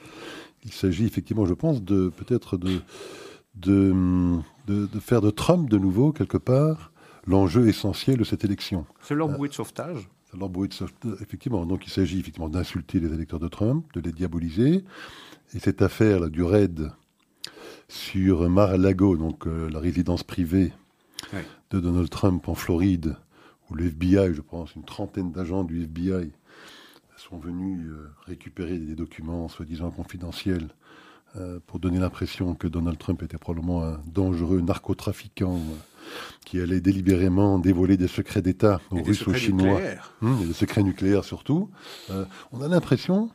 Il 0.64 0.72
s'agit 0.72 1.04
effectivement, 1.04 1.44
je 1.44 1.54
pense, 1.54 1.82
de 1.82 2.08
peut-être 2.08 2.56
de, 2.56 2.80
de, 3.56 3.92
de, 4.68 5.00
faire 5.00 5.20
de 5.20 5.30
Trump 5.30 5.68
de 5.68 5.76
nouveau, 5.76 6.12
quelque 6.12 6.38
part, 6.38 6.92
l'enjeu 7.26 7.66
essentiel 7.66 8.18
de 8.18 8.24
cette 8.24 8.44
élection. 8.44 8.86
C'est 9.00 9.16
leur 9.16 9.28
bouée 9.28 9.48
de 9.48 9.54
sauvetage. 9.54 10.08
Alors, 10.34 10.50
effectivement, 11.20 11.66
donc 11.66 11.86
il 11.86 11.90
s'agit 11.90 12.18
effectivement 12.18 12.48
d'insulter 12.48 13.00
les 13.00 13.12
électeurs 13.12 13.40
de 13.40 13.48
Trump, 13.48 13.84
de 13.94 14.00
les 14.00 14.12
diaboliser. 14.12 14.84
Et 15.54 15.58
cette 15.58 15.82
affaire 15.82 16.20
là, 16.20 16.28
du 16.28 16.42
raid 16.42 16.90
sur 17.88 18.48
Mar-a-Lago, 18.48 19.16
donc 19.16 19.46
euh, 19.46 19.68
la 19.70 19.78
résidence 19.78 20.22
privée 20.22 20.72
de 21.70 21.80
Donald 21.80 22.08
Trump 22.08 22.48
en 22.48 22.54
Floride, 22.54 23.16
où 23.70 23.74
le 23.74 23.86
FBI, 23.86 24.34
je 24.34 24.40
pense, 24.40 24.74
une 24.74 24.84
trentaine 24.84 25.32
d'agents 25.32 25.64
du 25.64 25.82
FBI 25.82 26.32
sont 27.16 27.38
venus 27.38 27.86
euh, 27.88 28.10
récupérer 28.26 28.78
des 28.78 28.94
documents 28.94 29.48
soi-disant 29.48 29.90
confidentiels 29.90 30.68
euh, 31.36 31.60
pour 31.66 31.78
donner 31.78 31.98
l'impression 31.98 32.54
que 32.54 32.66
Donald 32.66 32.98
Trump 32.98 33.22
était 33.22 33.38
probablement 33.38 33.84
un 33.84 34.00
dangereux 34.06 34.60
narcotrafiquant 34.60 35.60
qui 36.44 36.60
allait 36.60 36.80
délibérément 36.80 37.58
dévoiler 37.58 37.96
des 37.96 38.08
secrets 38.08 38.42
d'État 38.42 38.80
aux 38.90 39.02
Russes, 39.02 39.26
aux 39.26 39.34
Chinois, 39.34 39.80
hum, 40.22 40.38
et 40.42 40.46
des 40.46 40.52
secrets 40.52 40.82
nucléaires 40.82 41.24
surtout. 41.24 41.70
Euh, 42.10 42.24
on 42.52 42.60
a 42.62 42.68
l'impression 42.68 43.30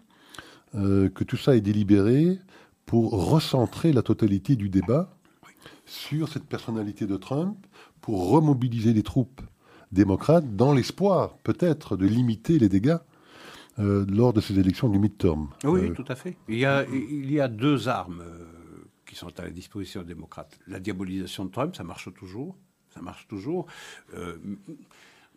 euh, 0.76 1.10
que 1.10 1.24
tout 1.24 1.38
ça 1.38 1.56
est 1.56 1.62
délibéré 1.62 2.40
pour 2.86 3.12
recentrer 3.32 3.92
la 3.94 4.02
totalité 4.02 4.56
du 4.56 4.70
débat 4.70 5.10
sur 5.86 6.28
cette 6.28 6.46
personnalité 6.46 7.06
de 7.06 7.18
Trump 7.18 7.58
pour 8.02 8.30
remobiliser 8.30 8.94
les 8.94 9.04
troupes 9.04 9.42
démocrates 9.92 10.56
dans 10.56 10.74
l'espoir 10.74 11.38
peut-être 11.44 11.96
de 11.98 12.06
limiter 12.06 12.60
les 12.60 12.70
dégâts 12.70 12.98
euh, 13.80 14.06
lors 14.10 14.34
de 14.34 14.42
ces 14.42 14.60
élections 14.60 14.90
du 14.90 15.00
midterm. 15.00 15.50
Oui, 15.64 15.82
Euh, 15.90 15.94
tout 15.94 16.06
à 16.08 16.16
fait. 16.16 16.36
Il 16.50 16.58
y 16.58 16.66
a, 16.66 16.86
il 16.92 17.32
y 17.32 17.40
a 17.40 17.48
deux 17.48 17.88
armes 17.88 18.24
qui 19.08 19.16
sont 19.16 19.40
à 19.40 19.44
la 19.44 19.50
disposition 19.50 20.02
des 20.02 20.14
démocrates. 20.14 20.60
La 20.68 20.80
diabolisation 20.80 21.46
de 21.46 21.52
Trump, 21.52 21.76
ça 21.76 21.84
marche 21.84 22.14
toujours. 22.14 22.56
Ça 22.94 23.02
marche 23.02 23.28
toujours. 23.28 23.66
Euh, 24.14 24.38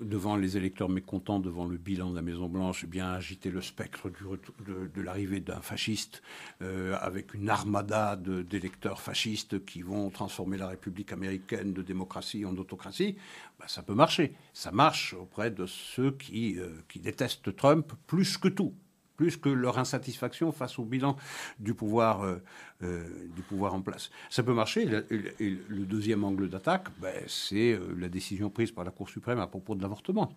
devant 0.01 0.37
les 0.37 0.57
électeurs 0.57 0.89
mécontents, 0.89 1.41
devant 1.41 1.67
le 1.67 1.77
bilan 1.77 2.11
de 2.11 2.17
la 2.17 2.23
Maison-Blanche, 2.23 2.85
eh 2.85 2.87
bien 2.87 3.11
agiter 3.11 3.51
le 3.51 3.61
spectre 3.61 4.11
de, 4.11 5.01
l'arrivée 5.01 5.41
d'un 5.41 5.61
fasciste 5.61 6.23
euh, 6.63 6.97
avec 7.01 7.35
une 7.35 7.51
armada 7.51 8.17
d'électeurs 8.17 9.01
fascistes 9.01 9.65
qui 9.65 9.83
vont 9.83 10.11
transformer 10.11 10.57
la 10.57 10.69
République 10.69 11.13
américaine 11.13 11.73
de 11.73 11.83
démocratie 11.83 12.45
en 12.45 12.57
autocratie, 12.57 13.17
ben, 13.59 13.69
ça 13.69 13.83
peut 13.83 13.95
marcher. 13.95 14.35
Ça 14.55 14.71
marche 14.71 15.15
auprès 15.15 15.51
de 15.51 15.67
ceux 15.67 16.13
qui, 16.13 16.59
euh, 16.59 16.77
qui 16.89 16.99
détestent 16.99 17.55
Trump 17.55 17.93
plus 18.07 18.39
que 18.39 18.49
tout 18.49 18.75
plus 19.21 19.37
que 19.37 19.51
leur 19.51 19.79
insatisfaction 19.79 20.51
face 20.51 20.79
au 20.79 20.85
bilan 20.87 21.15
du 21.59 21.75
pouvoir, 21.75 22.23
euh, 22.23 22.43
euh, 22.83 23.05
du 23.37 23.43
pouvoir 23.43 23.75
en 23.75 23.83
place. 23.83 24.11
Ça 24.31 24.43
peut 24.43 24.55
marcher. 24.55 24.87
Le, 24.87 25.85
deuxième 25.85 26.25
angle 26.25 26.49
d'attaque, 26.49 26.89
ben, 27.03 27.23
c'est 27.27 27.73
euh, 27.73 27.95
la 27.99 28.09
décision 28.09 28.49
prise 28.49 28.71
par 28.71 28.83
la 28.83 28.91
Cour 28.91 29.11
suprême 29.11 29.39
à 29.39 29.47
propos 29.47 29.75
de 29.75 29.83
l'avortement. 29.83 30.33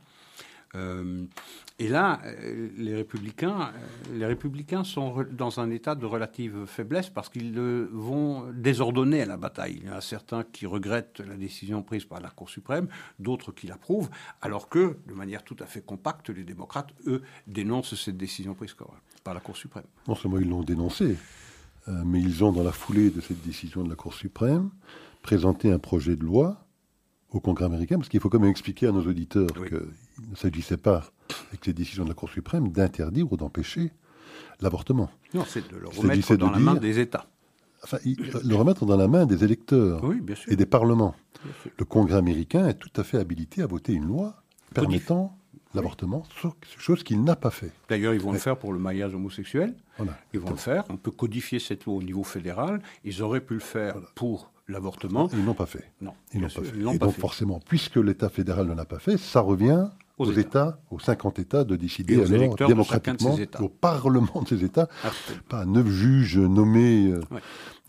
Euh, 0.76 1.26
et 1.80 1.88
là, 1.88 2.21
euh, 2.26 2.69
les 2.78 2.95
républicains, 2.95 3.61
euh, 3.61 4.17
les 4.17 4.26
républicains 4.26 4.84
sont 4.84 5.26
dans 5.32 5.59
un 5.59 5.69
état 5.69 5.95
de 5.95 6.05
relative 6.05 6.65
faiblesse 6.65 7.09
parce 7.09 7.30
qu'ils 7.30 7.59
vont 7.91 8.51
désordonner 8.53 9.21
à 9.21 9.26
la 9.26 9.38
bataille. 9.38 9.80
Il 9.82 9.88
y 9.88 9.89
en 9.89 9.95
a 9.95 10.01
certains 10.01 10.43
qui 10.43 10.65
regrettent 10.65 11.19
la 11.19 11.36
décision 11.36 11.82
prise 11.84 12.05
par 12.05 12.21
la 12.21 12.30
Cour 12.30 12.49
suprême, 12.49 12.88
d'autres 13.19 13.51
qui 13.51 13.67
l'approuvent, 13.67 14.09
alors 14.41 14.69
que, 14.69 14.97
de 15.07 15.13
manière 15.13 15.43
tout 15.43 15.57
à 15.59 15.65
fait 15.65 15.82
compacte, 15.82 16.30
les 16.30 16.43
démocrates, 16.43 16.93
eux, 17.07 17.21
dénoncent 17.47 17.95
cette 17.95 18.17
décision 18.17 18.53
prise 18.53 18.76
par 19.24 19.34
la 19.34 19.39
Cour 19.39 19.57
suprême. 19.57 19.86
Non 20.07 20.15
seulement 20.15 20.39
ils 20.39 20.49
l'ont 20.49 20.63
dénoncé, 20.63 21.17
euh, 21.88 22.03
mais 22.05 22.21
ils 22.21 22.43
ont, 22.43 22.51
dans 22.51 22.63
la 22.63 22.71
foulée 22.71 23.09
de 23.09 23.21
cette 23.21 23.41
décision 23.41 23.84
de 23.84 23.89
la 23.89 23.95
Cour 23.95 24.13
suprême, 24.13 24.69
présenté 25.21 25.71
un 25.71 25.80
projet 25.80 26.15
de 26.15 26.24
loi 26.24 26.62
au 27.34 27.40
Congrès 27.40 27.66
américain, 27.66 27.98
parce 27.98 28.10
qu'il 28.10 28.20
faut 28.20 28.30
quand 28.30 28.40
même 28.40 28.50
expliquer 28.50 28.88
à 28.88 28.92
nos 28.92 29.02
auditeurs 29.06 29.48
Oui. 29.60 29.68
qu'il 29.68 30.30
ne 30.30 30.36
s'agissait 30.36 30.78
pas, 30.78 31.04
avec 31.50 31.66
cette 31.66 31.76
décision 31.76 32.04
de 32.04 32.10
la 32.10 32.16
Cour 32.16 32.30
suprême, 32.30 32.70
d'interdire 32.72 33.32
ou 33.32 33.38
d'empêcher 33.38 33.92
l'avortement. 34.62 35.10
Non, 35.34 35.44
c'est 35.48 35.68
de 35.70 35.76
le 35.78 35.88
remettre 35.90 36.36
dans 36.38 36.48
de 36.50 36.54
la 36.54 36.60
main 36.60 36.76
des 36.76 37.00
États. 37.00 37.28
Enfin, 37.84 37.98
il- 38.06 38.18
le 38.46 38.56
remettre 38.56 38.86
dans 38.86 38.96
la 38.96 39.08
main 39.10 39.26
des 39.26 39.44
électeurs 39.44 40.04
Oui, 40.04 40.22
et 40.48 40.56
des 40.56 40.66
parlements. 40.66 41.16
Le 41.78 41.84
Congrès 41.86 42.16
américain 42.18 42.68
est 42.68 42.76
tout 42.76 42.92
à 42.96 43.04
fait 43.04 43.18
habilité 43.18 43.62
à 43.62 43.68
voter 43.68 43.92
une 43.94 44.06
loi 44.06 44.42
permettant 44.74 45.38
l'avortement, 45.74 46.24
chose 46.78 47.04
qu'il 47.04 47.24
n'a 47.24 47.36
pas 47.36 47.50
fait. 47.50 47.72
D'ailleurs, 47.90 48.14
ils 48.14 48.22
vont 48.22 48.32
le 48.32 48.38
faire 48.38 48.58
pour 48.58 48.72
le 48.74 48.80
mariage 48.80 49.14
homosexuel. 49.16 49.76
Voilà. 49.98 50.18
Ils 50.34 50.40
vont 50.40 50.52
le 50.52 50.56
faire. 50.56 50.84
On 50.90 50.98
peut 50.98 51.12
codifier 51.12 51.58
cette 51.60 51.86
loi 51.86 51.96
au 51.96 52.04
niveau 52.04 52.24
fédéral. 52.24 52.82
Ils 53.04 53.22
auraient 53.24 53.42
pu 53.42 53.56
le 53.56 53.60
faire 53.60 53.96
pour 54.16 54.52
l'avortement. 54.68 55.30
Ils 55.34 55.43
n'ont 55.43 55.53
pas 55.53 55.66
fait. 55.66 55.91
Non, 56.01 56.14
Ils 56.34 56.39
bien 56.39 56.47
l'ont 56.47 56.53
pas 56.53 56.61
fait. 56.61 56.72
ils 56.76 56.82
Et 56.95 56.99
pas 56.99 57.05
donc 57.07 57.16
fait. 57.16 57.22
forcément, 57.22 57.59
puisque 57.68 57.97
l'État 57.97 58.30
fédéral 58.30 58.68
ne 58.68 58.74
l'a 58.74 58.86
pas 58.86 58.99
fait, 58.99 59.18
ça 59.18 59.41
revient 59.41 59.88
Aux 60.18 60.28
aux, 60.28 60.32
États. 60.32 60.39
États. 60.41 60.80
aux 60.91 60.99
50 60.99 61.39
États, 61.39 61.64
de 61.64 61.76
décider 61.76 62.18
aux 62.18 62.32
alors 62.34 62.55
démocratiquement 62.68 63.36
au 63.59 63.70
Parlement 63.70 64.41
de 64.43 64.47
ces 64.47 64.64
États, 64.64 64.88
Absolument. 65.03 65.43
pas 65.49 65.66
neuf 65.66 65.88
juges 65.88 66.38
nommés 66.38 67.07
euh, 67.11 67.20
Ouais. 67.32 67.41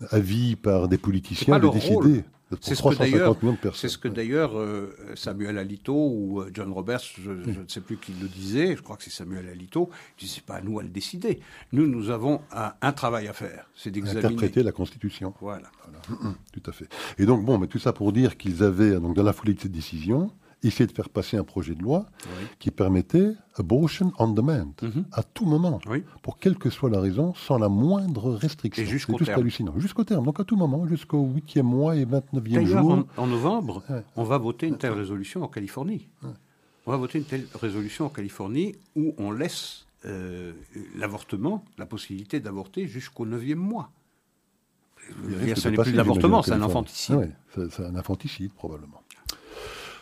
à 0.09 0.19
vie 0.19 0.55
par 0.55 0.87
des 0.87 0.97
politiciens 0.97 1.59
de 1.59 1.69
décider 1.69 1.95
rôle. 1.95 2.23
Pour 2.55 2.65
C'est 2.65 2.75
ce 2.75 2.81
que 2.81 2.89
350 2.89 3.11
d'ailleurs- 3.19 3.37
millions 3.43 3.53
de 3.53 3.57
personnes. 3.57 3.79
C'est 3.81 3.89
ce 3.93 3.97
que 3.97 4.07
d'ailleurs 4.07 4.57
euh, 4.57 4.95
Samuel 5.15 5.57
Alito 5.57 5.93
ou 5.93 6.41
euh, 6.41 6.49
John 6.53 6.71
Roberts, 6.71 7.01
je, 7.17 7.31
je 7.43 7.59
ne 7.61 7.67
sais 7.67 7.81
plus 7.81 7.97
qui 7.97 8.13
le 8.21 8.27
disait, 8.27 8.75
je 8.75 8.81
crois 8.81 8.97
que 8.97 9.03
c'est 9.03 9.09
Samuel 9.11 9.47
Alito, 9.49 9.89
il 10.17 10.25
dit 10.25 10.31
c'est 10.31 10.43
pas 10.43 10.55
à 10.55 10.61
nous 10.61 10.79
à 10.79 10.83
le 10.83 10.89
décider. 10.89 11.39
Nous, 11.71 11.87
nous 11.87 12.09
avons 12.09 12.41
un, 12.51 12.73
un 12.81 12.91
travail 12.91 13.27
à 13.27 13.33
faire, 13.33 13.69
c'est 13.75 13.91
d'examiner. 13.91 14.25
interpréter 14.25 14.63
la 14.63 14.71
Constitution. 14.71 15.33
Voilà. 15.41 15.69
Tout 16.53 16.63
à 16.69 16.71
fait. 16.71 16.87
Et 17.17 17.25
donc, 17.25 17.43
bon, 17.45 17.57
mais 17.57 17.67
tout 17.67 17.79
ça 17.79 17.93
pour 17.93 18.11
dire 18.11 18.37
qu'ils 18.37 18.63
avaient, 18.63 18.99
donc, 18.99 19.15
dans 19.15 19.23
la 19.23 19.33
foulée 19.33 19.53
de 19.53 19.59
cette 19.61 19.71
décision, 19.71 20.31
essayé 20.67 20.87
de 20.87 20.91
faire 20.91 21.09
passer 21.09 21.37
un 21.37 21.43
projet 21.43 21.75
de 21.75 21.81
loi 21.83 22.05
Oui. 22.25 22.47
qui 22.59 22.71
permettait 22.71 23.33
abortion 23.55 24.11
on 24.19 24.27
demand, 24.29 24.73
Mhm. 24.81 25.05
à 25.11 25.23
tout 25.23 25.45
moment, 25.45 25.79
Oui. 25.87 26.03
pour 26.21 26.37
quelle 26.39 26.57
que 26.57 26.69
soit 26.69 26.89
la 26.89 26.99
raison, 26.99 27.33
sans 27.35 27.57
la 27.57 27.69
moindre 27.69 28.31
restriction. 28.33 28.83
Et 28.83 28.85
jusqu'au 28.85 29.17
terme. 29.17 29.39
hallucinant. 29.39 29.73
Jusqu'au 29.79 30.03
terme, 30.03 30.25
donc 30.25 30.39
à 30.39 30.43
tout 30.43 30.55
moment, 30.55 30.85
jusqu'au 30.87 31.23
huitième 31.25 31.65
mois 31.67 31.95
et 31.95 32.05
29e 32.05 32.63
D'ailleurs, 32.63 32.81
jour. 32.83 32.91
en, 33.17 33.21
en 33.23 33.27
novembre, 33.27 33.83
Ouais. 33.89 34.03
on 34.15 34.23
va 34.23 34.37
voter 34.37 34.67
une 34.67 34.77
telle 34.77 34.93
résolution 34.93 35.43
en 35.43 35.47
Californie. 35.47 36.07
On 36.87 36.91
va 36.91 36.97
voter 36.97 37.17
une 37.17 37.25
telle 37.25 37.47
résolution 37.55 38.05
en 38.05 38.09
Californie 38.09 38.75
où 38.95 39.13
on 39.17 39.31
laisse 39.31 39.81
euh, 40.07 40.53
l'avortement, 40.95 41.65
la 41.79 41.87
possibilité 41.87 42.39
d'avorter 42.39 42.85
jusqu'au 42.87 43.25
neuvième 43.25 43.57
mois. 43.57 43.89
Il 45.29 45.55
ce 45.57 45.69
n'est 45.69 45.77
plus 45.77 45.91
de 45.93 45.97
l'avortement, 45.97 46.41
c'est 46.43 46.51
un 46.51 46.61
infanticide. 46.61 47.15
Ah 47.15 47.19
ouais, 47.19 47.67
c'est 47.71 47.83
un 47.85 47.95
infanticide, 47.95 48.51
probablement. 48.53 49.01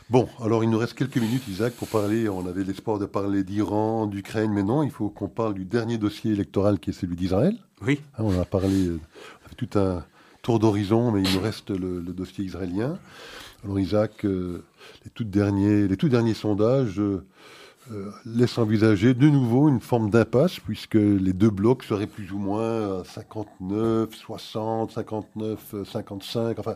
Bon, 0.10 0.28
alors 0.44 0.64
il 0.64 0.70
nous 0.70 0.78
reste 0.78 0.94
quelques 0.94 1.18
minutes, 1.18 1.48
Isaac, 1.48 1.74
pour 1.74 1.88
parler. 1.88 2.30
On 2.30 2.46
avait 2.46 2.64
l'espoir 2.64 3.00
de 3.00 3.06
parler 3.06 3.44
d'Iran, 3.44 4.06
d'Ukraine, 4.06 4.52
mais 4.52 4.64
non, 4.64 4.84
il 4.84 4.92
faut 4.92 5.10
qu'on 5.10 5.30
parle 5.30 5.54
du 5.54 5.66
dernier 5.66 5.98
dossier 5.98 6.32
électoral 6.34 6.80
qui 6.80 6.90
est 6.92 6.94
celui 6.94 7.16
d'Israël. 7.16 7.56
Oui, 7.82 8.00
Hein, 8.18 8.24
on 8.26 8.40
a 8.40 8.46
parlé, 8.46 8.88
euh, 8.88 9.00
on 9.42 9.46
a 9.46 9.50
fait 9.50 9.56
tout 9.56 9.80
un 9.80 10.04
tour 10.42 10.60
d'horizon, 10.60 11.12
mais 11.12 11.22
il 11.24 11.34
nous 11.34 11.42
reste 11.42 11.70
le, 11.72 12.00
le 12.00 12.14
dossier 12.14 12.44
israélien. 12.46 13.00
Alors 13.64 13.80
Isaac, 13.80 14.26
euh, 14.26 14.64
les, 15.06 15.10
tout 15.12 15.24
derniers, 15.24 15.88
les 15.88 15.98
tout 15.98 16.10
derniers 16.10 16.34
sondages 16.34 17.00
euh, 17.00 17.24
euh, 17.92 18.12
laissent 18.26 18.58
envisager 18.58 19.14
de 19.14 19.30
nouveau 19.30 19.70
une 19.70 19.80
forme 19.80 20.10
d'impasse, 20.10 20.60
puisque 20.60 20.96
les 20.96 21.34
deux 21.34 21.50
blocs 21.50 21.84
seraient 21.84 22.08
plus 22.08 22.32
ou 22.32 22.38
moins 22.38 23.00
à 23.02 23.04
59, 23.06 24.14
60, 24.14 24.92
59, 24.92 25.60
euh, 25.74 25.86
55, 25.86 26.60
enfin... 26.60 26.76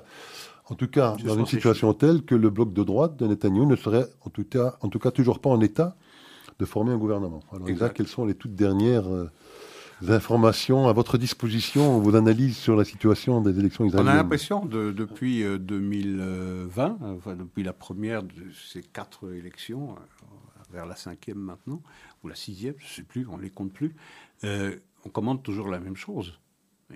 En 0.70 0.76
tout 0.76 0.88
cas, 0.88 1.16
dans 1.24 1.38
une 1.38 1.46
situation 1.46 1.94
telle 1.94 2.24
que 2.24 2.36
le 2.36 2.50
bloc 2.50 2.74
de 2.74 2.84
droite 2.84 3.16
de 3.18 3.26
Netanyahu 3.28 3.66
ne 3.66 3.76
serait 3.76 4.06
en 4.22 4.30
tout 4.30 4.44
cas, 4.44 4.78
en 4.82 4.90
tout 4.90 5.00
cas 5.00 5.12
toujours 5.12 5.40
pas 5.40 5.50
en 5.50 5.62
état 5.62 5.96
de 6.60 6.66
former 6.66 6.92
un 6.92 6.98
gouvernement. 6.98 7.40
Alors 7.54 7.70
Exact. 7.70 7.96
quelles 7.96 8.08
sont 8.08 8.26
les 8.26 8.34
toutes 8.36 8.56
dernières 8.56 9.08
euh, 9.08 9.30
informations 10.10 10.88
à 10.88 10.94
votre 10.94 11.18
disposition, 11.18 12.00
vos 12.00 12.16
analyses 12.16 12.58
sur 12.58 12.76
la 12.76 12.84
situation 12.86 13.42
des 13.42 13.58
élections 13.60 13.84
on 13.84 13.88
israéliennes 13.88 14.14
a 14.14 14.18
l'impression 14.18 14.66
de- 14.66 14.92
depuis 14.92 15.44
euh, 15.44 15.58
2020, 15.58 16.98
euh, 17.02 17.16
enfin, 17.18 17.36
depuis 17.36 17.64
la 17.64 17.74
première 17.74 18.24
de 18.24 18.34
ces 18.72 18.82
quatre 18.82 19.32
élections, 19.34 19.92
euh, 19.92 20.26
vers 20.74 20.86
la 20.86 20.96
cinquième 20.96 21.38
maintenant, 21.38 21.82
ou 22.24 22.28
la 22.28 22.36
sixième, 22.36 22.74
je 22.78 22.84
ne 22.86 22.90
sais 22.90 23.04
plus, 23.04 23.26
on 23.30 23.38
ne 23.38 23.42
les 23.44 23.50
compte 23.50 23.72
plus, 23.72 23.96
euh, 24.44 24.76
on 25.06 25.10
commande 25.10 25.42
toujours 25.44 25.70
la 25.70 25.80
même 25.80 25.96
chose. 25.96 26.34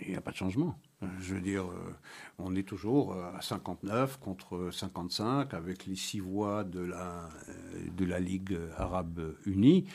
Il 0.02 0.10
n'y 0.10 0.16
a 0.18 0.22
pas 0.22 0.32
de 0.32 0.36
changement. 0.38 0.78
Je 1.20 1.34
veux 1.34 1.42
dire, 1.42 1.64
euh, 1.64 1.96
on 2.38 2.56
est 2.56 2.68
toujours 2.68 3.14
euh, 3.14 3.32
à 3.36 3.42
59 3.42 4.20
contre 4.20 4.70
55 4.72 5.54
avec 5.54 5.88
les 5.88 5.96
six 5.96 6.20
voix 6.20 6.64
de 6.64 6.80
la, 6.80 7.30
euh, 7.50 7.90
de 7.98 8.06
la 8.06 8.20
Ligue 8.20 8.60
arabe 8.78 9.36
unie. 9.48 9.88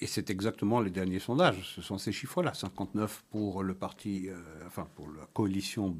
Et 0.00 0.06
c'est 0.06 0.28
exactement 0.28 0.80
les 0.80 0.90
derniers 0.90 1.18
sondages. 1.18 1.72
Ce 1.74 1.80
sont 1.80 1.96
ces 1.96 2.12
chiffres-là. 2.12 2.52
59 2.52 3.24
pour 3.30 3.62
le 3.62 3.74
parti, 3.74 4.28
euh, 4.28 4.36
enfin 4.66 4.86
pour 4.94 5.08
la 5.08 5.24
coalition 5.32 5.90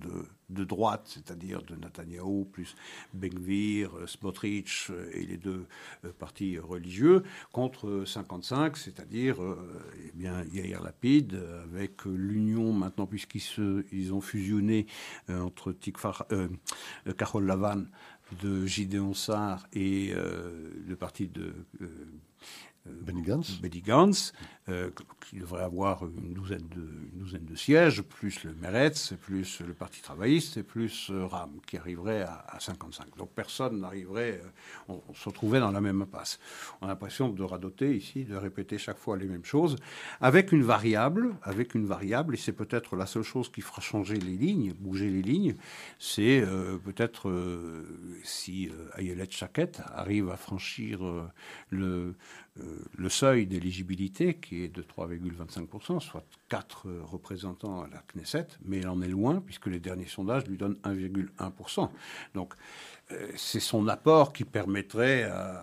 de, 0.50 0.64
droite, 0.64 1.02
c'est-à-dire 1.06 1.62
de 1.62 1.76
Netanyahou 1.76 2.44
plus 2.44 2.76
Benvir, 3.14 3.96
euh, 3.96 4.06
Smotrich 4.06 4.88
euh, 4.90 5.08
et 5.12 5.24
les 5.24 5.38
deux 5.38 5.66
partis 6.18 6.58
religieux, 6.58 7.22
contre 7.52 7.88
euh, 7.88 8.06
55, 8.06 8.76
c'est-à-dire 8.76 9.38
eh 10.04 10.12
bien 10.14 10.44
Yair 10.52 10.82
Lapid 10.82 11.34
avec 11.64 12.04
l'union 12.04 12.72
maintenant 12.72 13.06
puisqu'ils 13.06 13.40
se, 13.40 13.84
ils 13.92 14.12
ont 14.12 14.20
fusionné 14.20 14.86
euh, 15.30 15.40
entre 15.40 15.72
Tikfar, 15.72 16.26
Carole 17.16 17.46
Lavan 17.46 17.84
de 18.42 18.66
Gideon 18.66 19.14
Sarr 19.14 19.66
et 19.72 20.12
le 20.12 20.96
parti 20.96 21.28
de 21.28 21.54
Benny 23.02 23.80
Gantz 23.82 24.32
euh, 24.68 24.90
qui 25.30 25.38
devrait 25.38 25.62
avoir 25.62 26.04
une 26.04 26.34
douzaine, 26.34 26.68
de, 26.68 27.54
sièges, 27.54 28.02
plus 28.02 28.42
le 28.42 28.52
Meretz, 28.54 29.14
plus 29.20 29.60
le 29.60 29.74
Parti 29.74 30.02
travailliste, 30.02 30.56
et 30.56 30.64
plus 30.64 31.08
euh, 31.10 31.24
RAM, 31.24 31.60
qui 31.66 31.76
arriverait 31.76 32.22
à, 32.22 32.44
à 32.48 32.58
55. 32.58 33.16
Donc 33.16 33.30
personne 33.30 33.80
n'arriverait, 33.80 34.40
euh, 34.88 34.94
on, 35.08 35.14
se 35.14 35.28
retrouvait 35.28 35.60
dans 35.60 35.70
la 35.70 35.80
même 35.80 36.02
impasse. 36.02 36.40
On 36.80 36.86
a 36.86 36.88
l'impression 36.88 37.28
de 37.28 37.42
radoter 37.44 37.96
ici, 37.96 38.24
de 38.24 38.34
répéter 38.34 38.76
chaque 38.76 38.98
fois 38.98 39.16
les 39.16 39.26
mêmes 39.26 39.44
choses, 39.44 39.76
avec 40.20 40.50
une 40.50 40.64
variable, 40.64 41.36
avec 41.42 41.76
une 41.76 41.86
variable, 41.86 42.34
et 42.34 42.38
c'est 42.38 42.52
peut-être 42.52 42.96
la 42.96 43.06
seule 43.06 43.22
chose 43.22 43.48
qui 43.48 43.60
fera 43.60 43.80
changer 43.80 44.16
les 44.16 44.36
lignes, 44.36 44.72
bouger 44.72 45.10
les 45.10 45.22
lignes, 45.22 45.54
c'est 46.00 46.40
euh, 46.40 46.76
peut-être 46.78 47.32
si 48.24 48.68
Ayelet 48.96 49.30
Chaket 49.30 49.80
arrive 49.94 50.28
à 50.30 50.36
franchir 50.36 51.00
le, 51.70 52.14
le 52.96 53.08
seuil 53.08 53.46
d'éligibilité 53.46 54.34
qui 54.34 54.62
est 54.62 54.68
de 54.68 54.82
3,25%, 54.82 56.00
soit 56.00 56.24
4 56.48 56.88
représentants 57.04 57.82
à 57.82 57.88
la 57.88 58.02
Knesset, 58.14 58.46
mais 58.64 58.78
il 58.78 58.88
en 58.88 59.02
est 59.02 59.08
loin 59.08 59.42
puisque 59.44 59.66
les 59.66 59.80
derniers 59.80 60.06
sondages 60.06 60.46
lui 60.46 60.56
donnent 60.56 60.78
1,1%. 60.84 61.90
Donc 62.34 62.54
c'est 63.36 63.60
son 63.60 63.88
apport 63.88 64.32
qui 64.32 64.44
permettrait 64.44 65.24
à, 65.24 65.62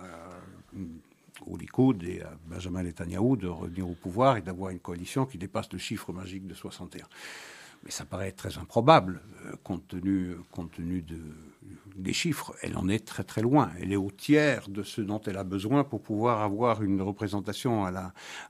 au 1.46 1.58
Likoud 1.58 2.04
et 2.04 2.22
à 2.22 2.32
Benjamin 2.48 2.84
Netanyahu 2.84 3.38
de 3.38 3.48
revenir 3.48 3.89
au 3.89 3.94
pouvoir 3.94 4.38
et 4.38 4.41
d'avoir 4.41 4.72
une 4.72 4.80
coalition 4.80 5.26
qui 5.26 5.38
dépasse 5.38 5.72
le 5.72 5.80
chiffre 5.80 6.14
magique 6.14 6.48
de 6.48 6.54
61. 6.54 7.06
Mais 7.84 7.92
ça 7.92 8.06
paraît 8.06 8.32
très 8.32 8.58
improbable 8.58 9.22
compte 9.64 9.88
tenu, 9.88 10.36
compte 10.52 10.72
tenu 10.72 11.02
de, 11.02 11.18
des 11.96 12.14
chiffres, 12.14 12.54
elle 12.62 12.78
en 12.78 12.88
est 12.88 13.06
très 13.06 13.24
très 13.24 13.42
loin. 13.42 13.72
Elle 13.80 13.92
est 13.92 13.98
au 13.98 14.12
tiers 14.12 14.68
de 14.70 14.84
ce 14.84 15.02
dont 15.02 15.22
elle 15.22 15.38
a 15.38 15.44
besoin 15.44 15.84
pour 15.84 16.02
pouvoir 16.02 16.42
avoir 16.42 16.84
une 16.84 17.02
représentation 17.02 17.86
à 17.86 17.92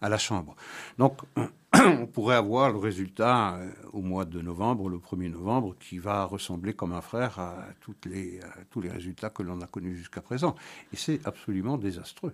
la, 0.01 0.17
Chambre. 0.17 0.55
Donc, 0.97 1.21
on 1.73 2.05
pourrait 2.05 2.35
avoir 2.35 2.71
le 2.71 2.77
résultat 2.77 3.55
euh, 3.55 3.71
au 3.91 4.01
mois 4.01 4.25
de 4.25 4.39
novembre, 4.41 4.89
le 4.89 4.97
1er 4.97 5.31
novembre, 5.31 5.75
qui 5.79 5.97
va 5.97 6.23
ressembler 6.25 6.73
comme 6.73 6.93
un 6.93 7.01
frère 7.01 7.39
à, 7.39 7.65
tous 7.81 7.95
les 8.05 8.89
résultats 8.89 9.31
que 9.31 9.41
l'on 9.43 9.59
a 9.61 9.67
connus 9.67 9.97
jusqu'à 9.97 10.21
présent. 10.21 10.55
Et 10.93 10.97
c'est 10.97 11.25
absolument 11.25 11.77
désastreux. 11.77 12.33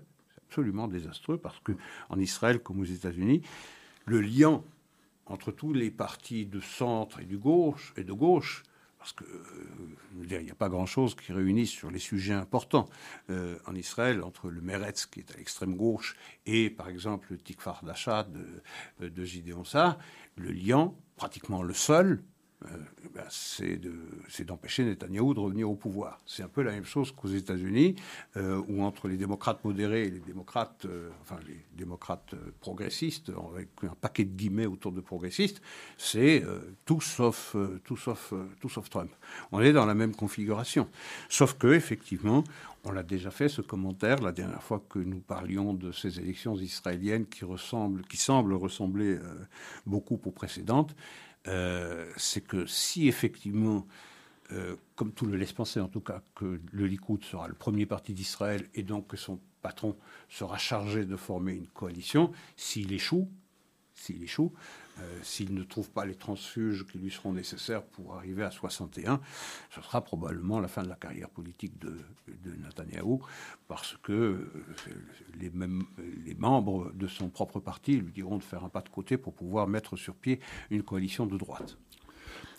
Absolument 0.50 0.88
désastreux 0.88 1.38
parce 1.38 1.60
que 1.60 1.74
en 2.10 2.20
Israël 2.20 2.60
comme 2.60 2.80
aux 2.80 2.86
États-Unis, 2.86 3.44
le 4.06 4.20
lien 4.20 4.62
entre 5.30 5.52
tous 5.52 5.74
les 5.74 5.92
partis 5.92 6.46
de 6.46 6.60
centre 6.60 7.20
et 7.20 7.28
et 7.98 8.04
de 8.04 8.14
gauche 8.14 8.64
parce 9.00 9.14
que 9.14 9.24
euh, 9.24 10.28
il 10.30 10.44
n'y 10.44 10.52
a 10.52 10.56
pas 10.56 10.68
grand-chose 10.68 11.16
qui 11.16 11.32
réunisse 11.32 11.70
sur 11.70 11.90
les 11.90 12.00
sujets 12.00 12.34
importants. 12.34 12.90
Euh, 13.30 13.58
en 13.66 13.74
Israël 13.74 14.22
entre 14.24 14.50
le 14.50 14.60
Meretz 14.60 15.06
qui 15.06 15.22
est 15.22 15.32
à 15.32 15.38
l'extrême 15.38 15.76
gauche 15.76 16.18
et 16.46 16.70
par 16.70 16.90
exemple 16.90 17.28
le 17.32 17.38
Tikfar 17.38 17.84
d'Achat 17.84 18.28
de, 19.00 19.08
de 19.08 19.24
Gideon 19.24 19.64
Sar, 19.64 19.98
le 20.36 20.52
lien 20.52 20.94
pratiquement 21.16 21.64
le 21.64 21.74
seul 21.74 22.08
euh, 22.12 22.39
ben, 23.14 23.24
c'est 23.30 24.44
d'empêcher 24.44 24.84
Netanyahou 24.84 25.34
de 25.34 25.40
revenir 25.40 25.70
au 25.70 25.76
pouvoir. 25.76 26.20
C'est 26.26 26.44
un 26.44 26.50
peu 26.50 26.62
la 26.62 26.72
même 26.72 26.84
chose 26.84 27.14
qu'aux 27.14 27.30
États-Unis, 27.30 27.96
euh, 28.36 28.62
où 28.68 28.84
entre 28.84 29.08
les 29.08 29.16
démocrates 29.16 29.64
modérés 29.64 30.04
et 30.04 30.12
les 30.12 30.20
démocrates, 30.20 30.84
euh, 30.86 31.10
enfin 31.22 31.38
les 31.48 31.66
démocrates 31.74 32.36
progressistes, 32.60 33.32
avec 33.54 33.70
un 33.84 33.96
paquet 33.96 34.26
de 34.26 34.36
guillemets 34.36 34.66
autour 34.66 34.92
de 34.92 35.00
progressistes, 35.00 35.62
c'est 35.98 36.44
tout 36.86 37.00
sauf 37.00 37.56
tout 37.86 37.98
sauf 37.98 38.34
tout 38.60 38.70
sauf 38.70 38.90
Trump. 38.90 39.12
On 39.54 39.62
est 39.62 39.72
dans 39.72 39.86
la 39.86 39.96
même 39.96 40.14
configuration, 40.14 40.90
sauf 41.30 41.54
que 41.54 41.68
effectivement, 41.68 42.44
on 42.84 42.92
l'a 42.92 43.04
déjà 43.04 43.32
fait 43.32 43.48
ce 43.48 43.62
commentaire 43.62 44.22
la 44.22 44.32
dernière 44.32 44.64
fois 44.64 44.84
que 44.90 45.00
nous 45.00 45.20
parlions 45.20 45.74
de 45.74 45.92
ces 45.92 46.20
élections 46.20 46.56
israéliennes 46.56 47.26
qui 47.26 47.46
ressemblent, 47.46 48.04
qui 48.04 48.18
semblent 48.18 48.54
ressembler 48.54 49.18
beaucoup 49.86 50.20
aux 50.26 50.32
précédentes. 50.32 50.96
Euh, 51.48 52.12
c'est 52.18 52.42
que 52.42 52.66
si 52.66 53.08
effectivement, 53.08 53.88
euh, 54.52 54.76
comme 54.96 55.14
tout 55.14 55.26
le 55.26 55.38
laisse 55.38 55.54
penser 55.54 55.80
en 55.80 55.88
tout 55.88 56.02
cas, 56.02 56.22
que 56.36 56.60
le 56.72 56.86
Likoud 56.86 57.24
sera 57.24 57.48
le 57.48 57.54
premier 57.54 57.86
parti 57.86 58.14
d'Israël 58.14 58.68
et 58.74 58.84
donc 58.84 59.08
que 59.08 59.18
son 59.18 59.40
patron 59.62 59.96
sera 60.28 60.58
chargé 60.58 61.06
de 61.06 61.16
former 61.16 61.54
une 61.54 61.68
coalition, 61.68 62.32
s'il 62.56 62.92
échoue, 62.94 63.30
s'il 63.94 64.24
échoue, 64.24 64.54
s'il 65.22 65.54
ne 65.54 65.64
trouve 65.64 65.90
pas 65.90 66.06
les 66.06 66.16
transfuges 66.16 66.86
qui 66.86 66.98
lui 66.98 67.12
seront 67.12 67.34
nécessaires 67.34 67.84
pour 67.84 68.16
arriver 68.16 68.44
à 68.44 68.52
61, 68.52 69.20
ce 69.70 69.82
sera 69.82 70.02
probablement 70.02 70.60
la 70.60 70.68
fin 70.68 70.84
de 70.84 70.90
la 70.90 70.96
carrière 70.96 71.30
politique 71.30 71.78
de, 71.80 71.98
de 72.28 72.56
Netanyahou, 72.64 73.22
parce 73.68 73.98
que 74.04 74.14
euh, 74.14 74.52
les, 75.40 75.50
mêmes, 75.50 75.84
les 76.26 76.36
membres 76.36 76.92
de 76.94 77.08
son 77.08 77.30
propre 77.30 77.60
parti 77.60 77.98
lui 77.98 78.12
diront 78.12 78.38
de 78.38 78.44
faire 78.44 78.64
un 78.64 78.70
pas 78.70 78.82
de 78.82 78.90
côté 78.90 79.18
pour 79.18 79.34
pouvoir 79.34 79.68
mettre 79.68 79.96
sur 79.96 80.16
pied 80.16 80.40
une 80.70 80.84
coalition 80.84 81.26
de 81.26 81.38
droite. 81.38 81.78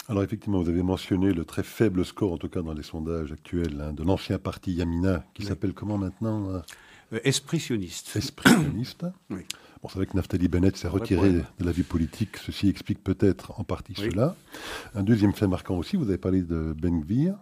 Alors 0.09 0.23
effectivement, 0.25 0.61
vous 0.61 0.69
avez 0.69 0.83
mentionné 0.83 1.33
le 1.33 1.45
très 1.45 1.63
faible 1.63 2.05
score, 2.05 2.33
en 2.33 2.39
tout 2.39 2.49
cas 2.49 2.63
dans 2.63 2.73
les 2.73 2.83
sondages 2.83 3.33
actuels, 3.33 3.81
hein, 3.81 3.93
de 3.93 4.03
l'ancien 4.03 4.39
parti 4.39 4.73
Yamina, 4.73 5.25
qui 5.35 5.45
s'appelle 5.45 5.73
comment 5.73 5.99
maintenant 5.99 6.51
euh, 6.51 7.21
Expressionniste. 7.25 8.17
Expressionniste. 8.17 9.05
oui. 9.31 9.45
Bon, 9.83 9.89
c'est 9.89 9.97
vrai 9.97 10.07
que 10.07 10.17
Naftali 10.17 10.49
Bennett 10.49 10.77
s'est 10.77 10.89
retiré 10.89 11.33
de 11.33 11.65
la 11.65 11.73
vie 11.73 11.83
politique. 11.83 12.37
Ceci 12.37 12.69
explique 12.69 13.03
peut-être 13.03 13.59
en 13.59 13.65
partie 13.65 13.95
cela. 13.95 14.37
Un 14.95 15.03
deuxième 15.03 15.33
fait 15.33 15.47
marquant 15.47 15.77
aussi, 15.77 15.97
vous 15.97 16.09
avez 16.09 16.19
parlé 16.19 16.43
de 16.43 16.75
Ben 16.79 17.01
Gvir. 17.01 17.35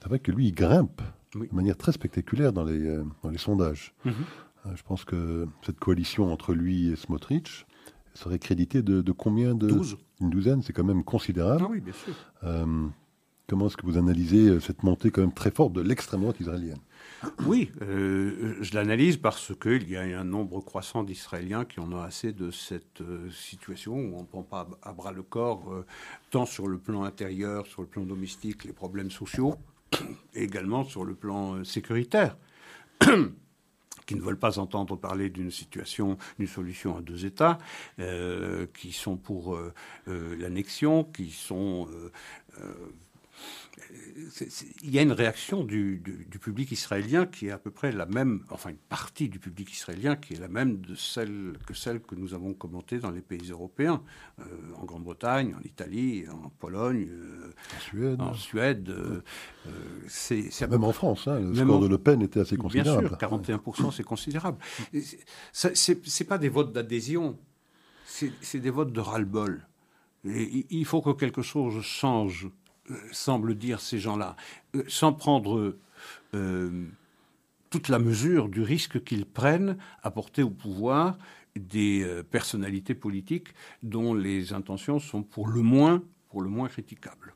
C'est 0.00 0.08
vrai 0.08 0.20
que 0.20 0.30
lui, 0.30 0.48
il 0.48 0.52
grimpe 0.54 1.02
de 1.34 1.54
manière 1.54 1.76
très 1.76 1.92
spectaculaire 1.92 2.52
dans 2.52 2.64
les, 2.64 2.86
euh, 2.86 3.04
dans 3.22 3.30
les 3.30 3.38
sondages. 3.38 3.92
Mhm. 4.04 4.12
Euh, 4.66 4.70
je 4.76 4.82
pense 4.82 5.04
que 5.04 5.48
cette 5.62 5.78
coalition 5.78 6.32
entre 6.32 6.54
lui 6.54 6.90
et 6.90 6.96
Smotrich 6.96 7.66
serait 8.14 8.38
créditée 8.38 8.82
de, 8.82 9.12
combien 9.12 9.54
de 9.54 9.68
Une 10.20 10.30
douzaine, 10.30 10.62
c'est 10.62 10.72
quand 10.72 10.84
même 10.84 11.02
considérable. 11.02 11.64
Ah 11.66 11.70
oui, 11.70 11.80
bien 11.80 11.92
sûr. 11.92 12.14
Euh, 12.44 12.86
comment 13.48 13.66
est-ce 13.66 13.76
que 13.76 13.84
vous 13.84 13.98
analysez 13.98 14.60
cette 14.60 14.84
montée 14.84 15.10
quand 15.10 15.22
même 15.22 15.34
très 15.34 15.50
forte 15.50 15.72
de 15.72 15.80
l'extrême 15.80 16.20
droite 16.20 16.38
israélienne? 16.38 16.78
Oui, 17.46 17.70
euh, 17.82 18.56
je 18.60 18.74
l'analyse 18.74 19.16
parce 19.16 19.52
qu'il 19.58 19.88
y 19.88 19.96
a 19.96 20.02
un 20.02 20.24
nombre 20.24 20.60
croissant 20.60 21.02
d'Israéliens 21.02 21.64
qui 21.64 21.80
en 21.80 21.90
ont 21.92 22.00
assez 22.02 22.32
de 22.32 22.50
cette 22.50 23.00
euh, 23.00 23.30
situation 23.30 23.94
où 23.94 24.16
on 24.16 24.22
ne 24.22 24.26
prend 24.26 24.42
pas 24.42 24.68
à 24.82 24.92
bras 24.92 25.12
le 25.12 25.22
corps, 25.22 25.72
euh, 25.72 25.86
tant 26.30 26.46
sur 26.46 26.66
le 26.66 26.78
plan 26.78 27.04
intérieur, 27.04 27.66
sur 27.66 27.82
le 27.82 27.88
plan 27.88 28.02
domestique, 28.02 28.64
les 28.64 28.72
problèmes 28.72 29.10
sociaux, 29.10 29.56
et 30.34 30.42
également 30.42 30.84
sur 30.84 31.04
le 31.04 31.14
plan 31.14 31.64
sécuritaire. 31.64 32.36
qui 34.06 34.16
ne 34.16 34.20
veulent 34.20 34.38
pas 34.38 34.58
entendre 34.58 34.96
parler 34.96 35.30
d'une 35.30 35.50
situation, 35.50 36.18
d'une 36.38 36.46
solution 36.46 36.98
à 36.98 37.00
deux 37.00 37.24
États, 37.24 37.56
qui 38.74 38.92
sont 38.92 39.16
pour 39.16 39.58
l'annexion, 40.06 41.04
qui 41.04 41.30
sont 41.30 41.88
il 44.82 44.90
y 44.90 44.98
a 44.98 45.02
une 45.02 45.12
réaction 45.12 45.64
du, 45.64 46.02
public 46.40 46.70
israélien 46.72 47.26
qui 47.26 47.46
est 47.46 47.50
à 47.50 47.58
peu 47.58 47.70
près 47.70 47.92
la 47.92 48.06
même, 48.06 48.44
enfin 48.50 48.70
une 48.70 48.76
partie 48.76 49.28
du 49.28 49.38
public 49.38 49.72
israélien 49.72 50.16
qui 50.16 50.34
est 50.34 50.40
la 50.40 50.48
même 50.48 50.80
de 50.80 50.94
celle 50.94 51.54
que 51.66 51.74
celle 51.74 52.00
que 52.00 52.14
nous 52.14 52.34
avons 52.34 52.54
commentée 52.54 52.98
dans 52.98 53.10
les 53.10 53.20
pays 53.20 53.50
européens, 53.50 54.02
euh, 54.40 54.44
en 54.76 54.84
Grande-Bretagne, 54.84 55.54
en 55.58 55.62
Italie, 55.62 56.24
en 56.28 56.50
Pologne, 56.50 57.08
euh, 57.10 58.16
en 58.18 58.34
Suède. 58.34 58.88
Euh, 58.90 59.22
c'est 60.06 60.68
même 60.68 60.84
en 60.84 60.92
France, 60.92 61.26
hein, 61.28 61.40
le 61.40 61.54
score 61.54 61.80
de 61.80 61.88
Le 61.88 61.98
Pen 61.98 62.22
était 62.22 62.40
assez 62.40 62.56
considérable. 62.56 63.08
Bien 63.08 63.18
sûr, 63.18 63.38
41%, 63.38 63.92
c'est 63.92 64.04
considérable. 64.04 64.58
C'est 65.52 66.28
pas 66.28 66.38
des 66.38 66.48
votes 66.48 66.72
d'adhésion, 66.72 67.38
c'est 68.04 68.60
des 68.60 68.70
votes 68.70 68.92
de 68.92 69.00
ras-le-bol. 69.00 69.66
il 70.24 70.84
faut 70.84 71.02
que 71.02 71.10
quelque 71.10 71.42
chose 71.42 71.80
change 71.82 72.46
euh, 72.46 72.50
semblent 73.12 73.54
dire 73.54 73.80
ces 73.80 73.98
gens-là, 73.98 74.36
euh, 74.74 74.82
sans 74.88 75.12
prendre 75.12 75.76
euh, 76.34 76.86
toute 77.70 77.88
la 77.88 77.98
mesure 77.98 78.48
du 78.48 78.62
risque 78.62 79.02
qu'ils 79.04 79.26
prennent 79.26 79.76
à 80.02 80.10
porter 80.10 80.42
au 80.42 80.50
pouvoir 80.50 81.18
des 81.56 82.04
personnalités 82.32 82.94
politiques 82.94 83.48
dont 83.84 84.12
les 84.12 84.52
intentions 84.52 84.98
sont 84.98 85.22
pour 85.22 85.46
le 85.46 85.62
moins, 85.62 86.02
pour 86.28 86.42
le 86.42 86.48
moins 86.48 86.66
critiquables. 86.68 87.32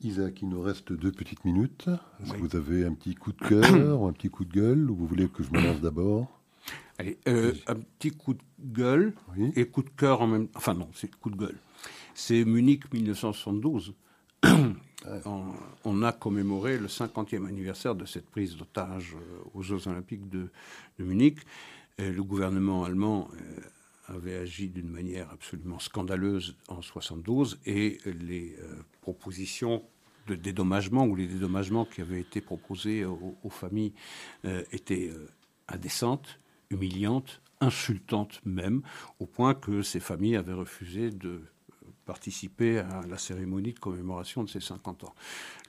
Isaac, 0.00 0.40
il 0.40 0.48
nous 0.48 0.62
reste 0.62 0.92
deux 0.92 1.12
petites 1.12 1.44
minutes. 1.44 1.90
Est-ce 2.22 2.32
que 2.32 2.38
vous 2.38 2.56
avez 2.56 2.86
un 2.86 2.94
petit 2.94 3.14
coup 3.14 3.32
de 3.32 3.46
cœur 3.46 4.00
ou 4.00 4.06
un 4.06 4.12
petit 4.12 4.30
coup 4.30 4.46
de 4.46 4.52
gueule 4.52 4.90
ou 4.90 4.96
vous 4.96 5.06
voulez 5.06 5.28
que 5.28 5.42
je 5.42 5.50
me 5.50 5.60
lance 5.60 5.82
d'abord? 5.82 6.40
Allez, 6.98 7.18
un 7.26 7.74
petit 7.98 8.10
coup 8.10 8.34
de 8.34 8.42
gueule 8.58 9.12
et 9.54 9.66
coup 9.66 9.82
de 9.82 9.90
cœur 9.90 10.22
en 10.22 10.26
même 10.26 10.48
temps. 10.48 10.58
Enfin 10.58 10.74
non, 10.74 10.88
c'est 10.94 11.14
coup 11.16 11.30
de 11.30 11.36
gueule. 11.36 11.58
C'est 12.14 12.44
Munich 12.44 12.92
1972. 12.92 13.94
on, 15.84 16.02
a 16.02 16.12
commémoré 16.12 16.78
le 16.78 16.86
50e 16.86 17.46
anniversaire 17.46 17.94
de 17.94 18.04
cette 18.04 18.28
prise 18.28 18.56
d'otage 18.56 19.14
euh, 19.14 19.38
aux 19.54 19.62
Jeux 19.62 19.88
Olympiques 19.88 20.28
de, 20.28 20.50
Munich. 20.98 21.38
le 21.98 22.22
gouvernement 22.22 22.84
allemand 22.84 23.28
euh, 23.34 24.14
avait 24.14 24.36
agi 24.36 24.68
d'une 24.68 24.90
manière 24.90 25.30
absolument 25.30 25.78
scandaleuse 25.78 26.56
en 26.68 26.82
72 26.82 27.60
et 27.66 27.98
les 28.04 28.56
euh, 28.60 28.82
propositions 29.00 29.82
de 30.26 30.34
dédommagement 30.34 31.06
ou 31.06 31.16
les 31.16 31.26
dédommagements 31.26 31.84
qui 31.84 32.00
avaient 32.00 32.20
été 32.20 32.40
proposés 32.40 33.04
aux, 33.04 33.36
aux 33.42 33.50
familles 33.50 33.92
étaient 34.70 35.10
indécentes, 35.66 36.38
humiliantes, 36.70 37.40
insultantes 37.60 38.40
même, 38.44 38.82
au 39.18 39.26
point 39.26 39.54
que 39.54 39.82
ces 39.82 39.98
familles 39.98 40.36
avaient 40.36 40.52
refusé 40.52 41.10
de 41.10 41.42
participer 42.04 42.78
à 42.78 43.02
la 43.08 43.18
cérémonie 43.18 43.72
de 43.72 43.78
commémoration 43.78 44.44
de 44.44 44.48
ses 44.48 44.60
50 44.60 45.04
ans. 45.04 45.14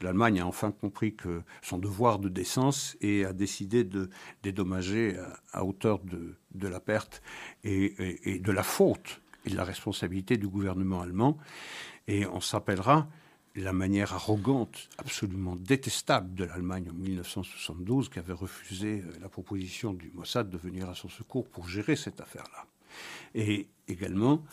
L'Allemagne 0.02 0.42
a 0.42 0.46
enfin 0.46 0.72
compris 0.72 1.16
que 1.16 1.42
son 1.62 1.78
devoir 1.78 2.20
de 2.20 2.30
décence 2.30 2.98
et 3.02 3.26
a 3.26 3.34
décidé 3.34 3.84
de 3.84 4.10
dédommager 4.42 5.18
à, 5.52 5.64
hauteur 5.64 6.00
de, 6.00 6.68
la 6.68 6.80
perte 6.80 7.22
et, 7.64 7.96
et, 8.24 8.40
de 8.40 8.52
la 8.52 8.64
faute 8.64 9.22
et 9.46 9.50
de 9.50 9.56
la 9.56 9.64
responsabilité 9.64 10.38
du 10.38 10.48
gouvernement 10.48 11.02
allemand. 11.02 11.38
Et 12.08 12.26
on 12.26 12.42
s'appellera 12.42 13.08
la 13.56 13.74
manière 13.74 14.14
arrogante, 14.14 14.90
absolument 14.98 15.56
détestable 15.56 16.34
de 16.34 16.44
l'Allemagne 16.44 16.88
en 16.90 16.94
1972, 16.94 18.10
qui 18.10 18.20
avait 18.20 18.34
refusé 18.34 19.02
euh, 19.02 19.12
la 19.22 19.30
proposition 19.30 19.94
du 19.94 20.12
Mossad 20.12 20.50
de 20.50 20.58
venir 20.58 20.90
à 20.90 20.96
son 20.96 21.10
secours 21.10 21.48
pour 21.48 21.68
gérer 21.68 21.96
cette 21.96 22.20
affaire-là. 22.20 22.66
Et 23.36 23.68
également 23.88 24.44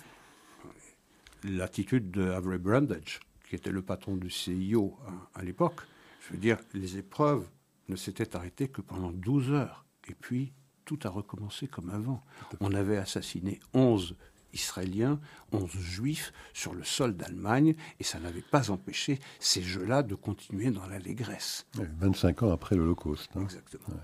l'attitude 1.45 2.11
de 2.11 2.31
Avery 2.31 2.59
Brundage, 2.59 3.21
qui 3.49 3.57
était 3.57 3.71
le 3.71 3.83
patron 3.83 4.17
du 4.17 4.31
CIO 4.31 4.97
à, 5.35 5.43
l'époque. 5.43 5.81
Je 6.27 6.35
veux 6.35 6.41
dire, 6.41 6.59
les 6.75 6.99
épreuves 6.99 7.47
ne 7.89 7.97
s'étaient 7.97 8.37
arrêtées 8.37 8.69
que 8.69 8.81
pendant 8.81 9.11
12 9.11 9.53
heures. 9.53 9.85
Et 10.09 10.15
puis, 10.15 10.53
tout 10.85 10.99
a 11.05 11.09
recommencé 11.09 11.67
comme 11.67 11.91
avant. 11.91 12.23
On 12.61 12.73
avait 12.75 12.97
assassiné 12.97 13.61
11 13.75 14.17
Israéliens, 14.53 15.21
11 15.53 15.71
Juifs 15.71 16.33
sur 16.53 16.75
le 16.75 16.85
sol 16.85 17.17
d'Allemagne, 17.17 17.75
et 17.99 18.05
ça 18.05 18.19
n'avait 18.19 18.43
pas 18.43 18.71
empêché 18.71 19.19
ces 19.39 19.63
jeux-là 19.63 20.03
de 20.03 20.15
continuer 20.15 20.71
dans 20.71 20.87
l'allégresse. 20.87 21.67
25 21.75 22.43
ans 22.43 22.53
après 22.53 22.77
l'Holocauste. 22.77 23.31
Hein. 23.37 23.43
Exactement. 23.43 23.97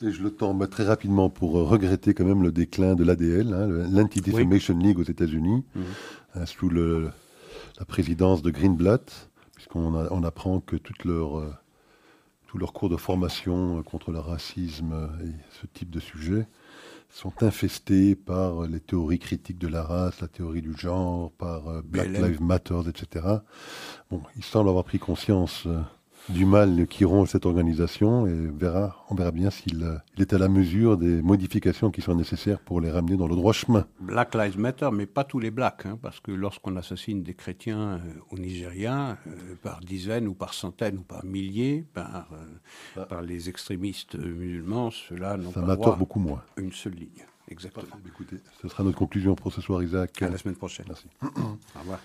Et 0.00 0.12
je 0.12 0.22
le 0.22 0.30
tombe 0.30 0.68
très 0.68 0.84
rapidement 0.84 1.28
pour 1.28 1.52
regretter 1.54 2.14
quand 2.14 2.24
même 2.24 2.42
le 2.42 2.52
déclin 2.52 2.94
de 2.94 3.02
l'ADL, 3.02 3.52
hein, 3.52 3.66
l'Anti-Defamation 3.90 4.78
League 4.78 4.98
aux 4.98 5.04
États-Unis, 5.04 5.64
mhm. 5.74 5.84
Hein, 6.38 6.46
sous 6.46 6.68
le, 6.68 7.10
la 7.78 7.84
présidence 7.84 8.42
de 8.42 8.50
Greenblatt, 8.50 9.30
puisqu'on 9.54 9.94
on 9.94 10.22
apprend 10.22 10.60
que 10.60 10.76
toute 10.76 11.04
leur, 11.04 11.38
euh, 11.38 11.52
tout 12.46 12.58
leur 12.58 12.72
cours 12.72 12.88
de 12.88 12.96
formation 12.96 13.82
contre 13.82 14.10
le 14.10 14.18
racisme 14.18 15.10
et 15.24 15.32
ce 15.60 15.66
type 15.66 15.90
de 15.90 16.00
sujet 16.00 16.46
sont 17.10 17.42
infestés 17.42 18.14
par 18.14 18.62
les 18.62 18.80
théories 18.80 19.18
critiques 19.18 19.58
de 19.58 19.68
la 19.68 19.82
race, 19.82 20.20
la 20.20 20.28
théorie 20.28 20.62
du 20.62 20.76
genre, 20.76 21.32
par 21.32 21.68
euh, 21.68 21.82
Black 21.82 22.08
Lives 22.08 22.42
Matter, 22.42 22.80
etc. 22.88 23.26
Bon, 24.10 24.22
ils 24.36 24.44
semblent 24.44 24.68
avoir 24.68 24.84
pris 24.84 24.98
conscience 24.98 25.64
euh, 25.66 25.80
du 26.28 26.44
mal 26.44 26.86
qui 26.86 27.04
ronge 27.04 27.30
cette 27.30 27.46
organisation 27.46 28.26
et 28.26 28.48
verra, 28.48 29.04
on 29.10 29.14
verra 29.14 29.30
bien 29.30 29.50
s'il 29.50 29.82
euh, 29.82 29.98
est 30.18 30.32
à 30.32 30.38
la 30.38 30.48
mesure 30.48 30.96
des 30.96 31.22
modifications 31.22 31.90
qui 31.90 32.02
sont 32.02 32.14
nécessaires 32.14 32.60
pour 32.60 32.80
les 32.80 32.90
ramener 32.90 33.16
dans 33.16 33.26
le 33.26 33.34
droit 33.34 33.52
chemin. 33.52 33.86
Black 34.00 34.34
Lives 34.34 34.58
Matter, 34.58 34.90
mais 34.92 35.06
pas 35.06 35.24
tous 35.24 35.38
les 35.38 35.50
blacks, 35.50 35.86
hein, 35.86 35.98
parce 36.00 36.20
que 36.20 36.30
lorsqu'on 36.30 36.76
assassine 36.76 37.22
des 37.22 37.34
chrétiens 37.34 37.94
euh, 37.94 37.98
au 38.30 38.38
Nigeria, 38.38 39.18
euh, 39.26 39.54
par 39.62 39.80
dizaines 39.80 40.28
ou 40.28 40.34
par 40.34 40.54
centaines 40.54 40.98
ou 40.98 41.02
par 41.02 41.24
milliers, 41.24 41.84
par, 41.94 42.28
ah. 42.96 43.00
par 43.06 43.22
les 43.22 43.48
extrémistes 43.48 44.16
musulmans, 44.16 44.90
cela 44.90 45.36
n'ont 45.36 45.52
pas 45.52 45.76
droit 45.76 45.96
beaucoup 45.96 46.20
moins. 46.20 46.42
une 46.56 46.72
seule 46.72 46.94
ligne. 46.94 47.24
Exactement. 47.50 47.96
Écoutez, 48.06 48.36
ce 48.60 48.68
sera 48.68 48.84
notre 48.84 48.98
conclusion 48.98 49.34
pour 49.34 49.52
ce 49.52 49.62
soir, 49.62 49.82
Isaac. 49.82 50.20
À 50.22 50.28
la 50.28 50.36
semaine 50.36 50.56
prochaine. 50.56 50.86
Merci. 50.88 51.06
Au 51.22 51.80
revoir. 51.80 51.98